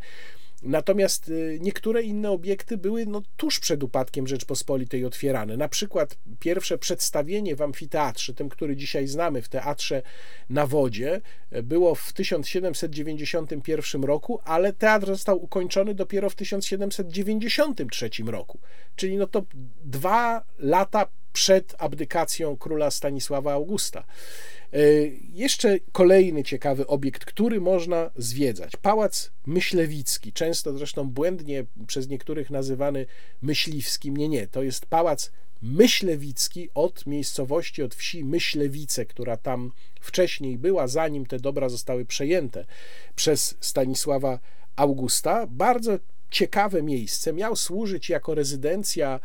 [0.63, 5.57] Natomiast y, niektóre inne obiekty były no, tuż przed upadkiem Rzeczpospolitej otwierane.
[5.57, 10.01] Na przykład pierwsze przedstawienie w amfiteatrze, tym, który dzisiaj znamy w teatrze
[10.49, 11.21] na wodzie,
[11.63, 18.59] było w 1791 roku, ale teatr został ukończony dopiero w 1793 roku.
[18.95, 19.43] Czyli no to
[19.83, 24.03] dwa lata przed abdykacją króla Stanisława Augusta.
[24.73, 24.77] E,
[25.33, 28.71] jeszcze kolejny ciekawy obiekt, który można zwiedzać.
[28.81, 33.05] Pałac Myślewicki, często zresztą błędnie przez niektórych nazywany
[33.41, 34.17] myśliwskim.
[34.17, 35.31] Nie, nie, to jest pałac
[35.61, 39.71] Myślewicki od miejscowości, od wsi Myślewice, która tam
[40.01, 42.65] wcześniej była, zanim te dobra zostały przejęte
[43.15, 44.39] przez Stanisława
[44.75, 45.47] Augusta.
[45.47, 47.33] Bardzo ciekawe miejsce.
[47.33, 49.19] Miał służyć jako rezydencja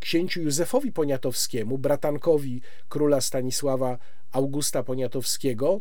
[0.00, 3.98] księciu Józefowi Poniatowskiemu, bratankowi króla Stanisława
[4.32, 5.80] Augusta Poniatowskiego,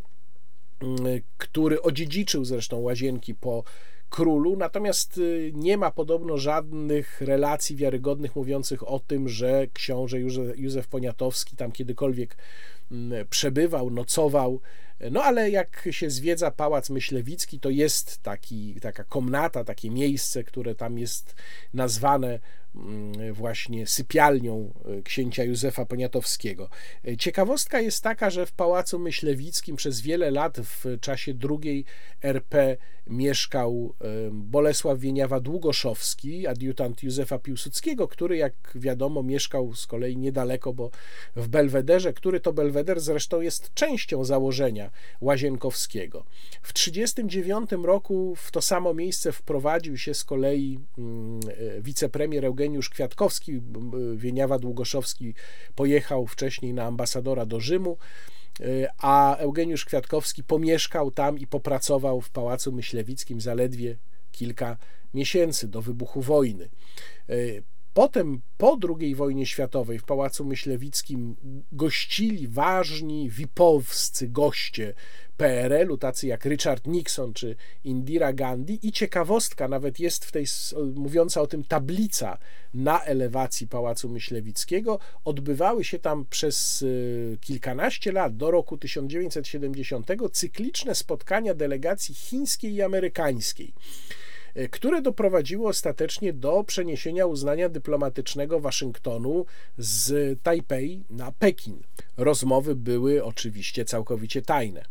[1.37, 3.63] który odziedziczył zresztą łazienki po
[4.09, 10.17] królu, natomiast y, nie ma podobno żadnych relacji wiarygodnych mówiących o tym, że książę
[10.55, 12.37] Józef Poniatowski tam kiedykolwiek
[13.29, 14.61] przebywał, nocował.
[15.11, 20.75] No ale jak się zwiedza Pałac Myślewicki, to jest taki, taka komnata, takie miejsce, które
[20.75, 21.35] tam jest
[21.73, 22.39] nazwane
[23.33, 26.69] właśnie sypialnią e, księcia Józefa Poniatowskiego.
[27.07, 31.85] E, ciekawostka jest taka, że w Pałacu Myślewickim przez wiele lat w czasie drugiej
[32.21, 32.77] RP
[33.07, 40.73] mieszkał e, Bolesław Wieniawa Długoszowski, adiutant Józefa Piłsudskiego, który jak wiadomo mieszkał z kolei niedaleko,
[40.73, 40.91] bo
[41.35, 44.91] w Belwederze, który to Belweder zresztą jest częścią założenia
[45.21, 46.25] Łazienkowskiego.
[46.61, 51.39] W 1939 roku w to samo miejsce wprowadził się z kolei mm,
[51.81, 53.61] wicepremier Eugeniusz Kwiatkowski,
[54.15, 55.33] Wieniawa Długoszowski
[55.75, 57.97] pojechał wcześniej na ambasadora do Rzymu,
[58.59, 63.97] y, a Eugeniusz Kwiatkowski pomieszkał tam i popracował w Pałacu Myślewickim zaledwie
[64.31, 64.77] kilka
[65.13, 66.69] miesięcy do wybuchu wojny.
[67.29, 67.63] Y,
[67.93, 71.35] potem, po II wojnie światowej, w Pałacu Myślewickim
[71.71, 74.93] gościli ważni wipowscy goście
[75.39, 78.87] PRL-u, tacy jak Richard Nixon czy Indira Gandhi.
[78.87, 80.45] I ciekawostka, nawet jest w tej
[80.95, 82.37] mówiąca o tym tablica
[82.73, 84.99] na elewacji Pałacu Myślewickiego.
[85.25, 92.81] Odbywały się tam przez y, kilkanaście lat, do roku 1970, cykliczne spotkania delegacji chińskiej i
[92.81, 93.73] amerykańskiej
[94.67, 99.45] które doprowadziło ostatecznie do przeniesienia uznania dyplomatycznego Waszyngtonu
[99.77, 101.83] z Tajpej na Pekin.
[102.17, 104.85] Rozmowy były oczywiście całkowicie tajne.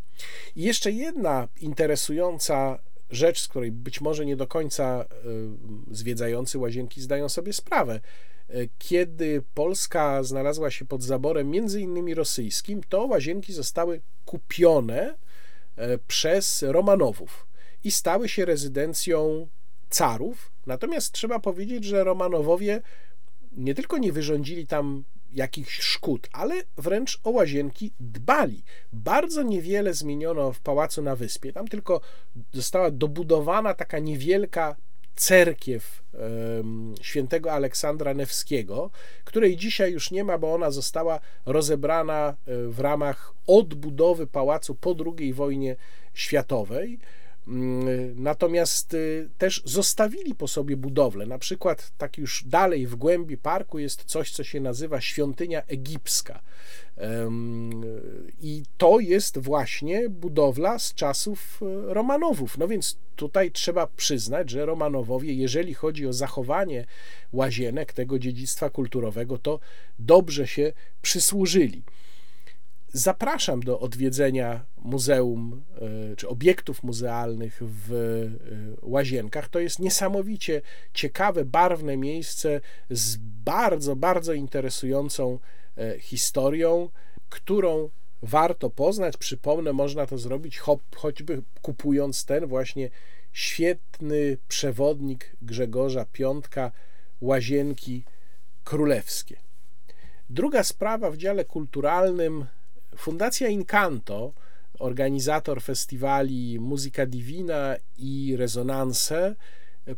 [0.56, 2.78] I jeszcze jedna interesująca
[3.10, 5.04] rzecz, z której być może nie do końca
[5.90, 8.00] y, zwiedzający łazienki zdają sobie sprawę.
[8.50, 15.14] Y, kiedy Polska znalazła się pod zaborem między innymi rosyjskim, to łazienki zostały kupione
[16.06, 17.46] przez Romanowów
[17.84, 19.48] i stały się rezydencją
[19.90, 20.50] carów.
[20.66, 22.80] Natomiast trzeba powiedzieć, że Romanowowie
[23.52, 28.62] nie tylko nie wyrządzili tam jakichś szkód, ale wręcz o łazienki dbali.
[28.92, 31.52] Bardzo niewiele zmieniono w pałacu na wyspie.
[31.52, 32.00] Tam tylko
[32.52, 34.76] została dobudowana taka niewielka
[35.16, 36.02] cerkiew
[37.00, 38.90] świętego Aleksandra Newskiego,
[39.24, 44.96] której dzisiaj już nie ma, bo ona została rozebrana e, w ramach odbudowy pałacu po
[45.18, 45.76] II wojnie
[46.14, 46.98] światowej.
[47.48, 51.26] Mm, natomiast y, też zostawili po sobie budowlę.
[51.26, 56.40] Na przykład, tak już dalej w głębi parku jest coś, co się nazywa świątynia egipska.
[58.40, 62.58] I to jest właśnie budowla z czasów y, Romanowów.
[62.58, 66.86] No więc tutaj trzeba przyznać, że Romanowowie, jeżeli chodzi o zachowanie
[67.32, 69.60] łazienek, tego dziedzictwa kulturowego, to
[69.98, 70.72] dobrze się
[71.02, 71.82] przysłużyli.
[72.92, 75.64] Zapraszam do odwiedzenia muzeum
[76.12, 79.48] e, czy obiektów muzealnych w e, Łazienkach.
[79.48, 80.62] To jest niesamowicie
[80.94, 82.60] ciekawe, barwne miejsce
[82.90, 85.38] z bardzo, bardzo interesującą
[85.76, 86.90] e, historią,
[87.28, 87.90] którą
[88.22, 89.16] warto poznać.
[89.16, 90.60] Przypomnę, można to zrobić
[90.96, 92.90] choćby kupując ten właśnie
[93.32, 96.72] świetny przewodnik Grzegorza Piątka
[97.20, 98.04] Łazienki
[98.64, 99.36] Królewskie.
[100.30, 102.46] Druga sprawa w dziale kulturalnym
[102.98, 104.32] Fundacja Incanto,
[104.78, 109.36] organizator festiwali Muzyka Divina i Rezonanse,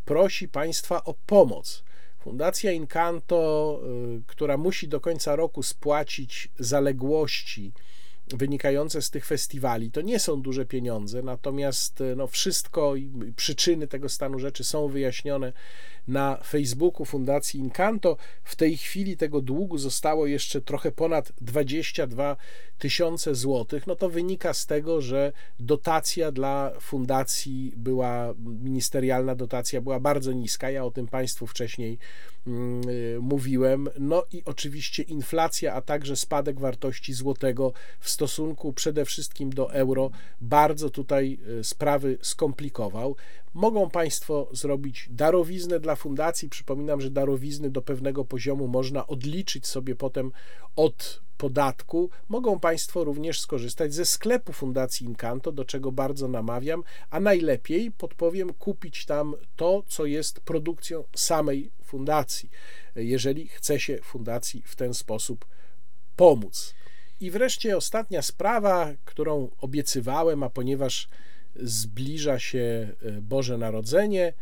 [0.04, 1.84] prosi Państwa o pomoc.
[2.18, 3.80] Fundacja Incanto,
[4.18, 7.72] y, która musi do końca roku spłacić zaległości
[8.36, 9.90] wynikające z tych festiwali.
[9.90, 15.52] To nie są duże pieniądze, natomiast no, wszystko i przyczyny tego stanu rzeczy są wyjaśnione
[16.08, 18.16] na Facebooku Fundacji Incanto.
[18.44, 22.36] W tej chwili tego długu zostało jeszcze trochę ponad 22
[22.78, 23.86] tysiące złotych.
[23.86, 30.70] No to wynika z tego, że dotacja dla fundacji była, ministerialna dotacja była bardzo niska.
[30.70, 31.98] Ja o tym Państwu wcześniej
[32.46, 33.88] mm, y, mówiłem.
[33.98, 40.10] No i oczywiście inflacja, a także spadek wartości złotego w stosunku przede wszystkim do euro
[40.40, 43.16] bardzo tutaj y, sprawy skomplikował.
[43.54, 46.48] Mogą Państwo zrobić darowiznę dla fundacji.
[46.48, 50.32] Przypominam, że darowizny do pewnego poziomu można odliczyć sobie potem
[50.76, 52.10] od podatku.
[52.28, 58.52] Mogą Państwo również skorzystać ze sklepu Fundacji Incanto, do czego bardzo namawiam, a najlepiej podpowiem
[58.52, 62.50] kupić tam to, co jest produkcją samej fundacji,
[62.96, 65.46] jeżeli chce się fundacji w ten sposób
[66.16, 66.79] pomóc.
[67.20, 71.08] I wreszcie ostatnia sprawa, którą obiecywałem, a ponieważ
[71.56, 72.58] zbliża się
[73.02, 74.32] e, Boże Narodzenie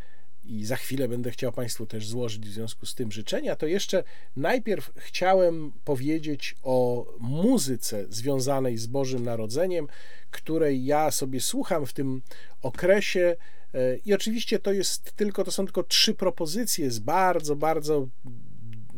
[0.45, 4.05] i za chwilę będę chciał Państwu też złożyć w związku z tym życzenia, to jeszcze
[4.37, 9.89] najpierw chciałem powiedzieć o muzyce związanej z Bożym Narodzeniem,
[10.31, 12.23] której ja sobie słucham w tym
[12.63, 13.37] okresie.
[13.75, 18.09] E, I oczywiście to jest tylko, to są tylko trzy propozycje z bardzo, bardzo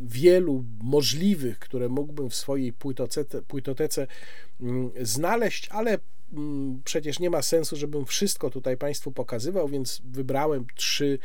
[0.01, 4.07] wielu możliwych, które mógłbym w swojej płytotece, płytotece
[4.61, 5.99] mm, znaleźć, ale
[6.33, 11.19] Mm, przecież nie ma sensu, żebym wszystko tutaj Państwu pokazywał, więc wybrałem trzy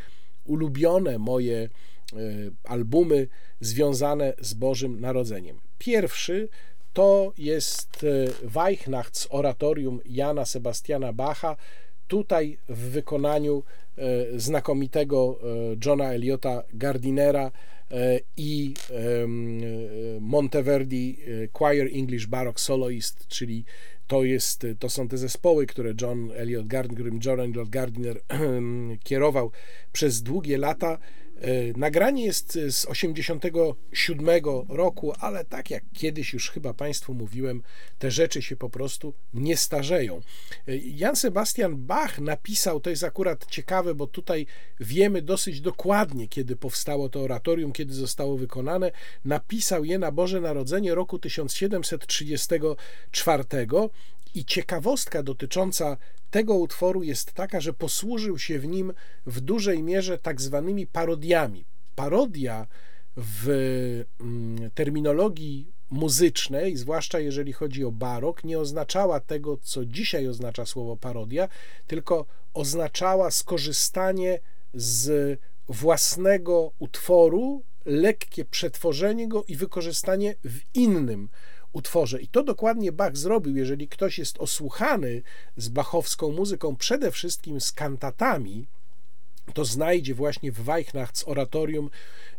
[0.45, 1.69] ulubione moje e,
[2.63, 3.27] albumy
[3.59, 5.59] związane z Bożym Narodzeniem.
[5.77, 6.49] Pierwszy
[6.93, 11.55] to jest e, Weichnachts oratorium Jana Sebastiana Bacha,
[12.07, 13.63] tutaj w wykonaniu
[13.97, 15.39] e, znakomitego
[15.85, 17.51] Johna Eliota Gardinera
[18.37, 18.73] i
[20.19, 21.17] Monteverdi
[21.53, 23.65] Choir English Baroque Soloist, czyli
[24.07, 28.21] to, jest, to są te zespoły, które John Elliot Gardner, którym John Elliot Gardner
[29.03, 29.51] kierował
[29.91, 30.97] przez długie lata.
[31.41, 31.47] E,
[31.77, 34.29] nagranie jest z 87
[34.69, 37.63] roku, ale tak jak kiedyś już chyba Państwu mówiłem,
[37.99, 40.21] te rzeczy się po prostu nie starzeją.
[40.67, 44.45] E, Jan Sebastian Bach napisał, to jest akurat ciekawe, bo tutaj
[44.79, 48.91] wiemy dosyć dokładnie, kiedy powstało to oratorium, kiedy zostało wykonane.
[49.25, 53.43] Napisał je na Boże Narodzenie roku 1734
[54.35, 55.97] i ciekawostka dotycząca
[56.31, 58.93] tego utworu jest taka, że posłużył się w nim
[59.25, 61.65] w dużej mierze tak zwanymi parodiami.
[61.95, 62.67] Parodia
[63.17, 63.49] w
[64.19, 70.97] mm, terminologii muzycznej, zwłaszcza jeżeli chodzi o barok, nie oznaczała tego, co dzisiaj oznacza słowo
[70.97, 71.47] parodia,
[71.87, 74.39] tylko oznaczała skorzystanie
[74.73, 75.39] z
[75.69, 81.29] własnego utworu, lekkie przetworzenie go i wykorzystanie w innym
[81.75, 82.21] utworze.
[82.21, 83.57] I to dokładnie Bach zrobił.
[83.57, 85.21] Jeżeli ktoś jest osłuchany
[85.57, 88.67] z bachowską muzyką, przede wszystkim z kantatami,
[89.53, 91.89] to znajdzie właśnie w Weichnachts oratorium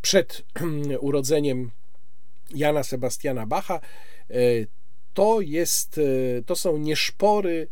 [0.01, 0.43] przed
[0.99, 1.71] urodzeniem
[2.55, 3.81] Jana Sebastiana Bacha.
[4.29, 4.35] E,
[5.13, 6.01] to, jest, e,
[6.43, 7.67] to są nieszpory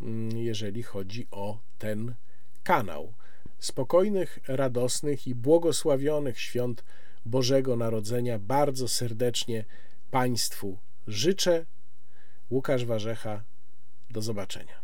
[0.00, 2.14] mm, jeżeli chodzi o ten
[2.62, 3.12] kanał.
[3.58, 6.84] Spokojnych, radosnych i błogosławionych świąt
[7.26, 9.64] Bożego Narodzenia bardzo serdecznie
[10.10, 11.66] Państwu życzę.
[12.50, 13.42] Łukasz Warzecha,
[14.10, 14.83] do zobaczenia.